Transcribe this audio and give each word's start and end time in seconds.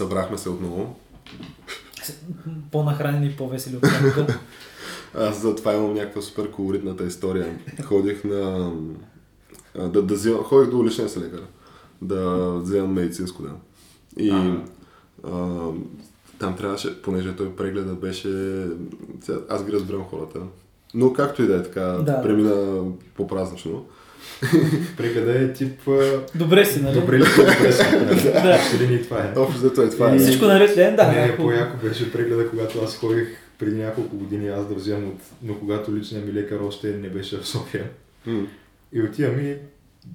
Събрахме 0.00 0.38
се 0.38 0.48
отново. 0.48 0.96
По-нахранени 2.70 3.26
и 3.26 3.36
по-весели 3.36 3.76
от 3.76 3.82
някога. 3.82 4.38
Аз 5.14 5.40
за 5.42 5.54
това 5.54 5.74
имам 5.74 5.94
някаква 5.94 6.22
супер 6.22 6.50
колоритната 6.50 7.04
история. 7.04 7.58
Ходих 7.84 8.24
на... 8.24 8.72
Да, 9.76 10.02
да 10.02 10.14
взимам, 10.14 10.42
ходих 10.42 10.70
до 10.70 10.84
личния 10.84 11.08
си 11.08 11.20
лекар. 11.20 11.42
Да 12.02 12.50
вземам 12.50 12.92
медицинско, 12.92 13.42
да. 13.42 13.50
И 14.16 14.30
а, 15.24 15.68
там 16.38 16.56
трябваше, 16.56 17.02
понеже 17.02 17.36
той 17.36 17.56
прегледа 17.56 17.94
беше... 17.94 18.66
Аз 19.48 19.64
ги 19.64 19.72
разбирам 19.72 20.04
хората. 20.04 20.40
Но 20.94 21.12
както 21.12 21.42
и 21.42 21.46
да 21.46 21.56
е 21.56 21.62
така, 21.62 21.80
Да. 21.80 22.22
премина 22.22 22.84
по-празнично. 23.14 23.84
Прегледа 24.96 25.40
е 25.40 25.52
тип... 25.52 25.80
Добре 26.34 26.64
си, 26.64 26.82
нали? 26.82 26.94
Добре 26.94 27.18
ли 27.18 27.24
си, 27.24 27.36
добре 27.38 27.72
си. 27.72 27.82
Да. 28.32 28.58
Или 28.76 28.88
ни 28.88 29.02
това 29.02 29.18
е. 29.18 29.38
Общо 29.38 29.58
взето 29.58 29.82
е 29.82 29.90
това. 29.90 30.10
И- 30.10 30.16
Е. 30.16 30.18
Всичко 30.18 30.44
наред 30.44 30.76
ли? 30.76 30.80
е? 30.82 30.90
Да, 30.90 31.08
не, 31.08 31.36
по-яко 31.36 31.76
беше 31.78 32.12
прегледа, 32.12 32.48
когато 32.50 32.80
аз 32.80 32.96
ходих 32.96 33.28
преди 33.58 33.76
няколко 33.76 34.16
години 34.16 34.48
аз 34.48 34.68
да 34.68 34.74
вземам 34.74 35.08
от... 35.08 35.18
Но 35.42 35.58
когато 35.58 35.96
личният 35.96 36.26
ми 36.26 36.32
лекар 36.32 36.58
още 36.58 36.86
не 36.88 37.08
беше 37.08 37.36
в 37.38 37.46
София. 37.46 37.84
И 38.92 39.02
отивам 39.02 39.40
и 39.40 39.54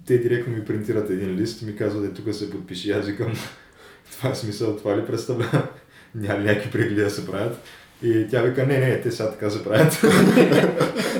те 0.07 0.17
директно 0.17 0.53
ми 0.53 0.65
принтират 0.65 1.09
един 1.09 1.35
лист 1.35 1.61
и 1.61 1.65
ми 1.65 1.75
казват, 1.75 2.05
е, 2.05 2.13
тук 2.13 2.33
се 2.35 2.51
подпиши. 2.51 2.91
Аз 2.91 3.05
викам, 3.05 3.33
това 4.11 4.29
е 4.29 4.35
смисъл, 4.35 4.77
това 4.77 4.97
ли 4.97 5.05
представлява? 5.05 5.67
Няма 6.15 6.39
някакви 6.39 6.71
прегледи 6.71 7.01
да 7.01 7.09
се 7.09 7.25
правят? 7.25 7.57
И 8.03 8.27
тя 8.31 8.41
вика, 8.41 8.65
не, 8.65 8.77
не, 8.77 9.01
те 9.01 9.11
сега 9.11 9.31
така 9.31 9.49
се 9.49 9.63
правят. 9.63 10.01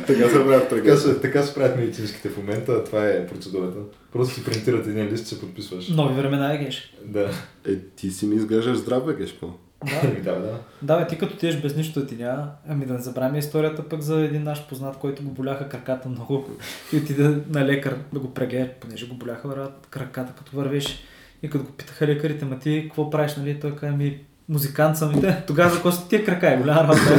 Така 0.08 0.30
се 0.30 0.34
правят 0.34 0.70
така, 0.70 0.95
се, 0.98 1.20
така 1.20 1.44
се 1.44 1.54
правят 1.56 1.78
медицинските 1.78 2.30
в 2.30 2.38
момента, 2.38 2.84
това 2.84 3.08
е 3.08 3.28
процедурата. 3.28 3.78
Просто 4.14 4.36
си 4.36 4.44
принтират 4.44 4.88
един 4.88 5.08
лист 5.08 5.26
и 5.26 5.28
се 5.28 5.40
подписваш. 5.40 5.90
Нови 5.90 6.22
времена 6.22 6.53
е 6.53 6.58
геш. 6.58 6.94
Да. 7.06 7.30
Е, 7.68 7.76
ти 7.96 8.12
си 8.12 8.26
ми 8.26 8.36
изглеждаш 8.36 8.78
здрав, 8.78 9.06
бе, 9.06 9.14
Гешко. 9.14 9.53
Да. 9.86 10.08
Еми, 10.08 10.22
да, 10.22 10.40
да. 10.40 10.59
Да, 10.81 11.00
бе, 11.00 11.08
ти 11.08 11.18
като 11.18 11.38
тиеш 11.38 11.62
без 11.62 11.76
нищо 11.76 12.00
да 12.00 12.08
ти 12.08 12.16
няма, 12.16 12.52
ами 12.68 12.86
да 12.86 12.94
не 12.94 13.00
забравяме 13.00 13.38
историята 13.38 13.90
пък 13.90 14.02
за 14.02 14.22
един 14.22 14.44
наш 14.44 14.68
познат, 14.68 14.98
който 14.98 15.23
го 15.23 15.31
боляха 15.31 15.70
краката 15.70 16.09
много 16.09 16.50
и 16.94 16.98
отиде 16.98 17.38
на 17.50 17.66
лекар 17.66 17.98
да 18.14 18.20
го 18.20 18.34
прегледа, 18.34 18.70
понеже 18.80 19.08
го 19.08 19.16
боляха 19.16 19.72
краката 19.90 20.34
като 20.38 20.58
вървеше. 20.58 21.00
И 21.44 21.50
като 21.50 21.64
го 21.64 21.72
питаха 21.72 22.08
лекарите, 22.08 22.46
ма 22.46 22.59
ти 22.59 22.81
какво 22.84 23.09
правиш, 23.09 23.36
нали? 23.36 23.59
Той 23.59 23.76
каза 23.76 23.92
ми, 23.92 24.20
музикант 24.50 24.98
съм 24.98 25.18
и 25.18 25.22
те. 25.22 25.44
Тогава 25.48 25.70
за 25.70 25.92
са 25.92 26.08
тия 26.08 26.26
крака 26.26 26.54
е 26.54 26.58
голяма 26.58 26.84
работа. 26.84 27.16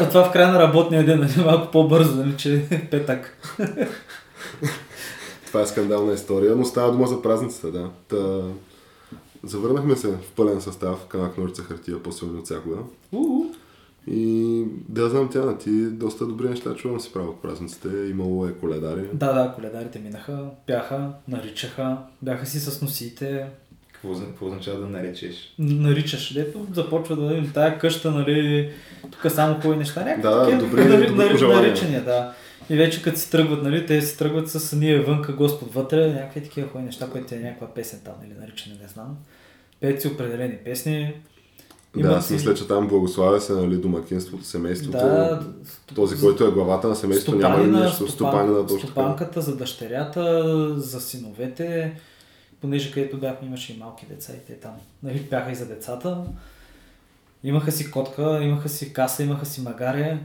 а 0.00 0.08
това 0.08 0.24
в 0.24 0.32
края 0.32 0.52
на 0.52 0.58
работния 0.58 1.06
ден, 1.06 1.20
нали? 1.20 1.44
малко 1.44 1.70
по-бързо, 1.70 2.16
нали, 2.16 2.36
че 2.36 2.66
е 2.70 2.88
петък. 2.90 3.36
Това 5.46 5.60
е 5.60 5.66
скандална 5.66 6.12
история, 6.12 6.56
но 6.56 6.64
става 6.64 6.92
дума 6.92 7.06
за 7.06 7.22
празниците, 7.22 7.70
да. 7.70 7.90
Та... 8.08 8.40
Завърнахме 9.44 9.96
се 9.96 10.08
в 10.08 10.18
пълен 10.36 10.60
състав, 10.60 11.06
камък 11.08 11.38
ножица 11.38 11.62
хартия, 11.62 12.02
по-силно 12.02 12.38
от 12.38 12.44
всякога. 12.44 12.76
И 14.06 14.64
да 14.88 15.08
знам 15.08 15.28
тя, 15.32 15.58
ти 15.58 15.86
доста 15.86 16.26
добри 16.26 16.48
неща 16.48 16.74
чувам 16.74 17.00
си 17.00 17.12
право 17.12 17.32
в 17.32 17.42
празниците. 17.42 17.88
Имало 17.88 18.46
е 18.46 18.52
коледари. 18.52 19.08
Да, 19.12 19.32
да, 19.32 19.52
коледарите 19.54 19.98
минаха, 19.98 20.44
бяха, 20.66 21.12
наричаха, 21.28 21.98
бяха 22.22 22.46
си 22.46 22.60
с 22.60 22.82
носиите, 22.82 23.46
Какво, 24.02 24.20
какво 24.20 24.46
означава 24.46 24.80
да 24.80 24.86
наречеш? 24.86 25.54
наричаш, 25.58 26.32
дето 26.34 26.66
започва 26.74 27.16
да 27.16 27.28
видим 27.28 27.50
тая 27.54 27.78
къща, 27.78 28.10
нали, 28.10 28.70
тук 29.02 29.32
само 29.32 29.54
хубави 29.54 29.76
неща, 29.76 30.00
някакви 30.00 30.22
Да, 30.22 30.40
такива 30.40 30.60
добри- 30.60 30.84
нари- 30.84 31.06
добри 31.08 31.30
пожелания. 31.30 31.62
наричания, 31.62 32.04
да. 32.04 32.32
И 32.70 32.76
вече 32.76 33.02
като 33.02 33.18
си 33.18 33.30
тръгват, 33.30 33.62
нали, 33.62 33.86
те 33.86 34.02
си 34.02 34.18
тръгват 34.18 34.48
с 34.48 34.76
ние 34.76 35.00
вънка, 35.00 35.32
Господ 35.32 35.74
вътре, 35.74 36.06
някакви 36.06 36.42
такива 36.42 36.68
хубави 36.68 36.84
неща, 36.84 37.06
които 37.06 37.34
е 37.34 37.38
някаква 37.38 37.66
песен 37.66 38.00
там, 38.04 38.14
или 38.26 38.34
наричане, 38.40 38.76
не 38.82 38.88
знам. 38.88 39.16
Пеят 39.80 40.00
си 40.00 40.08
определени 40.08 40.56
песни. 40.56 41.14
Да, 41.96 42.08
аз 42.08 42.26
си- 42.26 42.32
мисля, 42.32 42.54
че 42.54 42.68
там 42.68 42.88
благославя 42.88 43.40
се, 43.40 43.52
нали, 43.52 43.76
домакинството, 43.76 44.44
семейството. 44.44 44.98
Да, 44.98 45.42
Този, 45.94 46.16
който 46.16 46.44
е 46.44 46.50
главата 46.50 46.88
на 46.88 46.96
семейството, 46.96 47.38
няма 47.38 47.64
ли 47.64 47.70
нещо? 47.70 47.96
стопан- 47.96 48.08
Стопанина, 48.08 48.66
точно 48.66 48.78
стопанката 48.80 49.40
за 49.40 49.56
дъщерята, 49.56 50.44
за 50.76 51.00
синовете, 51.00 51.92
понеже 52.60 52.92
където 52.92 53.16
бяхме 53.18 53.48
имаше 53.48 53.72
и 53.72 53.76
малки 53.78 54.06
деца 54.06 54.32
и 54.32 54.46
те 54.46 54.54
там 54.54 54.72
нали, 55.02 55.20
бяха 55.20 55.52
и 55.52 55.54
за 55.54 55.66
децата. 55.66 56.18
Имаха 57.44 57.72
си 57.72 57.90
котка, 57.90 58.38
имаха 58.42 58.68
си 58.68 58.92
каса, 58.92 59.22
имаха 59.22 59.46
си 59.46 59.60
магаре. 59.60 60.18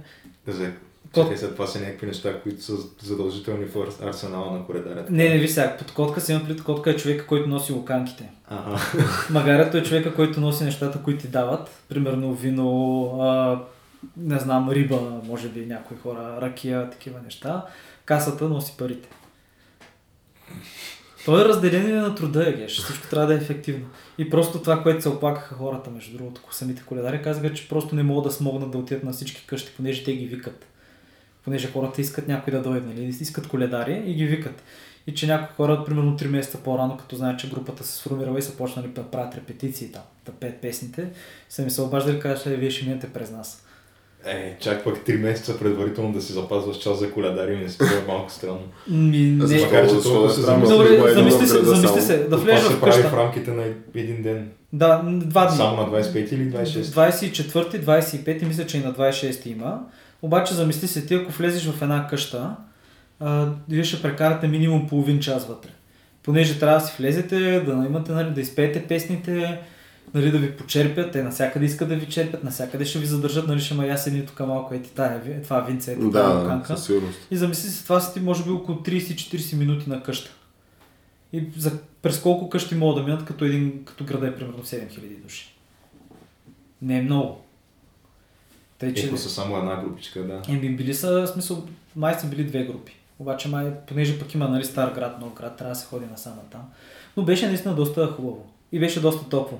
За... 0.48 0.72
Кот- 1.14 1.24
Чакай, 1.24 1.38
сега 1.38 1.52
това 1.52 1.68
са 1.68 1.80
някакви 1.80 2.08
неща, 2.08 2.42
които 2.42 2.64
са 2.64 2.74
задължителни 3.04 3.66
в 3.66 3.76
ар- 3.76 4.10
арсенала 4.10 4.52
на 4.58 4.66
коледарята. 4.66 5.12
Не, 5.14 5.30
не, 5.30 5.38
виж 5.38 5.52
сега, 5.52 5.78
под 5.78 5.92
котка 5.94 6.22
си 6.22 6.32
има 6.32 6.44
пред 6.46 6.64
котка 6.64 6.92
е 6.92 6.96
човека, 6.96 7.28
който 7.28 7.50
носи 7.50 7.74
луканките. 7.74 8.30
Ага. 8.48 8.80
Магарето 9.30 9.78
е 9.78 9.84
човека, 9.84 10.16
който 10.16 10.42
носи 10.42 10.64
нещата, 10.64 11.04
които 11.04 11.22
ти 11.22 11.28
дават. 11.28 11.70
Примерно 11.90 12.34
вино, 12.34 13.06
а, 13.22 13.60
не 14.18 14.40
знам, 14.40 14.70
риба, 14.70 15.22
може 15.24 15.50
би 15.50 15.66
някои 15.66 15.98
хора, 15.98 16.38
ракия, 16.42 16.90
такива 16.90 17.20
неща. 17.24 17.66
Касата 18.06 18.46
носи 18.50 18.74
парите. 18.78 19.10
То 21.26 21.42
е 21.42 21.46
разделение 21.46 21.94
на 21.94 22.16
труда, 22.16 22.50
е, 22.50 22.54
геш. 22.54 22.72
Всичко 22.72 23.08
трябва 23.08 23.28
да 23.28 23.34
е 23.34 23.38
ефективно. 23.38 23.86
И 24.18 24.30
просто 24.30 24.60
това, 24.60 24.84
което 24.84 25.02
се 25.02 25.10
оплакаха 25.10 25.56
хората, 25.56 25.90
между 25.90 26.18
другото, 26.18 26.42
самите 26.52 26.84
коледари, 26.86 27.22
казаха, 27.22 27.54
че 27.54 27.70
просто 27.70 27.96
не 27.96 28.04
могат 28.04 28.24
да 28.24 28.32
смогнат 28.32 28.72
да 28.72 28.78
отидат 28.78 29.04
на 29.04 29.12
всички 29.14 29.46
къщи, 29.48 29.74
понеже 29.78 30.04
те 30.04 30.16
ги 30.16 30.26
викат. 30.26 30.66
Понеже 31.44 31.72
хората 31.72 32.02
искат 32.02 32.28
някой 32.28 32.54
да 32.54 32.62
дойде, 32.62 32.88
нали? 32.88 33.16
искат 33.22 33.48
коледари 33.48 34.04
и 34.06 34.14
ги 34.14 34.26
викат. 34.26 34.64
И 35.08 35.14
че 35.14 35.28
някои 35.28 35.56
хора, 35.56 35.84
примерно 35.86 36.18
3 36.18 36.28
месеца 36.28 36.58
по-рано, 36.58 36.98
като 36.98 37.16
знаят, 37.16 37.40
че 37.40 37.50
групата 37.50 37.84
се 37.84 37.96
сформирала 37.96 38.40
и 38.40 38.42
са 38.42 38.58
почнали 38.58 38.88
да 38.88 39.04
правят 39.04 39.36
репетиции 39.36 39.92
там, 39.92 40.02
да 40.26 40.32
пеят 40.32 40.62
песните, 40.62 41.10
са 41.50 41.62
ми 41.62 41.72
се 41.72 41.82
обаждали 41.82 42.18
и 42.18 42.20
кажат, 42.20 42.46
«Е, 42.46 42.56
вие 42.56 42.70
ще 42.70 42.86
минете 42.86 43.14
през 43.14 43.32
нас. 43.32 43.65
Е, 44.28 44.58
чак 44.60 44.84
пък 44.84 44.98
3 44.98 45.18
месеца 45.18 45.60
предварително 45.60 46.14
да 46.14 46.22
си 46.22 46.34
запазваш 46.34 46.78
час 46.78 47.00
за 47.00 47.12
коледари, 47.12 47.56
ми 47.56 47.70
се 47.70 47.74
струва 47.74 47.92
малко 48.08 48.32
странно. 48.32 48.60
Ми, 48.88 49.18
не. 49.18 49.60
Макар, 49.60 49.88
че 49.88 49.94
да 49.96 50.02
се 50.30 50.42
замисли- 50.42 50.74
Добре, 50.74 51.14
замисли 51.14 51.48
се, 51.48 51.54
замисли 51.56 51.88
само. 51.88 52.02
се, 52.02 52.18
да 52.18 52.26
Това 52.26 52.38
влезеш 52.38 52.62
се 52.62 52.74
в 52.74 52.80
прави 52.82 53.02
в 53.04 53.14
рамките 53.14 53.52
на 53.52 53.64
един 53.96 54.22
ден. 54.22 54.50
Да, 54.74 55.02
два 55.06 55.46
дни. 55.46 55.58
Само 55.58 55.78
на 55.78 55.88
25 55.94 56.32
или 56.32 56.44
26? 56.46 56.82
24, 56.82 57.80
25 57.80 58.42
и 58.42 58.46
мисля, 58.46 58.66
че 58.66 58.78
и 58.78 58.82
на 58.82 58.94
26 58.94 59.46
има. 59.46 59.80
Обаче 60.22 60.54
замисли 60.54 60.88
се 60.88 61.06
ти, 61.06 61.14
ако 61.14 61.32
влезеш 61.32 61.66
в 61.66 61.82
една 61.82 62.08
къща, 62.08 62.56
а, 63.20 63.48
вие 63.70 63.84
ще 63.84 64.02
прекарате 64.02 64.48
минимум 64.48 64.88
половин 64.88 65.20
час 65.20 65.46
вътре. 65.46 65.70
Понеже 66.24 66.60
трябва 66.60 66.80
да 66.80 66.86
си 66.86 66.94
влезете, 67.00 67.36
да 67.60 67.86
имате, 67.86 68.12
нали, 68.12 68.30
да 68.30 68.42
изпеете 68.42 68.82
песните, 68.82 69.60
нали, 70.14 70.32
да 70.32 70.38
ви 70.38 70.58
почерпят, 70.58 71.12
те 71.12 71.24
навсякъде 71.24 71.66
искат 71.66 71.90
да 71.90 71.96
ви 71.96 72.10
черпят, 72.10 72.44
навсякъде 72.44 72.86
ще 72.86 73.00
ви 73.00 73.06
задържат, 73.06 73.48
нали, 73.48 73.60
ще 73.60 73.74
ма 73.74 73.86
я 73.86 73.98
седи 73.98 74.26
тук 74.26 74.40
малко, 74.40 74.74
ети 74.74 74.92
тая, 74.96 75.20
ви- 75.20 75.44
това 75.44 75.60
винце, 75.62 75.98
тая 76.12 76.62
Да, 76.68 76.78
сигурност. 76.78 77.20
И 77.32 77.38
замисли 77.38 77.70
се, 77.70 77.84
това 77.84 78.00
са 78.00 78.14
ти 78.14 78.20
може 78.20 78.44
би 78.44 78.50
около 78.50 78.78
30-40 78.78 79.56
минути 79.56 79.90
на 79.90 80.04
къща. 80.04 80.32
И 81.34 81.44
за, 81.58 81.80
през 82.02 82.20
колко 82.22 82.50
къщи 82.50 82.76
могат 82.76 82.96
да 82.96 83.12
минат, 83.12 83.26
като, 83.26 83.46
един, 83.46 83.86
като 83.86 84.04
града 84.04 84.28
е 84.28 84.36
примерно 84.36 84.64
7000 84.64 85.22
души. 85.24 85.56
Не 86.82 86.98
е 86.98 87.02
много. 87.02 87.42
Тъй, 88.80 88.94
че... 88.94 89.06
Ето 89.06 89.18
са 89.18 89.30
само 89.30 89.58
една 89.58 89.82
групичка, 89.84 90.24
да. 90.24 90.42
Еми, 90.50 90.76
били 90.76 90.94
са, 90.94 91.22
в 91.22 91.28
смисъл, 91.28 91.68
май 91.96 92.20
са 92.20 92.28
били 92.28 92.44
две 92.44 92.64
групи. 92.64 92.96
Обаче, 93.20 93.48
май, 93.48 93.72
понеже 93.88 94.20
пък 94.20 94.34
има, 94.34 94.48
нали, 94.48 94.66
стар 94.66 94.92
град, 94.94 95.22
нов 95.22 95.34
град, 95.34 95.58
трябва 95.58 95.74
да 95.74 95.80
се 95.80 95.86
ходи 95.86 96.06
насам 96.12 96.34
там. 96.52 96.62
Но 97.18 97.24
беше 97.24 97.48
наистина 97.48 97.76
доста 97.76 98.08
хубаво. 98.08 98.46
И 98.72 98.80
беше 98.80 99.02
доста 99.02 99.30
топло. 99.30 99.60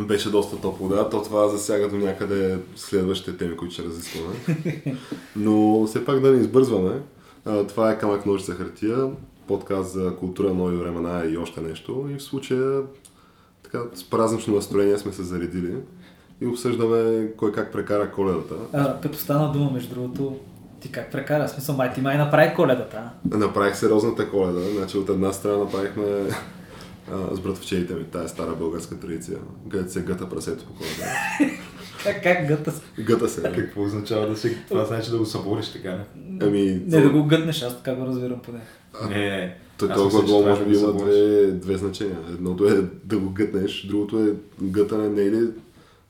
Беше 0.00 0.30
доста 0.30 0.60
топло, 0.60 0.88
да. 0.88 1.10
То 1.10 1.22
това 1.22 1.48
засяга 1.48 1.88
до 1.88 1.96
някъде 1.96 2.58
следващите 2.76 3.36
теми, 3.36 3.56
които 3.56 3.74
ще 3.74 3.82
разискваме. 3.82 4.34
Но 5.36 5.86
все 5.86 6.04
пак 6.04 6.20
да 6.20 6.32
не 6.32 6.40
избързваме. 6.40 7.00
Това 7.68 7.90
е 7.90 7.98
камък 7.98 8.26
ножица 8.26 8.52
хартия, 8.52 9.10
подкаст 9.46 9.92
за 9.92 10.16
култура, 10.16 10.54
нови 10.54 10.76
времена 10.76 11.24
и 11.30 11.36
още 11.36 11.60
нещо. 11.60 12.08
И 12.10 12.18
в 12.18 12.22
случая 12.22 12.82
така, 13.62 13.82
с 13.94 14.10
празнично 14.10 14.54
настроение 14.54 14.98
сме 14.98 15.12
се 15.12 15.22
заредили 15.22 15.74
и 16.40 16.46
обсъждаме 16.46 17.28
кой 17.36 17.52
как 17.52 17.72
прекара 17.72 18.12
коледата. 18.12 18.54
А, 18.72 19.00
като 19.00 19.18
стана 19.18 19.52
дума, 19.52 19.70
между 19.70 19.94
другото, 19.94 20.36
Ти 20.80 20.92
как 20.92 21.12
прекара? 21.12 21.46
В 21.46 21.50
Смисъл, 21.50 21.76
май 21.76 21.92
ти 21.92 22.00
май 22.00 22.18
направи 22.18 22.54
коледата? 22.54 23.10
Направих 23.24 23.76
сериозната 23.76 24.30
коледа. 24.30 24.60
Значи 24.76 24.98
от 24.98 25.08
една 25.08 25.32
страна 25.32 25.56
направихме 25.56 26.04
а, 27.12 27.36
с 27.36 27.40
братовчеите 27.40 27.94
ми, 27.94 28.04
тая 28.04 28.28
стара 28.28 28.54
българска 28.54 29.00
традиция, 29.00 29.38
където 29.70 29.92
се 29.92 30.02
гъта 30.02 30.28
прасето 30.28 30.64
по 30.64 30.74
коледа. 30.74 31.12
Как, 32.04 32.22
как 32.22 32.46
гъта 32.46 32.72
се? 32.72 33.02
Гъта 33.02 33.28
се. 33.28 33.42
Какво 33.42 33.82
означава 33.82 34.28
да 34.28 34.36
се... 34.36 34.56
Това 34.68 34.84
значи 34.84 35.10
да 35.10 35.18
го 35.18 35.26
събориш, 35.26 35.72
така 35.72 35.90
не? 35.90 36.38
Ами, 36.42 36.82
Не 36.86 37.00
да 37.00 37.10
го 37.10 37.24
гътнеш, 37.24 37.62
аз 37.62 37.76
така 37.76 37.94
го 37.94 38.06
разбирам 38.06 38.38
поне. 38.38 38.60
Не, 39.08 39.30
не. 39.30 39.56
Той 39.78 39.88
толкова 39.88 40.22
мисля, 40.22 40.26
че 40.26 40.32
гол 40.32 40.40
това 40.40 40.50
може 40.50 40.62
е 40.62 40.64
би 40.64 40.72
да 40.72 40.80
има 40.80 40.92
две, 40.92 41.46
две 41.46 41.76
значения. 41.76 42.16
Едното 42.28 42.68
е 42.68 42.84
да 43.04 43.18
го 43.18 43.30
гътнеш, 43.30 43.86
другото 43.86 44.18
е 44.18 44.32
гътане 44.62 45.08
не 45.08 45.22
е 45.22 45.30
ли 45.30 45.48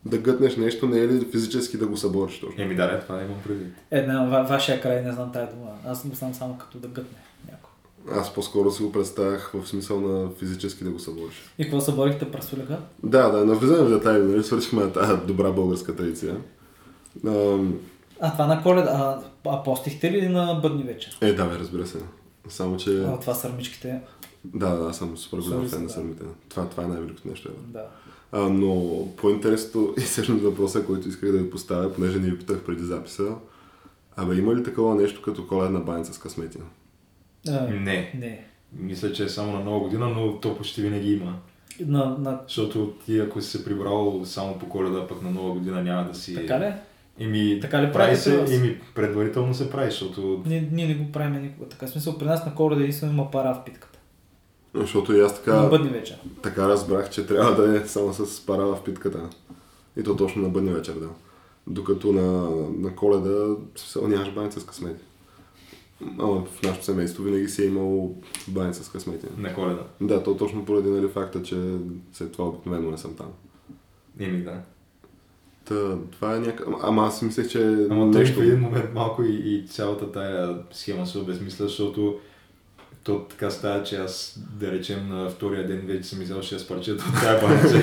да 0.05 0.19
гътнеш 0.19 0.57
нещо, 0.57 0.87
не 0.87 0.99
е 0.99 1.09
ли 1.09 1.27
физически 1.33 1.77
да 1.77 1.87
го 1.87 1.97
събориш 1.97 2.41
точно. 2.41 2.63
Еми 2.63 2.75
да, 2.75 2.93
не, 2.93 3.01
това 3.01 3.23
имам 3.23 3.43
предвид. 3.45 3.75
Една, 3.91 4.25
ва, 4.25 4.47
вашия 4.49 4.81
край, 4.81 5.03
не 5.03 5.13
знам 5.13 5.33
тая 5.33 5.49
дума. 5.51 5.71
Аз 5.87 6.07
знам 6.13 6.35
само 6.35 6.59
като 6.59 6.79
да 6.79 6.89
гътне. 6.89 7.19
Аз 8.13 8.35
по-скоро 8.35 8.71
си 8.71 8.83
го 8.83 8.93
представях 8.93 9.53
в 9.55 9.69
смисъл 9.69 10.01
на 10.01 10.31
физически 10.31 10.85
да 10.85 10.91
го 10.91 10.99
събориш. 10.99 11.35
И 11.59 11.63
какво 11.63 11.81
съборихте 11.81 12.31
прасолега? 12.31 12.79
Да, 13.03 13.29
да, 13.29 13.45
навлизаме 13.45 13.83
в 13.83 13.91
детайли, 13.91 14.25
нали? 14.25 14.43
Свършихме 14.43 14.93
тази 14.93 15.21
добра 15.27 15.51
българска 15.51 15.97
традиция. 15.97 16.37
Ам, 17.27 17.75
А, 18.21 18.33
това 18.33 18.47
на 18.47 18.63
коледа. 18.63 18.91
А, 18.91 19.23
а 19.51 19.63
постихте 19.63 20.13
ли 20.13 20.29
на 20.29 20.55
бъдни 20.63 20.83
вечер? 20.83 21.19
Е, 21.21 21.33
да, 21.33 21.45
бе, 21.45 21.59
разбира 21.59 21.87
се. 21.87 21.99
Само, 22.49 22.77
че... 22.77 23.03
А, 23.03 23.21
това 23.21 23.35
сърмичките. 23.35 24.01
Да, 24.45 24.71
да, 24.71 24.95
съм 24.95 25.17
супер 25.17 25.39
голям 25.39 25.69
фен 25.69 25.83
на 25.83 25.91
сърмите. 25.91 26.25
Това, 26.49 26.69
това 26.69 26.83
е 26.83 26.87
най-великото 26.87 27.29
нещо. 27.29 27.49
Е. 27.49 27.73
Да. 27.73 27.85
А, 28.33 28.41
но 28.41 29.07
по-интересното 29.17 29.95
и 29.99 30.01
всъщност 30.01 30.43
въпроса, 30.43 30.85
който 30.85 31.09
исках 31.09 31.33
да 31.33 31.39
ви 31.39 31.51
поставя, 31.51 31.93
понеже 31.93 32.19
не 32.19 32.31
ви 32.31 32.39
питах 32.39 32.61
преди 32.61 32.85
записа, 32.85 33.35
абе 34.17 34.35
има 34.35 34.55
ли 34.55 34.63
такова 34.63 34.95
нещо 34.95 35.23
като 35.23 35.47
коледна 35.47 35.81
баница 35.81 36.15
с 36.15 36.19
късмети? 36.19 36.59
А, 37.49 37.67
Не. 37.71 38.13
Не. 38.19 38.45
Мисля, 38.79 39.13
че 39.13 39.25
е 39.25 39.29
само 39.29 39.53
на 39.53 39.65
нова 39.65 39.81
година, 39.81 40.09
но 40.09 40.41
то 40.41 40.57
почти 40.57 40.83
винаги 40.83 41.13
има. 41.13 41.35
На, 41.81 42.17
на... 42.19 42.41
Защото 42.47 42.95
ти 43.07 43.19
ако 43.19 43.41
си 43.41 43.51
се 43.51 43.65
прибрал 43.65 44.21
само 44.25 44.59
по 44.59 44.69
коледа, 44.69 45.07
пък 45.07 45.23
на 45.23 45.31
нова 45.31 45.53
година 45.53 45.83
няма 45.83 46.05
да 46.05 46.15
си... 46.15 46.35
Така 46.35 46.61
ли? 46.61 46.73
Еми, 47.19 47.59
Така 47.63 47.83
ли 47.83 47.93
прави 47.93 48.17
се, 48.17 48.39
вас? 48.39 48.53
еми, 48.53 48.81
предварително 48.95 49.55
се 49.55 49.71
прави, 49.71 49.91
защото 49.91 50.43
Ние, 50.47 50.69
ние 50.73 50.87
не 50.87 50.95
го 50.95 51.13
правим 51.13 51.43
никога. 51.43 51.69
Така 51.69 51.87
в 51.87 51.91
смисъл, 51.91 52.19
при 52.19 52.27
нас 52.27 52.47
на 52.47 52.55
коледа 52.55 52.81
единствено 52.83 53.13
има 53.13 53.31
пара 53.31 53.55
в 53.55 53.65
питката. 53.65 53.99
Защото 54.75 55.15
и 55.15 55.21
аз 55.21 55.33
На 55.33 55.37
така, 55.39 55.63
бъдни 55.63 55.89
вечер. 55.91 56.17
така 56.43 56.69
разбрах, 56.69 57.11
че 57.11 57.27
трябва 57.27 57.63
да 57.63 57.77
е 57.79 57.87
само 57.87 58.13
с 58.13 58.47
пара 58.47 58.67
в 58.67 58.85
питката. 58.85 59.31
И 59.97 60.03
то 60.03 60.17
точно 60.17 60.43
на 60.43 60.49
бъдния 60.49 60.75
вечер, 60.75 60.93
да. 60.95 61.09
Докато 61.67 62.13
на, 62.13 62.51
на 62.79 62.97
коледа 62.97 63.55
смисъл, 63.77 64.09
нямаш 64.09 64.31
баница 64.33 64.61
с 64.61 64.65
късмети. 64.65 65.05
Ама 66.19 66.45
в 66.45 66.63
нашето 66.63 66.85
семейство 66.85 67.23
винаги 67.23 67.49
си 67.49 67.63
е 67.63 67.67
имало 67.67 68.15
баница 68.49 68.85
с 68.85 68.89
късмети. 68.89 69.27
на 69.39 69.55
коледа. 69.55 69.83
Да, 70.01 70.23
то 70.23 70.37
точно 70.37 70.65
поради 70.65 70.91
нали, 70.91 71.09
факта, 71.09 71.43
че 71.43 71.57
след 72.13 72.33
това 72.33 72.49
обикновено 72.49 72.91
не 72.91 72.99
съм 72.99 73.15
там. 73.15 73.33
Еми, 74.21 74.43
да. 74.43 74.63
Та, 75.65 75.99
това 76.13 76.37
е 76.37 76.41
някак... 76.41 76.67
Ама 76.83 77.03
аз 77.03 77.23
мислех, 77.23 77.49
че 77.49 77.87
Ама 77.91 78.13
той 78.13 78.21
нещо... 78.21 78.41
в 78.41 78.43
един 78.43 78.61
момент 78.61 78.95
малко 78.95 79.23
и, 79.23 79.35
и 79.35 79.67
цялата 79.67 80.13
тая 80.13 80.59
схема 80.71 81.07
се 81.07 81.19
обезмисля, 81.19 81.65
защото 81.65 82.19
то 83.07 83.19
така 83.21 83.51
става, 83.51 83.83
че 83.83 83.97
аз, 83.97 84.35
да 84.61 84.73
речем, 84.73 85.09
на 85.09 85.31
втория 85.31 85.67
ден 85.67 85.83
вече 85.87 86.09
съм 86.09 86.23
изял 86.23 86.39
6 86.39 86.69
парчета 86.69 87.05
от 87.09 87.21
тая 87.21 87.41
баница. 87.41 87.77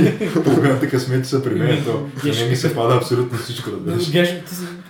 и 0.00 0.34
половината 0.44 0.90
късмети 0.90 1.28
са 1.28 1.42
при 1.42 1.54
мен, 1.54 1.84
то 1.84 1.92
на 2.24 2.34
мен 2.34 2.48
ми 2.48 2.56
се 2.56 2.74
пада 2.74 2.96
абсолютно 2.96 3.38
всичко, 3.38 3.70
разбираш. 3.70 4.28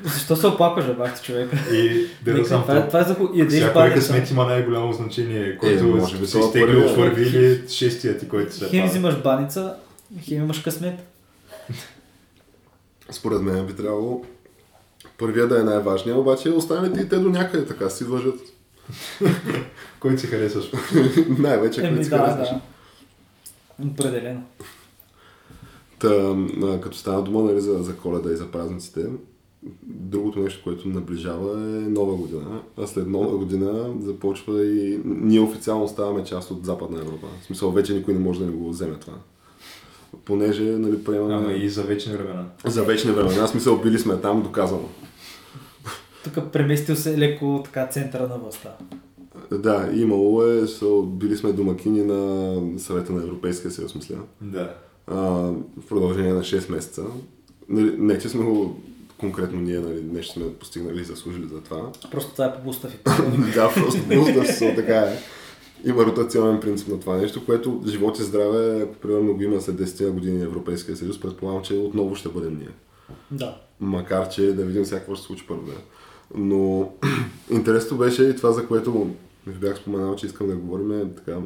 Защо 0.05 0.37
се 0.37 0.47
оплакваш, 0.47 0.87
бе, 0.87 0.93
бах 0.93 1.21
ти 1.21 1.27
човека? 1.27 1.57
И 1.75 2.07
да 2.25 2.35
да 2.35 2.45
сам 2.45 2.63
това, 2.63 2.77
е- 2.77 2.87
това 2.87 3.01
е 3.01 3.05
за 3.05 3.15
Всяко 3.49 3.75
баница. 3.75 3.95
късмет 3.95 4.31
има 4.31 4.47
най-голямо 4.47 4.93
значение, 4.93 5.57
който 5.57 5.79
Е, 5.79 5.83
може 5.83 6.19
би 6.19 6.27
се 6.27 6.39
изтегли 6.39 6.77
от 6.77 6.95
първи 6.95 7.23
или 7.23 7.69
шестия 7.69 8.19
ти, 8.19 8.29
който 8.29 8.55
се 8.55 8.69
Хем 8.69 8.81
пада. 8.81 8.91
взимаш 8.91 9.23
баница, 9.23 9.75
хем 10.23 10.37
имаш 10.39 10.59
късмет. 10.59 10.95
Според 13.11 13.43
мен 13.43 13.67
би 13.67 13.73
трябвало 13.73 14.25
първия 15.19 15.49
да 15.49 15.61
е 15.61 15.65
най-важният, 15.65 16.19
обаче 16.19 16.51
останалите 16.51 17.01
и 17.01 17.09
те 17.09 17.17
до 17.17 17.29
някъде 17.29 17.67
така 17.67 17.91
си 17.91 18.05
въжат. 18.05 18.35
Който 20.01 20.21
си 20.21 20.27
харесваш. 20.27 20.73
Най-вече, 21.39 21.81
Еми, 21.81 21.89
които 21.91 22.05
си 22.05 22.11
да, 22.11 22.19
харесваш. 22.19 22.49
да. 22.49 22.61
Определено. 23.87 24.43
Та, 25.99 26.37
като 26.81 26.97
стана 26.97 27.23
дума 27.23 27.43
нали, 27.43 27.61
за, 27.61 27.83
за 27.83 27.97
коледа 27.97 28.33
и 28.33 28.37
за 28.37 28.51
празниците, 28.51 29.07
другото 29.83 30.41
нещо, 30.41 30.61
което 30.65 30.89
наближава 30.89 31.53
е 31.61 31.81
нова 31.81 32.17
година. 32.17 32.61
А 32.77 32.87
след 32.87 33.09
нова 33.09 33.39
година 33.39 33.95
започва 34.01 34.67
и 34.67 35.01
ние 35.05 35.41
официално 35.41 35.89
ставаме 35.89 36.25
част 36.25 36.51
от 36.51 36.65
Западна 36.65 36.99
Европа. 36.99 37.27
В 37.41 37.45
смисъл, 37.45 37.71
вече 37.71 37.95
никой 37.95 38.15
не 38.15 38.21
може 38.21 38.41
да 38.41 38.47
ни 38.47 38.53
го 38.53 38.71
вземе 38.71 38.95
това. 38.95 39.15
Понеже, 40.25 40.63
нали, 40.63 41.05
приемаме... 41.05 41.35
Ама 41.35 41.53
и 41.53 41.69
за 41.69 41.83
вечни 41.83 42.13
времена. 42.13 42.45
За 42.67 42.83
вечни 42.83 43.13
времена. 43.13 43.47
В 43.47 43.51
смисъл, 43.51 43.79
били 43.79 43.99
сме 43.99 44.17
там, 44.17 44.43
доказано. 44.43 44.89
Тук 46.25 46.53
преместил 46.53 46.97
се 46.97 47.19
леко 47.19 47.61
така 47.65 47.87
центъра 47.87 48.29
на 48.29 48.39
властта. 48.39 48.77
Да, 49.53 49.91
имало 49.95 50.43
е, 50.43 50.67
са, 50.67 51.03
били 51.07 51.37
сме 51.37 51.53
домакини 51.53 52.03
на 52.03 52.79
съвета 52.79 53.13
на 53.13 53.23
Европейския 53.23 53.71
съюз, 53.71 53.95
мисля. 53.95 54.17
Да. 54.41 54.75
А, 55.07 55.21
в 55.77 55.87
продължение 55.89 56.33
на 56.33 56.41
6 56.41 56.71
месеца. 56.71 57.03
Нали, 57.69 57.95
не, 57.99 58.19
че 58.19 58.29
сме 58.29 58.45
го 58.45 58.81
конкретно 59.19 59.61
ние, 59.61 59.81
нали, 59.81 60.03
нещо 60.03 60.33
сме 60.33 60.55
постигнали 60.55 61.01
и 61.01 61.05
заслужили 61.05 61.49
за 61.49 61.61
това. 61.61 61.93
Просто 62.11 62.33
това 62.33 62.45
е 62.45 62.55
по 62.55 62.63
Густав 62.63 62.95
и 62.95 62.99
да, 63.55 63.71
просто 63.75 64.53
се 64.53 64.75
така 64.75 64.97
е. 64.97 65.19
Има 65.85 66.05
ротационен 66.05 66.61
принцип 66.61 66.89
на 66.89 67.01
това 67.01 67.17
нещо, 67.17 67.47
което 67.47 67.83
живот 67.87 68.19
и 68.19 68.23
здраве, 68.23 68.83
ако 68.83 68.95
примерно 68.95 69.35
го 69.35 69.43
има 69.43 69.61
след 69.61 69.77
10 69.77 70.11
години 70.11 70.43
Европейския 70.43 70.97
съюз, 70.97 71.21
предполагам, 71.21 71.63
че 71.63 71.75
отново 71.75 72.15
ще 72.15 72.29
бъдем 72.29 72.59
ние. 72.59 72.71
Да. 73.31 73.61
Макар, 73.81 74.29
че 74.29 74.53
да 74.53 74.65
видим 74.65 74.85
сега 74.85 74.99
какво 74.99 75.15
ще 75.15 75.23
се 75.23 75.27
случи 75.27 75.45
първо. 75.49 75.63
Да. 75.67 75.73
Но 76.35 76.93
интересно 77.51 77.97
беше 77.97 78.23
и 78.25 78.37
това, 78.37 78.53
за 78.53 78.67
което 78.67 79.11
ви 79.47 79.59
бях 79.59 79.77
споменал, 79.77 80.17
че 80.17 80.27
искам 80.27 80.47
да 80.47 80.57
говорим 80.57 80.93
е 80.93 81.15
така 81.15 81.37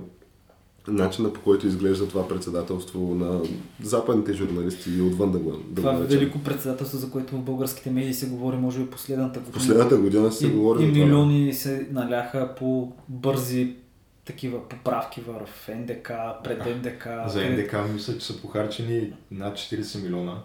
начина 0.89 1.33
по 1.33 1.41
който 1.41 1.67
изглежда 1.67 2.09
това 2.09 2.29
председателство 2.29 3.15
на 3.15 3.41
западните 3.83 4.33
журналисти 4.33 4.91
и 4.91 5.01
отвън 5.03 5.33
да 5.33 5.39
го 5.39 5.51
да 5.51 5.83
Това 5.83 5.95
е 5.95 6.01
велико 6.01 6.39
председателство, 6.39 6.99
за 6.99 7.11
което 7.11 7.37
в 7.37 7.43
българските 7.43 7.91
медии 7.91 8.15
се 8.15 8.29
говори, 8.29 8.57
може 8.57 8.79
би 8.79 8.91
последната 8.91 9.41
година. 9.41 9.55
Последната 9.55 9.97
година 9.97 10.33
се 10.33 10.47
и, 10.47 10.51
говори 10.51 10.83
и 10.83 10.87
за 10.87 10.93
това. 10.93 11.05
милиони 11.05 11.55
се 11.55 11.89
наляха 11.91 12.55
по 12.59 12.93
бързи 13.09 13.77
такива 14.25 14.69
поправки 14.69 15.21
в 15.21 15.69
НДК, 15.69 16.13
пред 16.45 16.59
НДК. 16.67 17.09
За 17.27 17.51
НДК 17.51 17.77
мисля, 17.93 18.19
че 18.19 18.27
са 18.27 18.43
похарчени 18.43 19.13
над 19.31 19.55
40 19.55 20.03
милиона. 20.03 20.43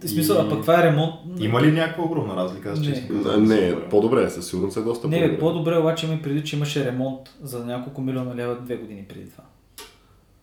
В 0.00 0.08
смисъл, 0.08 0.38
а 0.38 0.46
И- 0.46 0.50
пък 0.50 0.60
това 0.60 0.80
е 0.80 0.84
ремонт. 0.84 1.12
Има 1.38 1.62
ли 1.62 1.72
някаква 1.72 2.04
огромна 2.04 2.36
разлика? 2.36 2.70
Аз 2.70 2.80
Не. 2.80 2.84
честно 2.86 3.22
А, 3.26 3.36
Не, 3.36 3.46
не 3.56 3.70
съм 3.70 3.82
по-добре 3.90 4.22
е, 4.22 4.30
със 4.30 4.46
сигурност 4.48 4.76
е 4.76 4.80
доста 4.80 5.08
Не, 5.08 5.20
по-добре. 5.20 5.38
по-добре 5.38 5.78
обаче 5.78 6.06
ми 6.06 6.22
преди, 6.22 6.44
че 6.44 6.56
имаше 6.56 6.84
ремонт 6.84 7.20
за 7.42 7.64
няколко 7.66 8.00
милиона 8.00 8.34
лева 8.34 8.56
две 8.56 8.76
години 8.76 9.04
преди 9.04 9.30
това. 9.30 9.44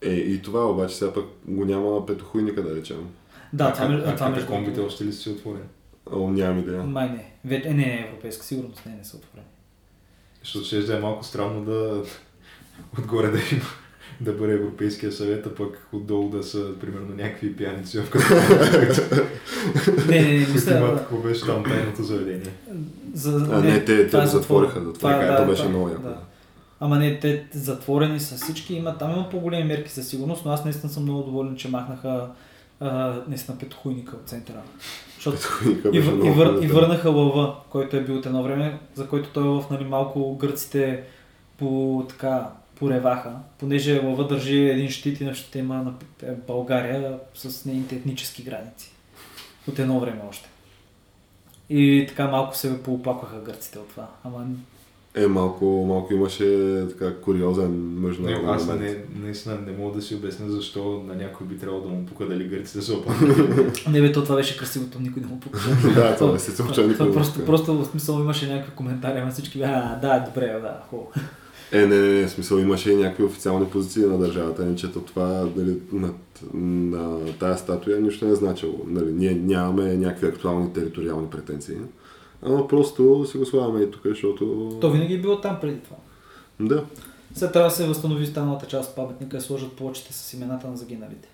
Е, 0.01 0.09
и 0.09 0.41
това 0.41 0.65
обаче 0.65 0.95
сега 0.95 1.13
пък 1.13 1.25
го 1.47 1.65
няма 1.65 2.05
петохуйника, 2.05 2.63
да 2.63 2.75
речем. 2.75 3.09
Да, 3.53 3.63
а, 3.65 3.73
това, 3.73 3.85
а 4.05 4.15
това 4.15 4.29
между 4.29 4.41
катакомбите 4.41 4.71
другото- 4.71 4.87
още 4.87 5.05
ли 5.05 5.13
си 5.13 5.29
отворени? 5.29 5.65
О, 6.07 6.29
нямам 6.29 6.59
идея. 6.59 6.83
Май 6.83 7.09
не. 7.09 7.31
Ве... 7.45 7.59
Не, 7.59 7.73
не, 7.73 8.05
европейска 8.07 8.45
сигурност, 8.45 8.85
не, 8.85 8.91
не 8.91 9.03
са 9.03 9.17
отворени. 9.17 9.47
Защото 10.39 10.65
ще 10.65 10.79
да 10.79 10.97
е 10.97 10.99
малко 10.99 11.25
странно 11.25 11.63
да 11.63 12.03
отгоре 12.99 13.27
да 13.27 13.37
има 13.51 13.61
да 14.21 14.33
бъде 14.33 14.53
Европейския 14.53 15.11
съвет, 15.11 15.45
а 15.45 15.55
пък 15.55 15.87
отдолу 15.93 16.29
да 16.29 16.43
са 16.43 16.79
примерно 16.81 17.15
някакви 17.15 17.55
пияници 17.55 17.99
в 17.99 18.13
Не, 20.07 20.21
не, 20.21 20.31
не, 20.31 20.47
мисля, 20.53 20.95
какво 20.97 21.17
беше 21.17 21.45
там 21.45 21.63
тайното 21.63 22.03
заведение. 22.03 22.51
за, 23.13 23.47
А, 23.51 23.61
не, 23.61 23.85
те, 23.85 24.07
те 24.09 24.17
е 24.17 24.25
затвориха. 24.25 24.79
затвориха. 24.79 24.93
Това 24.93 25.13
е, 25.15 25.45
беше 25.45 25.61
това- 25.61 25.69
много 25.69 25.89
яко. 25.89 26.01
Ама 26.79 26.99
не, 26.99 27.19
те 27.19 27.45
затворени 27.53 28.19
са 28.19 28.35
всички, 28.35 28.73
има, 28.73 28.97
там 28.97 29.11
има 29.11 29.29
по-големи 29.29 29.63
мерки 29.63 29.91
за 29.91 30.03
сигурност, 30.03 30.45
но 30.45 30.51
аз 30.51 30.65
наистина 30.65 30.93
съм 30.93 31.03
много 31.03 31.23
доволен, 31.23 31.55
че 31.55 31.69
махнаха 31.69 32.27
а, 32.79 33.13
наистина 33.27 33.57
петохуйника 33.57 34.15
от 34.15 34.27
центъра. 34.29 34.61
Защото 35.15 35.37
и, 35.93 35.99
вър, 35.99 36.25
и, 36.25 36.29
вър, 36.29 36.63
и 36.63 36.67
върнаха 36.67 37.09
лъва, 37.09 37.55
който 37.69 37.97
е 37.97 38.01
бил 38.01 38.15
от 38.15 38.25
едно 38.25 38.43
време, 38.43 38.79
за 38.95 39.07
който 39.07 39.29
той 39.29 39.43
лъв 39.43 39.69
нали, 39.69 39.83
малко 39.83 40.35
гърците 40.37 41.03
по 41.57 42.05
така 42.09 42.47
пореваха, 42.81 43.31
понеже 43.59 43.99
лъва 43.99 44.27
държи 44.27 44.57
един 44.69 44.89
щит 44.89 45.21
и 45.21 45.25
на 45.25 45.33
щита 45.33 45.59
има 45.59 45.75
на 45.75 45.93
е, 46.23 46.31
България 46.47 47.19
с 47.33 47.65
нейните 47.65 47.95
етнически 47.95 48.43
граници. 48.43 48.91
От 49.67 49.79
едно 49.79 49.99
време 49.99 50.21
още. 50.29 50.49
И 51.69 52.05
така 52.09 52.27
малко 52.27 52.57
се 52.57 52.83
пооплакваха 52.83 53.39
гърците 53.45 53.79
от 53.79 53.89
това. 53.89 54.07
Ама 54.23 54.45
Е, 55.15 55.27
малко, 55.27 55.85
малко 55.87 56.13
имаше 56.13 56.45
така 56.89 57.15
куриозен 57.15 57.71
Не, 57.93 58.07
международен 58.07 58.49
аз 58.49 58.67
момент. 58.67 58.81
не, 58.81 59.25
наистина 59.25 59.57
не 59.67 59.71
мога 59.77 59.95
да 59.95 60.01
си 60.01 60.15
обясня 60.15 60.49
защо 60.49 61.03
на 61.07 61.15
някой 61.15 61.47
би 61.47 61.57
трябвало 61.59 61.81
да 61.83 61.89
му 61.89 62.05
пука 62.05 62.25
дали 62.25 62.47
гърците 62.47 62.81
са 62.81 62.93
опълнени. 62.93 63.65
Не 63.89 64.01
бе, 64.01 64.11
то 64.11 64.23
това 64.23 64.35
беше 64.35 64.57
красивото, 64.57 64.99
никой 64.99 65.21
не 65.21 65.27
му 65.27 65.39
покажа. 65.39 65.75
да, 65.95 66.15
това 66.15 66.39
се 66.39 66.55
случва 66.55 66.83
никога. 66.87 67.13
просто, 67.13 67.45
просто 67.45 67.77
в 67.77 67.85
смисъл 67.85 68.19
имаше 68.19 68.53
някакви 68.53 68.75
коментари, 68.75 69.19
ама 69.19 69.31
всички 69.31 69.57
бяха, 69.57 69.99
да, 70.01 70.19
добре, 70.19 70.47
да, 70.47 70.81
хубаво. 70.89 71.11
Е, 71.71 71.85
не, 71.85 71.99
не, 71.99 72.07
не, 72.07 72.27
в 72.27 72.31
смисъл 72.31 72.57
имаше 72.57 72.91
и 72.91 72.95
някакви 72.95 73.23
официални 73.23 73.65
позиции 73.65 74.03
на 74.03 74.17
държавата, 74.17 74.65
не 74.65 74.75
че 74.75 74.91
то 74.91 75.01
това 75.01 75.45
дали, 75.55 75.77
на, 75.91 76.13
на 76.53 77.19
тая 77.39 77.57
статуя 77.57 78.01
нищо 78.01 78.25
не 78.25 78.31
е 78.31 78.35
значило. 78.35 78.85
Нали, 78.87 79.11
ние 79.11 79.31
нямаме 79.31 79.97
някакви 79.97 80.27
актуални 80.27 80.73
териториални 80.73 81.29
претенции. 81.29 81.75
Ама 82.41 82.67
просто 82.67 83.25
си 83.25 83.37
го 83.37 83.45
слагаме 83.45 83.81
и 83.81 83.91
тук, 83.91 84.01
защото... 84.05 84.77
То 84.81 84.91
винаги 84.91 85.13
е 85.13 85.21
било 85.21 85.41
там 85.41 85.57
преди 85.61 85.79
това. 85.79 85.97
Да. 86.59 86.83
Сега 87.33 87.51
трябва 87.51 87.69
да 87.69 87.75
се 87.75 87.87
възстанови 87.87 88.23
останалата 88.23 88.65
част 88.65 88.89
от 88.89 88.95
паметника 88.95 89.37
и 89.37 89.41
сложат 89.41 89.71
плочите 89.71 90.13
с 90.13 90.33
имената 90.33 90.67
на 90.67 90.77
загиналите. 90.77 91.29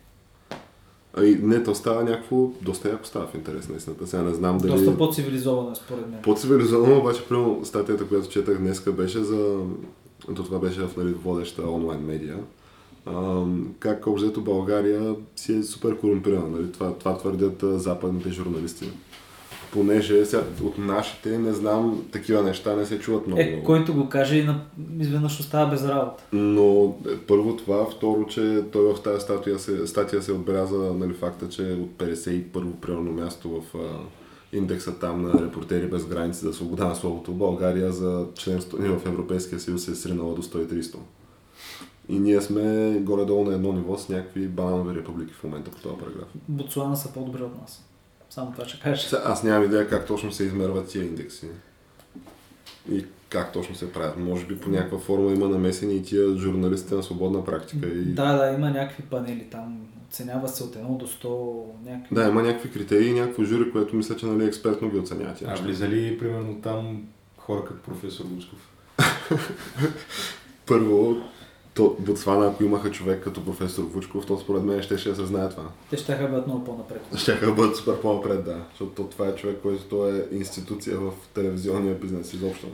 А 1.17 1.25
и 1.25 1.35
не, 1.35 1.63
то 1.63 1.75
става 1.75 2.03
някакво, 2.03 2.49
доста 2.61 2.89
яко 2.89 3.05
става 3.05 3.27
в 3.27 3.35
интерес 3.35 3.69
на 3.69 3.75
истината. 3.75 4.07
Сега 4.07 4.23
не 4.23 4.33
знам 4.33 4.57
дали... 4.57 4.71
Доста 4.71 4.97
по-цивилизовано 4.97 5.71
е 5.71 5.75
според 5.75 6.09
мен. 6.09 6.19
По-цивилизовано, 6.23 6.97
обаче, 6.97 7.25
примерно, 7.29 7.65
статията, 7.65 8.07
която 8.07 8.29
четах 8.29 8.57
днеска, 8.57 8.91
беше 8.91 9.23
за... 9.23 9.57
То 10.35 10.43
това 10.43 10.59
беше 10.59 10.81
в 10.81 10.97
нали, 10.97 11.13
водеща 11.13 11.69
онлайн 11.69 12.01
медия. 12.01 12.37
Как 13.79 14.07
обзето 14.07 14.41
България 14.41 15.15
си 15.35 15.57
е 15.57 15.63
супер 15.63 15.97
корумпирана. 15.97 16.47
Нали? 16.47 16.71
Това, 16.71 16.93
това 16.93 17.17
твърдят 17.17 17.63
а, 17.63 17.79
западните 17.79 18.29
журналисти. 18.29 18.89
Понеже 19.71 20.25
сега, 20.25 20.43
от 20.63 20.77
нашите 20.77 21.37
не 21.37 21.53
знам, 21.53 22.05
такива 22.11 22.43
неща 22.43 22.75
не 22.75 22.85
се 22.85 22.99
чуват 22.99 23.27
много. 23.27 23.41
Е, 23.41 23.45
много. 23.45 23.63
който 23.63 23.93
го 23.93 24.09
каже 24.09 24.35
и 24.37 24.43
на... 24.43 24.61
изведнъж 24.99 25.39
остава 25.39 25.65
без 25.65 25.85
работа. 25.85 26.23
Но 26.33 26.95
е, 27.09 27.17
първо 27.27 27.55
това, 27.55 27.85
второ, 27.85 28.25
че 28.25 28.63
той 28.71 28.93
в 28.93 29.01
тази 29.03 29.21
статия 29.21 29.59
се, 29.59 29.87
статия 29.87 30.21
се 30.21 30.31
отбеляза 30.31 30.77
нали, 30.77 31.13
факта, 31.13 31.49
че 31.49 31.71
е 31.71 31.73
от 31.73 31.89
51-во 31.97 32.71
примерно 32.81 33.11
място 33.11 33.49
в 33.49 33.77
индекса 34.53 34.99
там 34.99 35.21
на 35.21 35.33
репортери 35.33 35.87
без 35.87 36.05
граници 36.05 36.39
за 36.39 36.53
свобода 36.53 36.85
на 36.87 36.95
словото. 36.95 37.31
България 37.31 37.91
за 37.91 38.25
членство 38.35 38.77
ни 38.81 38.87
в 38.87 39.05
Европейския 39.05 39.59
съюз 39.59 39.87
е 39.87 39.95
сринала 39.95 40.35
до 40.35 40.43
130. 40.43 40.97
И 42.09 42.19
ние 42.19 42.41
сме 42.41 42.97
горе-долу 42.99 43.45
на 43.45 43.53
едно 43.53 43.73
ниво 43.73 43.97
с 43.97 44.09
някакви 44.09 44.47
бананови 44.47 44.95
републики 44.95 45.33
в 45.33 45.43
момента 45.43 45.71
по 45.71 45.81
този 45.81 45.97
параграф. 45.97 46.27
Ботсуана 46.47 46.97
са 46.97 47.13
по-добре 47.13 47.43
от 47.43 47.61
нас. 47.61 47.83
Само 48.29 48.51
това 48.51 48.65
ще 48.65 48.79
кажа. 48.79 49.21
Аз 49.25 49.43
нямам 49.43 49.63
идея 49.63 49.89
как 49.89 50.07
точно 50.07 50.31
се 50.31 50.43
измерват 50.43 50.87
тия 50.87 51.05
индекси. 51.05 51.47
И 52.91 53.05
как 53.29 53.53
точно 53.53 53.75
се 53.75 53.91
правят. 53.91 54.17
Може 54.17 54.45
би 54.45 54.59
по 54.59 54.69
някаква 54.69 54.99
форма 54.99 55.31
има 55.31 55.49
намесени 55.49 55.95
и 55.95 56.03
тия 56.03 56.37
журналистите 56.37 56.95
на 56.95 57.03
свободна 57.03 57.45
практика. 57.45 57.87
И... 57.87 58.03
Да, 58.03 58.33
да, 58.37 58.53
има 58.53 58.69
някакви 58.69 59.03
панели 59.03 59.47
там. 59.51 59.87
Оценява 60.09 60.47
се 60.47 60.63
от 60.63 60.75
1 60.75 60.97
до 60.97 61.07
100 61.07 61.89
някакви. 61.89 62.15
Да, 62.15 62.27
има 62.27 62.43
някакви 62.43 62.71
критерии 62.71 63.09
и 63.09 63.19
някакво 63.19 63.43
жури, 63.43 63.71
което 63.71 63.95
мисля, 63.95 64.15
че 64.15 64.25
нали, 64.25 64.45
експертно 64.45 64.89
ги 64.89 64.97
оценява. 64.99 65.33
тия 65.33 65.49
А 65.51 65.55
влизали 65.55 66.19
примерно 66.19 66.61
там 66.61 67.03
хора 67.37 67.65
като 67.65 67.79
професор 67.79 68.25
Лусков? 68.35 68.69
Първо, 70.65 71.17
то, 71.73 71.95
Ботсвана, 71.99 72.47
ако 72.47 72.63
имаха 72.63 72.91
човек 72.91 73.23
като 73.23 73.45
професор 73.45 73.83
Вучков, 73.83 74.25
то 74.25 74.37
според 74.39 74.63
мен 74.63 74.81
ще, 74.81 74.97
ще 74.97 75.15
се 75.15 75.25
знае 75.25 75.49
това. 75.49 75.63
Те 75.89 75.97
ще 75.97 76.15
бъдат 76.15 76.47
много 76.47 76.63
по-напред. 76.63 77.01
Да 77.41 77.51
бъдат 77.51 77.75
супер 77.75 78.01
по-напред, 78.01 78.45
да. 78.45 78.61
Защото 78.69 78.91
то- 78.91 79.09
това 79.09 79.27
е 79.27 79.35
човек, 79.35 79.59
който 79.61 80.07
е 80.07 80.27
институция 80.31 80.97
в 80.97 81.11
телевизионния 81.33 81.95
бизнес 81.95 82.33
изобщо. 82.33 82.67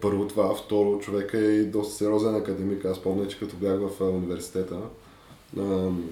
Първо 0.00 0.28
това, 0.28 0.54
второ, 0.54 0.98
човек 0.98 1.34
е 1.34 1.38
и 1.38 1.64
доста 1.64 1.94
сериозен 1.94 2.34
академик. 2.34 2.84
Аз 2.84 3.02
помня, 3.02 3.28
че 3.28 3.38
като 3.38 3.56
бях 3.56 3.78
в 3.80 4.00
университета, 4.00 4.76
ам, 5.58 6.04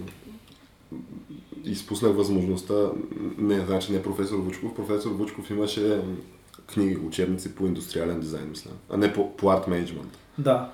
изпуснах 1.65 2.15
възможността, 2.17 2.91
не, 3.39 3.61
значи 3.61 3.93
не 3.93 4.03
професор 4.03 4.37
Вучков, 4.37 4.75
професор 4.75 5.11
Вучков 5.11 5.51
имаше 5.51 6.01
книги, 6.67 6.97
учебници 6.97 7.55
по 7.55 7.67
индустриален 7.67 8.21
дизайн, 8.21 8.49
мисля, 8.49 8.71
а 8.91 8.97
не 8.97 9.13
по, 9.13 9.37
по 9.37 9.51
арт 9.51 9.69
менеджмент. 9.69 10.19
Да. 10.39 10.71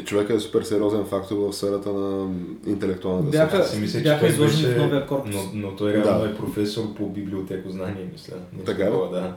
И 0.00 0.04
Човекът 0.04 0.36
е 0.36 0.40
супер 0.40 0.62
сериозен 0.62 1.04
фактор 1.04 1.36
в 1.36 1.52
сферата 1.52 1.92
на 1.92 2.34
интелектуалната 2.66 3.30
Бяха-. 3.30 3.56
Аз 3.56 3.70
си 3.72 3.80
мисля, 3.80 3.98
че 3.98 4.02
бяха 4.04 4.36
той 4.36 4.46
беше- 4.46 4.74
в 4.74 4.78
новия 4.78 5.06
корпус. 5.06 5.34
Но, 5.34 5.50
но 5.54 5.76
той 5.76 5.92
реално 5.92 6.24
Да. 6.24 6.30
е 6.30 6.36
професор 6.36 6.94
по 6.94 7.08
библиотекознание, 7.08 8.08
мисля. 8.12 8.34
Така 8.66 8.84
да. 8.84 9.36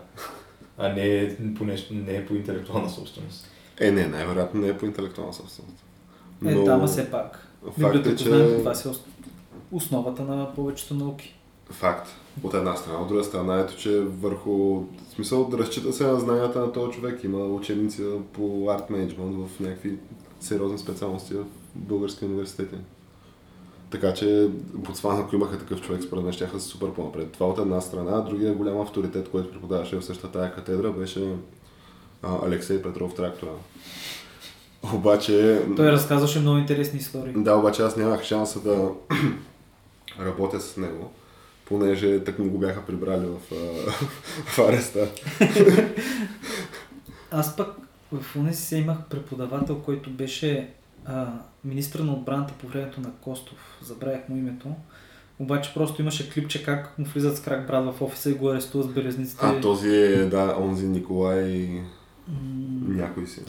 А 0.78 0.94
не 0.94 1.08
е 1.08 1.36
по, 1.58 1.64
нещо, 1.64 1.94
не 1.94 2.16
е 2.16 2.26
по 2.26 2.34
интелектуална 2.36 2.90
собственост. 2.90 3.48
Е, 3.80 3.92
не, 3.92 4.08
най-вероятно 4.08 4.62
не 4.62 4.68
е 4.68 4.78
по 4.78 4.86
интелектуална 4.86 5.34
собственост. 5.34 5.84
Е, 6.46 6.56
да, 6.56 6.72
ама 6.72 6.88
все 6.88 7.12
пак. 7.12 7.48
Факт 7.80 8.06
е, 8.06 8.16
че... 8.16 8.24
това 8.24 8.72
е 8.72 8.76
ос- 8.76 9.02
основата 9.72 10.24
на 10.24 10.54
повечето 10.56 10.94
науки. 10.94 11.36
Факт. 11.70 12.10
От 12.44 12.54
една 12.54 12.76
страна. 12.76 13.00
От 13.00 13.08
друга 13.08 13.24
страна, 13.24 13.60
ето, 13.60 13.78
че 13.78 14.00
върху... 14.00 14.52
В 14.76 14.86
смисъл 15.16 15.46
да 15.46 15.58
разчита 15.58 15.94
се 15.94 16.04
на 16.08 16.20
знанията 16.20 16.60
на 16.60 16.72
този 16.72 16.92
човек. 16.92 17.24
Има 17.24 17.38
учебници 17.46 18.04
по 18.34 18.70
арт 18.70 18.90
менеджмент 18.90 19.36
в 19.36 19.60
някакви 19.60 19.98
сериозни 20.40 20.78
специалности 20.78 21.34
в 21.34 21.46
български 21.76 22.26
университети. 22.26 22.76
Така 23.96 24.14
че 24.14 24.48
Ботсвана, 24.74 25.20
ако 25.22 25.36
имаха 25.36 25.60
такъв 25.60 25.82
човек, 25.82 26.04
според 26.04 26.24
мен, 26.24 26.34
ще 26.34 26.48
са 26.48 26.60
супер 26.60 26.94
по-напред. 26.94 27.32
Това 27.32 27.48
от 27.48 27.60
една 27.60 27.82
страна. 27.82 28.22
Другия 28.22 28.54
голям 28.54 28.82
авторитет, 28.82 29.30
който 29.30 29.52
преподаваше 29.52 29.96
в 29.96 30.06
същата 30.06 30.32
тая 30.40 30.54
катедра, 30.54 30.92
беше 30.92 31.36
а, 32.24 32.46
Алексей 32.46 32.82
Петров 32.82 33.16
Трактора. 33.16 33.52
Обаче... 34.94 35.62
Той 35.76 35.92
разказваше 35.92 36.40
много 36.40 36.58
интересни 36.58 37.00
истории. 37.00 37.34
Да, 37.36 37.56
обаче 37.56 37.82
аз 37.82 37.98
нямах 37.98 38.24
шанса 38.24 38.60
да 38.60 38.90
работя 40.26 40.62
с 40.62 40.78
него, 40.78 41.12
понеже 41.66 42.24
так 42.24 42.40
му 42.40 42.50
го 42.50 42.58
бяха 42.58 42.86
прибрали 42.86 43.26
в, 43.26 43.40
в 44.46 44.60
ареста. 44.60 45.08
Аз 47.32 47.56
пък 47.56 47.68
в 48.12 48.36
УНСС 48.36 48.78
имах 48.78 48.98
преподавател, 49.10 49.80
който 49.80 50.10
беше 50.10 50.70
а, 51.06 51.28
министър 51.64 52.00
на 52.00 52.14
отбраната 52.14 52.54
по 52.54 52.68
времето 52.68 53.02
на 53.02 53.12
Костов. 53.22 53.78
Забравях 53.82 54.30
му 54.30 54.38
името. 54.38 54.68
Обаче 55.40 55.74
просто 55.74 56.02
имаше 56.02 56.30
клипче 56.30 56.64
как 56.64 57.00
му 57.00 57.06
влизат 57.06 57.38
с 57.38 57.42
крак 57.42 57.68
брат 57.68 57.86
в 57.96 58.02
офиса 58.02 58.30
и 58.30 58.34
го 58.34 58.50
арестуват 58.50 58.90
с 58.90 58.94
белезниците. 58.94 59.46
А 59.46 59.62
този 59.62 59.90
е, 59.90 60.26
да, 60.26 60.56
онзи 60.60 60.88
Николай 60.88 61.82
М, 62.28 62.96
някой 62.96 63.28
си. 63.28 63.42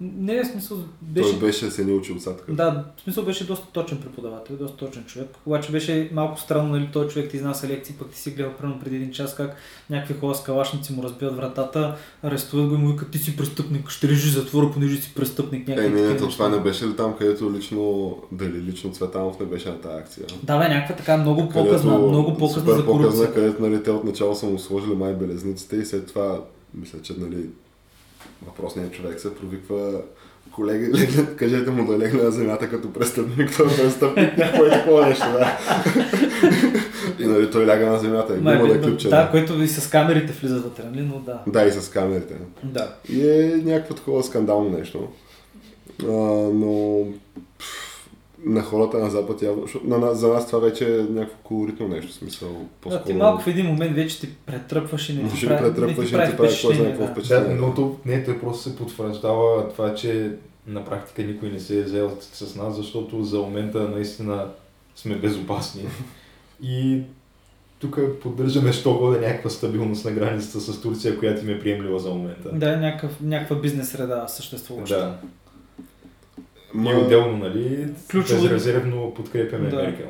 Не, 0.00 0.42
в 0.42 0.46
смисъл 0.46 0.78
Беше... 1.02 1.30
Той 1.30 1.38
беше 1.38 1.70
се 1.70 1.84
ни 1.84 1.92
учил 1.92 2.16
отзад. 2.16 2.38
така. 2.38 2.52
Да, 2.52 2.84
в 2.96 3.00
смисъл 3.02 3.24
беше 3.24 3.46
доста 3.46 3.66
точен 3.66 3.98
преподавател, 3.98 4.56
доста 4.56 4.76
точен 4.76 5.04
човек. 5.04 5.28
Обаче 5.46 5.72
беше 5.72 6.10
малко 6.12 6.40
странно, 6.40 6.68
нали, 6.68 6.88
този 6.92 7.08
човек 7.08 7.30
ти 7.30 7.36
изнася 7.36 7.68
лекции, 7.68 7.94
пък 7.98 8.10
ти 8.10 8.18
си 8.18 8.30
гледал 8.30 8.52
примерно 8.52 8.80
преди 8.80 8.96
един 8.96 9.10
час 9.12 9.34
как 9.34 9.56
някакви 9.90 10.14
хора 10.14 10.34
с 10.34 10.42
калашници 10.42 10.92
му 10.92 11.02
разбиват 11.02 11.36
вратата, 11.36 11.96
арестуват 12.22 12.68
го 12.68 12.74
и 12.74 12.78
му 12.78 12.88
викат, 12.92 13.10
ти 13.10 13.18
си 13.18 13.36
престъпник, 13.36 13.88
ще 13.90 14.08
режи 14.08 14.30
затвора, 14.30 14.70
понеже 14.72 14.96
си 14.96 15.14
престъпник. 15.14 15.68
Е, 15.68 15.70
някакви 15.74 16.00
не, 16.02 16.08
не, 16.08 16.16
то 16.16 16.28
това 16.28 16.48
не 16.48 16.60
беше 16.60 16.86
ли 16.86 16.96
там, 16.96 17.14
където 17.18 17.52
лично, 17.52 18.16
дали 18.32 18.62
лично 18.62 18.92
Цветанов 18.92 19.40
не 19.40 19.46
беше 19.46 19.68
на 19.68 19.80
тази 19.80 19.98
акция? 19.98 20.26
Да, 20.42 20.58
бе, 20.58 20.68
някаква 20.68 20.96
така 20.96 21.16
много 21.16 21.48
по-късна, 21.48 21.90
Където- 21.90 22.08
много 22.08 22.36
по-късна 22.36 22.60
супер 22.62 22.76
за 22.76 22.86
корупция. 22.86 23.34
където 23.34 23.62
нали, 23.62 23.82
те 23.82 23.90
отначало 23.90 24.34
са 24.34 24.46
му 24.46 24.58
сложили 24.58 24.94
май 24.94 25.14
белезниците 25.14 25.76
и 25.76 25.84
след 25.84 26.06
това, 26.06 26.40
мисля, 26.74 27.02
че 27.02 27.14
нали, 27.18 27.46
въпросният 28.46 28.92
човек 28.92 29.20
се 29.20 29.34
провиква 29.34 30.00
колеги, 30.58 30.92
легне, 30.92 31.36
кажете 31.36 31.70
му 31.70 31.86
да 31.86 31.98
легне 31.98 32.22
на 32.22 32.30
земята 32.30 32.70
като 32.70 32.92
престъпник, 32.92 33.56
той 33.56 33.66
е 33.66 33.76
престъпник, 33.76 34.38
някое 34.38 34.70
такова 34.70 35.06
нещо, 35.06 35.24
да. 35.32 35.58
и 37.18 37.26
нали, 37.26 37.50
той 37.50 37.66
ляга 37.66 37.86
на 37.86 37.98
земята 37.98 38.34
и 38.34 38.38
има 38.38 38.52
да 38.52 38.80
клипче. 38.80 39.08
да, 39.08 39.16
Да, 39.16 39.30
което 39.30 39.62
и 39.62 39.68
с 39.68 39.90
камерите 39.90 40.32
влизат 40.32 40.64
вътре, 40.64 40.82
нали? 40.84 41.02
Но 41.02 41.18
да. 41.18 41.40
да, 41.46 41.64
и 41.64 41.72
с 41.72 41.90
камерите. 41.90 42.34
Да. 42.62 42.94
И 43.08 43.30
е 43.30 43.62
някакво 43.64 43.94
такова 43.94 44.22
скандално 44.22 44.78
нещо. 44.78 45.08
А, 46.02 46.12
но 46.52 47.04
пф, 47.58 47.87
на 48.44 48.62
хората 48.62 48.98
на 48.98 49.10
Запад 49.10 49.42
явно, 49.42 49.62
защото 49.62 49.86
на, 49.86 50.14
за 50.14 50.28
нас 50.28 50.46
това 50.46 50.58
вече 50.58 50.94
е 50.94 51.02
някакво 51.02 51.38
колоритно 51.42 51.88
нещо, 51.88 52.12
смисъл. 52.12 52.48
Да, 52.88 53.02
ти 53.02 53.12
малко 53.12 53.42
в 53.42 53.46
един 53.46 53.66
момент 53.66 53.96
вече 53.96 54.20
ти 54.20 54.28
претръпваш 54.46 55.08
и 55.08 55.14
не 55.14 55.28
ти 55.28 55.46
прави, 55.46 55.62
претръпваш 55.62 56.12
и 56.12 56.16
не 56.16 56.30
ти 56.30 56.36
прави 56.36 56.36
кой 56.36 56.48
знае 56.48 56.50
впечатление. 56.50 56.90
какво 56.90 57.06
Да. 57.06 57.12
впечатление. 57.12 57.56
Да, 57.56 57.66
но 57.66 57.74
то, 57.74 57.96
не, 58.04 58.24
той 58.24 58.40
просто 58.40 58.62
се 58.62 58.76
потвърждава 58.76 59.68
това, 59.68 59.94
че 59.94 60.32
на 60.66 60.84
практика 60.84 61.22
никой 61.22 61.50
не 61.50 61.60
се 61.60 61.78
е 61.78 61.82
взел 61.82 62.16
с 62.20 62.56
нас, 62.56 62.76
защото 62.76 63.24
за 63.24 63.38
момента 63.38 63.88
наистина 63.88 64.46
сме 64.96 65.14
безопасни. 65.14 65.82
И 66.62 67.02
тук 67.78 67.98
поддържаме 68.22 68.72
що 68.72 68.94
годе 68.94 69.20
някаква 69.20 69.50
стабилност 69.50 70.04
на 70.04 70.10
границата 70.10 70.60
с 70.60 70.80
Турция, 70.80 71.18
която 71.18 71.44
им 71.44 71.50
е 71.50 71.60
приемлива 71.60 71.98
за 71.98 72.10
момента. 72.10 72.50
Да, 72.52 72.76
някакъв, 72.76 73.20
някаква 73.20 73.56
бизнес 73.56 73.90
среда 73.90 74.28
съществуваща. 74.28 74.96
Да. 74.96 75.18
Ма- 76.76 76.92
И 76.92 77.04
отделно, 77.04 77.36
нали, 77.36 77.88
Ключово- 78.08 78.42
безрезервно 78.42 79.14
подкрепяме 79.14 79.68
Да. 79.68 79.76
Меркел. 79.76 80.08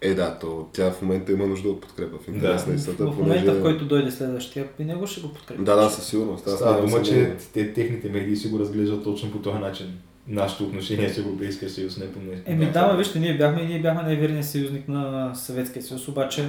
Е, 0.00 0.14
да, 0.14 0.38
то 0.38 0.68
тя 0.72 0.90
в 0.90 1.02
момента 1.02 1.32
има 1.32 1.46
нужда 1.46 1.68
от 1.68 1.80
подкрепа 1.80 2.16
в 2.18 2.28
интерес 2.28 2.64
Да. 2.64 2.70
на 2.70 2.76
В, 2.76 2.78
истината, 2.78 3.06
в 3.06 3.18
момента, 3.18 3.52
в 3.52 3.62
който 3.62 3.84
дойде 3.84 4.10
следващия, 4.10 4.68
и 4.78 4.84
него 4.84 5.06
ще 5.06 5.20
го 5.20 5.28
подкрепи. 5.28 5.62
Да, 5.62 5.76
да, 5.76 5.90
със 5.90 6.06
сигурност. 6.06 6.46
Аз 6.46 6.54
Става 6.54 6.80
дума, 6.80 7.02
че 7.02 7.32
те, 7.52 7.72
техните 7.72 8.08
медии 8.08 8.36
си 8.36 8.48
го 8.48 8.58
разглеждат 8.58 9.04
точно 9.04 9.30
по 9.32 9.38
този 9.38 9.58
начин. 9.58 9.86
Нашето 10.28 10.64
отношение 10.64 11.08
с 11.08 11.18
Европейския 11.18 11.70
съюз 11.70 11.96
не 11.98 12.12
по 12.12 12.18
Еми 12.46 12.66
да, 12.66 12.86
ма, 12.86 12.96
вижте, 12.96 13.18
ние 13.18 13.36
бяхме, 13.36 13.64
ние 13.64 13.80
бяхме 13.80 14.02
най-верният 14.02 14.46
съюзник 14.46 14.88
на 14.88 15.34
Съветския 15.34 15.82
съюз, 15.82 16.08
обаче 16.08 16.48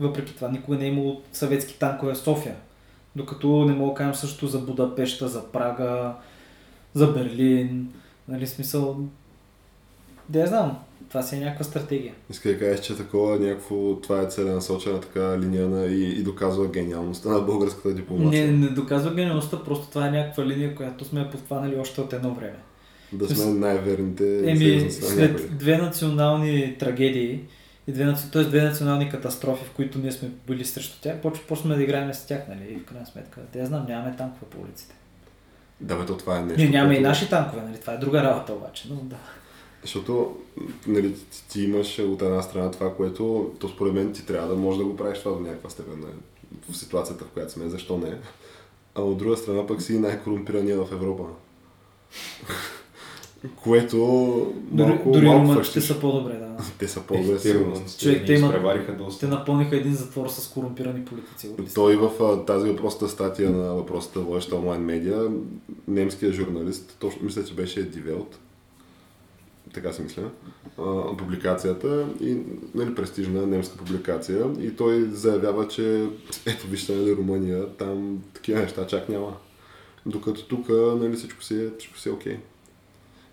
въпреки 0.00 0.34
това 0.34 0.48
никога 0.48 0.76
не 0.76 0.84
е 0.84 0.88
имало 0.88 1.20
съветски 1.32 1.78
танкове 1.78 2.14
в 2.14 2.18
София. 2.18 2.54
Докато 3.16 3.64
не 3.64 3.74
мога 3.74 3.90
да 3.90 3.96
кажем 3.96 4.14
също 4.14 4.46
за 4.46 4.58
Будапешта, 4.58 5.28
за 5.28 5.44
Прага, 5.44 6.12
за 6.94 7.06
Берлин. 7.06 7.88
Нали, 8.28 8.46
смисъл... 8.46 9.00
Да 10.28 10.38
я 10.38 10.46
знам, 10.46 10.78
това 11.08 11.22
си 11.22 11.36
е 11.36 11.40
някаква 11.40 11.64
стратегия. 11.64 12.14
Иска 12.30 12.48
да 12.48 12.58
кажеш, 12.58 12.80
че 12.80 12.96
такова 12.96 13.38
някакво, 13.38 13.96
това 13.96 14.22
е 14.22 14.26
целенасочена 14.26 15.00
така 15.00 15.38
линия 15.38 15.68
на, 15.68 15.86
и, 15.86 16.18
и 16.18 16.22
доказва 16.22 16.68
гениалността 16.68 17.28
на 17.28 17.40
българската 17.40 17.94
дипломация. 17.94 18.46
Не, 18.46 18.52
не 18.52 18.68
доказва 18.68 19.14
гениалността, 19.14 19.64
просто 19.64 19.88
това 19.88 20.06
е 20.06 20.10
някаква 20.10 20.46
линия, 20.46 20.74
която 20.74 21.04
сме 21.04 21.30
подхванали 21.30 21.76
още 21.76 22.00
от 22.00 22.12
едно 22.12 22.34
време. 22.34 22.58
Да 23.12 23.28
сме 23.28 23.52
най-верните 23.52 24.50
Еми, 24.50 24.90
след 24.90 25.58
две 25.58 25.78
национални 25.78 26.76
трагедии, 26.78 27.40
и 27.86 27.92
две, 27.92 28.14
т.е. 28.32 28.44
две 28.44 28.62
национални 28.62 29.10
катастрофи, 29.10 29.64
в 29.64 29.70
които 29.70 29.98
ние 29.98 30.12
сме 30.12 30.30
били 30.46 30.64
срещу 30.64 31.00
тях, 31.02 31.20
почва- 31.20 31.46
почваме 31.48 31.76
да 31.76 31.82
играем 31.82 32.14
с 32.14 32.26
тях, 32.26 32.40
нали, 32.48 32.72
и 32.72 32.78
в 32.78 32.84
крайна 32.84 33.06
сметка. 33.06 33.40
Те 33.52 33.66
знам, 33.66 33.86
нямаме 33.88 34.16
танкове 34.16 34.46
по 34.50 34.60
улиците. 34.60 34.94
Да, 35.80 35.96
бе, 35.96 36.06
то 36.06 36.16
това 36.16 36.38
е 36.38 36.42
нещо. 36.42 36.60
Ние 36.62 36.70
нямаме 36.70 36.94
и 36.94 36.96
което- 36.96 37.08
наши 37.08 37.30
танкове, 37.30 37.62
нали, 37.62 37.80
това 37.80 37.92
е 37.92 37.98
друга 37.98 38.22
работа 38.22 38.52
обаче, 38.52 38.88
но 38.90 38.96
да. 38.96 39.16
Защото 39.82 40.36
нали, 40.86 41.14
ти, 41.14 41.48
ти 41.48 41.62
имаш 41.62 41.98
от 41.98 42.22
една 42.22 42.42
страна 42.42 42.70
това, 42.70 42.94
което 42.94 43.52
то 43.60 43.68
според 43.68 43.94
мен 43.94 44.12
ти 44.12 44.26
трябва 44.26 44.48
да 44.48 44.54
можеш 44.56 44.78
да 44.78 44.84
го 44.84 44.96
правиш 44.96 45.18
това 45.18 45.32
до 45.32 45.40
някаква 45.40 45.70
степен 45.70 46.00
нали, 46.00 46.12
в 46.70 46.76
ситуацията, 46.76 47.24
в 47.24 47.28
която 47.28 47.52
сме, 47.52 47.68
защо 47.68 47.98
не. 47.98 48.18
А 48.94 49.02
от 49.02 49.18
друга 49.18 49.36
страна 49.36 49.66
пък 49.66 49.82
си 49.82 49.98
най-корумпирания 49.98 50.84
в 50.84 50.92
Европа. 50.92 51.24
Което 53.56 53.96
Дори, 54.70 54.88
малко, 54.88 55.10
дори 55.12 55.26
малко 55.26 55.42
румънците 55.42 55.64
фащиш. 55.80 55.84
са 55.84 56.00
по-добре, 56.00 56.32
да. 56.32 56.56
Те 56.78 56.88
са 56.88 57.00
по-добре 57.00 57.38
сигурно. 57.38 57.82
Човек, 57.98 58.26
те 58.26 58.32
имат- 58.32 58.50
изпревариха 58.50 58.92
Те 58.92 58.92
доста. 58.92 59.28
напълниха 59.28 59.76
един 59.76 59.94
затвор 59.94 60.28
с 60.28 60.48
корумпирани 60.48 61.04
политици. 61.04 61.50
Той 61.74 61.96
в 61.96 62.10
а, 62.22 62.44
тази 62.44 62.70
въпросната 62.70 63.08
статия 63.08 63.50
на 63.50 63.74
въпросата 63.74 64.20
водеща 64.20 64.56
онлайн 64.56 64.80
медиа, 64.82 65.30
немският 65.88 66.34
журналист, 66.34 66.96
точно 67.00 67.24
мисля, 67.24 67.44
че 67.44 67.54
беше 67.54 67.82
Дивелт, 67.82 68.38
така 69.74 69.92
си 69.92 70.02
мисля, 70.02 70.22
а, 70.78 71.16
публикацията 71.16 72.06
и 72.20 72.36
нали, 72.74 72.94
престижна 72.94 73.46
немска 73.46 73.76
публикация 73.76 74.46
и 74.60 74.76
той 74.76 75.02
заявява, 75.12 75.68
че 75.68 76.06
ето 76.46 76.66
вижте 76.66 76.94
нали, 76.94 77.16
Румъния, 77.16 77.66
там 77.68 78.18
такива 78.34 78.60
неща 78.60 78.86
чак 78.86 79.08
няма. 79.08 79.36
Докато 80.06 80.44
тук 80.46 80.68
нали, 80.68 81.16
всичко 81.16 81.42
си 81.42 81.54
е, 81.64 81.70
всичко 81.78 81.98
си 81.98 82.08
е 82.08 82.12
окей. 82.12 82.38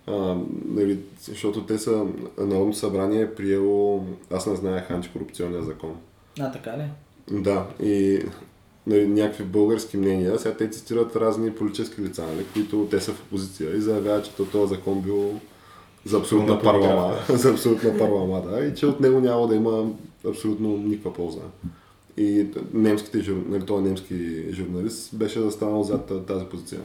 А, 0.07 0.35
нали, 0.65 0.99
защото 1.21 1.63
те 1.63 1.77
са, 1.77 2.05
Народното 2.37 2.77
събрание 2.77 3.21
е 3.21 3.35
приело, 3.35 4.03
аз 4.31 4.47
не 4.47 4.55
знаех 4.55 4.91
антикорупционния 4.91 5.63
закон. 5.63 5.95
А, 6.39 6.51
така 6.51 6.77
ли? 6.77 6.83
Да, 7.31 7.65
и 7.81 8.19
нали, 8.87 9.07
някакви 9.07 9.43
български 9.43 9.97
мнения, 9.97 10.39
сега 10.39 10.55
те 10.55 10.69
цитират 10.69 11.15
разни 11.15 11.51
политически 11.51 12.01
лица, 12.01 12.23
нали, 12.25 12.45
които 12.53 12.87
те 12.91 12.99
са 12.99 13.11
в 13.11 13.21
опозиция 13.21 13.77
и 13.77 13.81
заявяват, 13.81 14.25
че 14.25 14.31
то- 14.31 14.45
този 14.45 14.75
закон 14.75 15.01
бил 15.01 15.39
за 16.05 16.17
абсолютна 16.17 16.61
парлама, 16.61 17.15
за 17.29 17.51
абсолютна 17.51 17.97
парлама, 17.97 18.41
да, 18.41 18.65
и 18.65 18.75
че 18.75 18.85
от 18.85 18.99
него 18.99 19.19
няма 19.19 19.47
да 19.47 19.55
има 19.55 19.91
абсолютно 20.27 20.77
никаква 20.77 21.13
полза. 21.13 21.41
И 22.17 22.45
немските, 22.73 23.17
нали, 23.47 23.65
този 23.65 23.83
немски 23.83 24.15
журналист 24.51 25.15
беше 25.15 25.39
застанал 25.39 25.83
зад 25.83 26.05
та- 26.05 26.23
тази 26.23 26.45
позиция. 26.45 26.79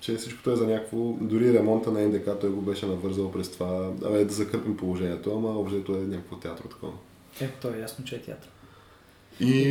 Че 0.00 0.16
всичкото 0.16 0.50
е 0.50 0.56
за 0.56 0.66
някакво, 0.66 0.98
дори 1.20 1.52
ремонта 1.52 1.92
на 1.92 2.00
НДК 2.00 2.28
той 2.40 2.50
го 2.50 2.60
беше 2.60 2.86
навързал 2.86 3.32
през 3.32 3.50
това, 3.50 3.90
абе 4.04 4.24
да 4.24 4.34
закърпим 4.34 4.76
положението, 4.76 5.32
ама 5.36 5.58
обжето 5.58 5.96
е 5.96 6.00
някакво 6.00 6.36
театро 6.36 6.68
такова. 6.68 6.92
Е, 7.40 7.48
то 7.62 7.74
е 7.74 7.80
ясно, 7.80 8.04
че 8.04 8.16
е 8.16 8.22
театър. 8.22 8.50
И 9.40 9.70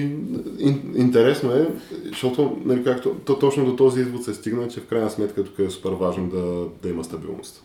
ин, 0.60 0.94
интересно 0.96 1.52
е, 1.52 1.72
защото 2.06 2.62
нали, 2.66 2.84
както, 2.84 3.16
то, 3.26 3.40
точно 3.40 3.66
до 3.66 3.76
този 3.76 4.02
извод 4.02 4.24
се 4.24 4.34
стигна, 4.34 4.68
че 4.68 4.80
в 4.80 4.88
крайна 4.88 5.10
сметка 5.10 5.44
тук 5.44 5.60
е 5.60 5.70
супер 5.70 5.92
важно 5.92 6.30
да, 6.30 6.68
да 6.84 6.90
има 6.90 7.04
стабилност. 7.04 7.64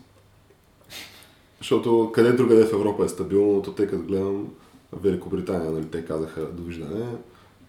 Защото 1.57 2.11
къде 2.13 2.31
другаде 2.31 2.65
в 2.65 2.73
Европа 2.73 3.05
е 3.05 3.09
стабилно, 3.09 3.61
то 3.61 3.71
тъй 3.71 3.87
като 3.87 4.03
гледам 4.03 4.47
Великобритания, 4.93 5.71
нали, 5.71 5.85
те 5.85 6.05
казаха 6.05 6.45
довиждане, 6.45 7.05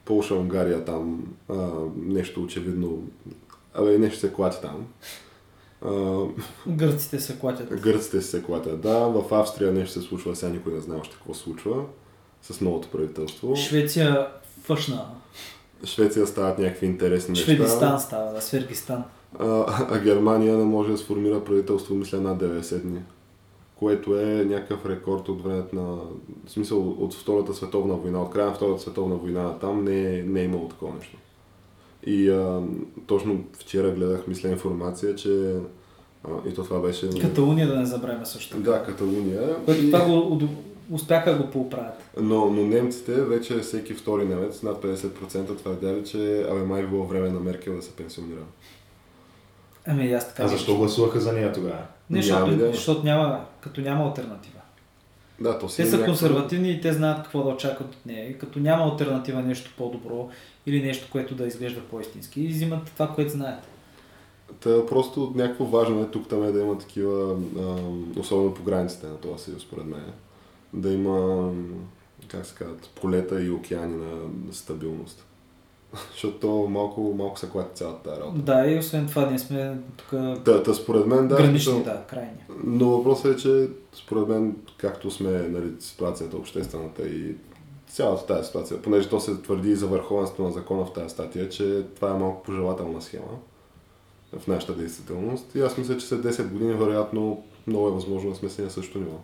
Полша, 0.04 0.34
Унгария 0.34 0.84
там 0.84 1.24
а, 1.48 1.68
нещо 1.96 2.42
очевидно, 2.42 3.02
абе 3.74 3.98
нещо 3.98 4.18
се 4.18 4.32
клати 4.32 4.56
там. 4.62 4.86
Гърците 6.66 7.20
се 7.20 7.38
клатят. 7.38 7.80
Гърците 7.80 8.22
се 8.22 8.42
клатят, 8.42 8.80
да, 8.80 8.98
в 8.98 9.34
Австрия 9.34 9.72
нещо 9.72 10.00
се 10.00 10.08
случва, 10.08 10.36
сега 10.36 10.52
никой 10.52 10.72
не 10.72 10.80
знае 10.80 10.98
още 10.98 11.14
какво 11.16 11.34
се 11.34 11.40
случва 11.40 11.84
с 12.42 12.60
новото 12.60 12.88
правителство. 12.88 13.56
Швеция 13.56 14.28
фъшна. 14.62 15.04
Швеция 15.84 16.26
стават 16.26 16.58
някакви 16.58 16.86
интересни 16.86 17.36
Шведистан 17.36 17.92
неща. 17.92 17.98
става, 17.98 18.32
да, 18.32 18.40
Свергистан. 18.40 19.04
А, 19.38 19.46
а 19.90 19.98
Германия 19.98 20.56
не 20.56 20.64
може 20.64 20.90
да 20.92 20.98
сформира 20.98 21.44
правителство, 21.44 21.94
мисля, 21.94 22.20
над 22.20 22.42
90 22.42 22.78
дни. 22.78 23.00
Което 23.76 24.20
е 24.20 24.24
някакъв 24.44 24.86
рекорд 24.86 25.28
от 25.28 25.44
времето 25.44 25.76
на... 25.76 25.96
В 26.46 26.50
смисъл 26.50 26.90
от 26.90 27.14
Втората 27.14 27.54
световна 27.54 27.94
война, 27.94 28.22
от 28.22 28.30
края 28.30 28.46
на 28.46 28.54
Втората 28.54 28.82
световна 28.82 29.14
война, 29.14 29.58
там 29.58 29.84
не, 29.84 30.18
е- 30.18 30.22
не 30.22 30.40
е 30.40 30.44
имало 30.44 30.68
такова 30.68 30.94
нещо. 30.94 31.16
И 32.06 32.30
а, 32.30 32.60
точно 33.06 33.44
вчера 33.52 33.90
гледах, 33.90 34.26
мисля, 34.26 34.48
информация, 34.48 35.14
че... 35.14 35.54
А, 36.24 36.48
и 36.48 36.54
то 36.54 36.64
това 36.64 36.80
беше... 36.80 37.10
Каталуния 37.20 37.66
да 37.68 37.76
не 37.76 37.86
забравяме 37.86 38.26
също. 38.26 38.56
Да, 38.60 38.84
Каталуния. 38.84 39.56
Което 39.64 39.82
И- 39.82 39.90
това 39.90 40.04
го 40.04 40.40
успяха 40.90 41.32
да 41.32 41.38
го 41.38 41.50
поправят. 41.50 41.94
Но, 42.20 42.50
но 42.50 42.62
немците, 42.66 43.22
вече 43.22 43.58
всеки 43.58 43.94
втори 43.94 44.24
немец, 44.24 44.62
над 44.62 44.82
50% 44.82 45.56
твърдяли, 45.56 46.04
че 46.04 46.46
абе 46.50 46.62
май 46.62 46.82
било 46.82 47.04
време 47.04 47.30
на 47.30 47.40
Меркел 47.40 47.76
да 47.76 47.82
се 47.82 47.92
пенсионира. 47.92 48.40
Ами 49.86 50.12
аз 50.12 50.28
така. 50.28 50.42
А 50.44 50.48
защо 50.48 50.76
гласуваха 50.76 51.20
за 51.20 51.32
нея 51.32 51.52
тогава? 51.52 51.78
Не, 52.10 52.18
Няма 52.18 52.22
защото, 52.22 52.52
идея. 52.52 52.72
защото 52.72 53.04
няма, 53.04 53.44
като 53.60 53.80
няма 53.80 54.04
альтернатива. 54.04 54.58
Да, 55.42 55.58
то 55.58 55.68
си 55.68 55.76
Те 55.76 55.82
е 55.82 55.86
са 55.86 55.90
някаква- 55.92 56.06
консервативни 56.06 56.70
и 56.70 56.80
те 56.80 56.92
знаят 56.92 57.22
какво 57.22 57.42
да 57.42 57.48
очакват 57.48 57.94
от 57.94 58.06
нея. 58.06 58.30
И 58.30 58.38
като 58.38 58.58
няма 58.58 58.84
альтернатива 58.84 59.42
нещо 59.42 59.70
по-добро 59.78 60.28
или 60.66 60.82
нещо, 60.82 61.08
което 61.12 61.34
да 61.34 61.46
изглежда 61.46 61.80
по-истински, 61.80 62.40
и 62.42 62.48
взимат 62.48 62.84
това, 62.84 63.08
което 63.08 63.32
знаят. 63.32 63.60
Та 64.60 64.86
просто 64.86 65.32
някакво 65.34 65.64
важно 65.64 66.02
е 66.02 66.06
тук 66.06 66.28
там 66.28 66.42
е 66.44 66.52
да 66.52 66.60
има 66.60 66.78
такива, 66.78 67.36
а, 67.58 67.76
особено 68.20 68.54
по 68.54 68.62
границите 68.62 69.06
на 69.06 69.16
този 69.16 69.44
съюз, 69.44 69.62
според 69.62 69.84
мен, 69.84 70.04
да 70.72 70.92
има, 70.92 71.50
как 72.28 72.46
се 72.46 72.54
казват, 72.54 72.90
полета 72.94 73.42
и 73.42 73.50
океани 73.50 73.96
на 73.96 74.16
стабилност. 74.52 75.24
Защото 76.10 76.38
то 76.38 76.66
малко, 76.68 77.14
малко 77.18 77.38
се 77.38 77.48
клати 77.48 77.70
цялата 77.74 78.02
тази 78.02 78.20
работа. 78.20 78.38
Да, 78.42 78.66
и 78.66 78.78
освен 78.78 79.06
това 79.08 79.26
ние 79.26 79.38
сме 79.38 79.76
тук 79.96 80.08
Та, 80.44 80.62
та 80.62 80.74
според 80.74 81.06
мен, 81.06 81.28
да. 81.28 81.36
гранични, 81.36 81.58
смисъл- 81.60 81.82
да, 81.84 82.02
крайни. 82.10 82.38
Но 82.64 82.88
въпросът 82.90 83.38
е, 83.38 83.42
че 83.42 83.68
според 83.92 84.28
мен, 84.28 84.56
както 84.76 85.10
сме 85.10 85.30
нали, 85.30 85.72
ситуацията 85.78 86.36
обществената 86.36 87.02
и 87.08 87.34
цялата 87.88 88.26
тази 88.26 88.46
ситуация, 88.46 88.82
понеже 88.82 89.08
то 89.08 89.20
се 89.20 89.42
твърди 89.42 89.70
и 89.70 89.76
за 89.76 89.86
върховенството 89.86 90.42
на 90.42 90.50
закона 90.50 90.84
в 90.84 90.92
тази 90.92 91.08
статия, 91.08 91.48
че 91.48 91.82
това 91.96 92.10
е 92.10 92.18
малко 92.18 92.42
пожелателна 92.42 93.02
схема 93.02 93.38
в 94.38 94.46
нашата 94.46 94.74
действителност. 94.74 95.54
И 95.54 95.60
аз 95.60 95.78
мисля, 95.78 95.96
че 95.96 96.06
след 96.06 96.20
10 96.22 96.48
години, 96.48 96.74
вероятно, 96.74 97.42
много 97.66 97.88
е 97.88 97.92
възможно 97.92 98.30
да 98.30 98.36
сме 98.36 98.48
си 98.48 98.62
на 98.62 98.70
същото 98.70 98.98
ниво. 98.98 99.16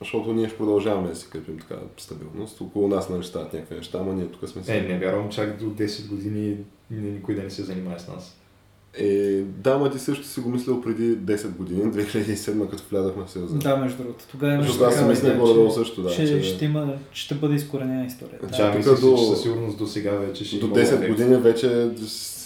Защото 0.00 0.32
ние 0.32 0.48
ще 0.48 0.56
продължаваме 0.56 1.08
да 1.08 1.16
си 1.16 1.26
крепим 1.30 1.58
така 1.58 1.74
стабилност. 1.96 2.60
Около 2.60 2.88
нас 2.88 3.08
нали 3.08 3.24
стават 3.24 3.52
някакви 3.52 3.74
неща, 3.74 3.98
ама 3.98 4.12
ние 4.12 4.26
тук 4.26 4.48
сме 4.48 4.62
си. 4.64 4.72
Е, 4.72 4.80
не 4.82 4.98
вярвам 4.98 5.28
чак 5.30 5.58
до 5.58 5.64
10 5.66 6.08
години 6.08 6.56
ни- 6.90 7.10
никой 7.10 7.34
да 7.34 7.42
не 7.42 7.50
се 7.50 7.62
занимава 7.62 7.98
с 7.98 8.08
нас. 8.08 8.36
Е, 8.94 9.06
да, 9.40 9.78
ма 9.78 9.90
ти 9.90 9.98
също 9.98 10.26
си 10.26 10.40
го 10.40 10.48
мислил 10.48 10.82
преди 10.82 11.16
10 11.16 11.48
години, 11.48 11.82
2007, 11.84 12.70
като 12.70 12.82
влязахме 12.90 13.24
в 13.24 13.30
Съюза. 13.30 13.58
Да, 13.58 13.76
между 13.76 13.98
другото. 13.98 14.24
Тогава 14.30 14.54
имаше 14.54 14.68
Защото 14.68 14.90
аз 14.90 15.08
мисля 15.08 15.28
горе-долу 15.30 15.68
че 15.68 15.74
също, 15.74 16.02
да. 16.02 16.10
ще, 16.10 16.26
че... 16.26 16.42
ще, 16.44 16.64
има, 16.64 16.94
ще 17.12 17.34
бъде 17.34 17.54
изкоренена 17.54 18.06
историята. 18.06 18.46
Аз 18.52 18.56
тук 18.58 18.76
мисля, 18.76 18.94
до- 19.00 19.16
че 19.18 19.24
със 19.24 19.42
сигурност 19.42 19.78
до 19.78 19.86
сега 19.86 20.10
вече 20.10 20.44
ще 20.44 20.58
До 20.58 20.66
има 20.66 20.74
10 20.76 20.82
ефект. 20.84 21.08
години 21.08 21.36
вече 21.36 21.90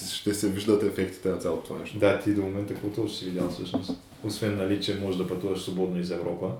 ще 0.09 0.35
се 0.35 0.49
виждат 0.49 0.83
ефектите 0.83 1.29
на 1.29 1.37
цялото 1.37 1.63
това 1.63 1.79
нещо. 1.79 1.99
Да, 1.99 2.19
ти 2.19 2.35
до 2.35 2.43
момента 2.43 2.75
какво 2.75 2.89
точно 2.89 3.09
си 3.09 3.25
видял 3.25 3.49
всъщност? 3.49 3.91
Освен, 4.25 4.57
нали, 4.57 4.81
че 4.81 4.95
можеш 4.97 5.19
да 5.19 5.27
пътуваш 5.27 5.61
свободно 5.61 6.01
из 6.01 6.11
Европа. 6.11 6.51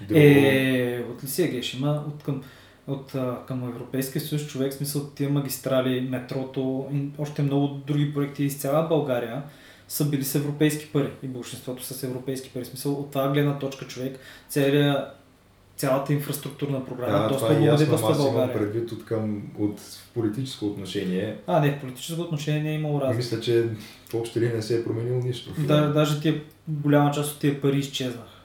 Друго... 0.00 0.20
Е, 0.20 1.04
от 1.12 1.24
ли 1.24 1.28
си 1.28 1.42
е 1.42 1.48
геш? 1.48 1.74
Има 1.74 2.04
от 2.08 2.22
към, 2.22 2.42
от, 2.86 3.12
към 3.46 3.68
Европейския 3.68 4.22
съюз 4.22 4.46
човек, 4.46 4.72
в 4.72 4.76
смисъл 4.76 5.06
тия 5.06 5.30
магистрали, 5.30 6.00
метрото 6.00 6.88
и 6.92 7.08
още 7.18 7.42
много 7.42 7.68
други 7.68 8.14
проекти 8.14 8.44
из 8.44 8.56
цяла 8.56 8.88
България 8.88 9.42
са 9.88 10.04
били 10.04 10.24
с 10.24 10.34
европейски 10.34 10.86
пари 10.92 11.10
и 11.22 11.26
большинството 11.26 11.84
с 11.84 12.02
европейски 12.02 12.50
пари. 12.50 12.64
В 12.64 12.66
смисъл 12.66 12.92
от 12.92 13.10
това 13.10 13.28
гледна 13.28 13.58
точка 13.58 13.86
човек, 13.86 14.18
целият 14.48 15.16
цялата 15.76 16.12
инфраструктурна 16.12 16.86
програма, 16.86 17.18
Да, 17.18 17.28
доста 17.28 17.46
това 17.46 17.60
е 17.60 17.64
ясно, 17.64 17.86
облагодетелства 17.86 18.10
аз 18.10 18.34
имам 18.34 18.52
предвид 18.52 18.92
от 18.92 19.04
към 19.04 19.42
от 19.58 19.80
политическо 20.14 20.66
отношение. 20.66 21.36
А, 21.46 21.60
не, 21.60 21.70
в 21.70 21.80
политическо 21.80 22.22
отношение 22.22 22.62
не 22.62 22.70
е 22.70 22.74
имало 22.74 23.00
разлика. 23.00 23.16
Мисля, 23.16 23.40
че 23.40 23.64
в 24.08 24.14
общи 24.14 24.40
линии 24.40 24.54
не 24.54 24.62
се 24.62 24.78
е 24.78 24.84
променило 24.84 25.18
нищо. 25.18 25.54
Да, 25.58 25.92
даже 25.92 26.20
тия, 26.20 26.42
голяма 26.68 27.10
част 27.10 27.32
от 27.32 27.40
тия 27.40 27.60
пари 27.60 27.78
изчезнаха. 27.78 28.35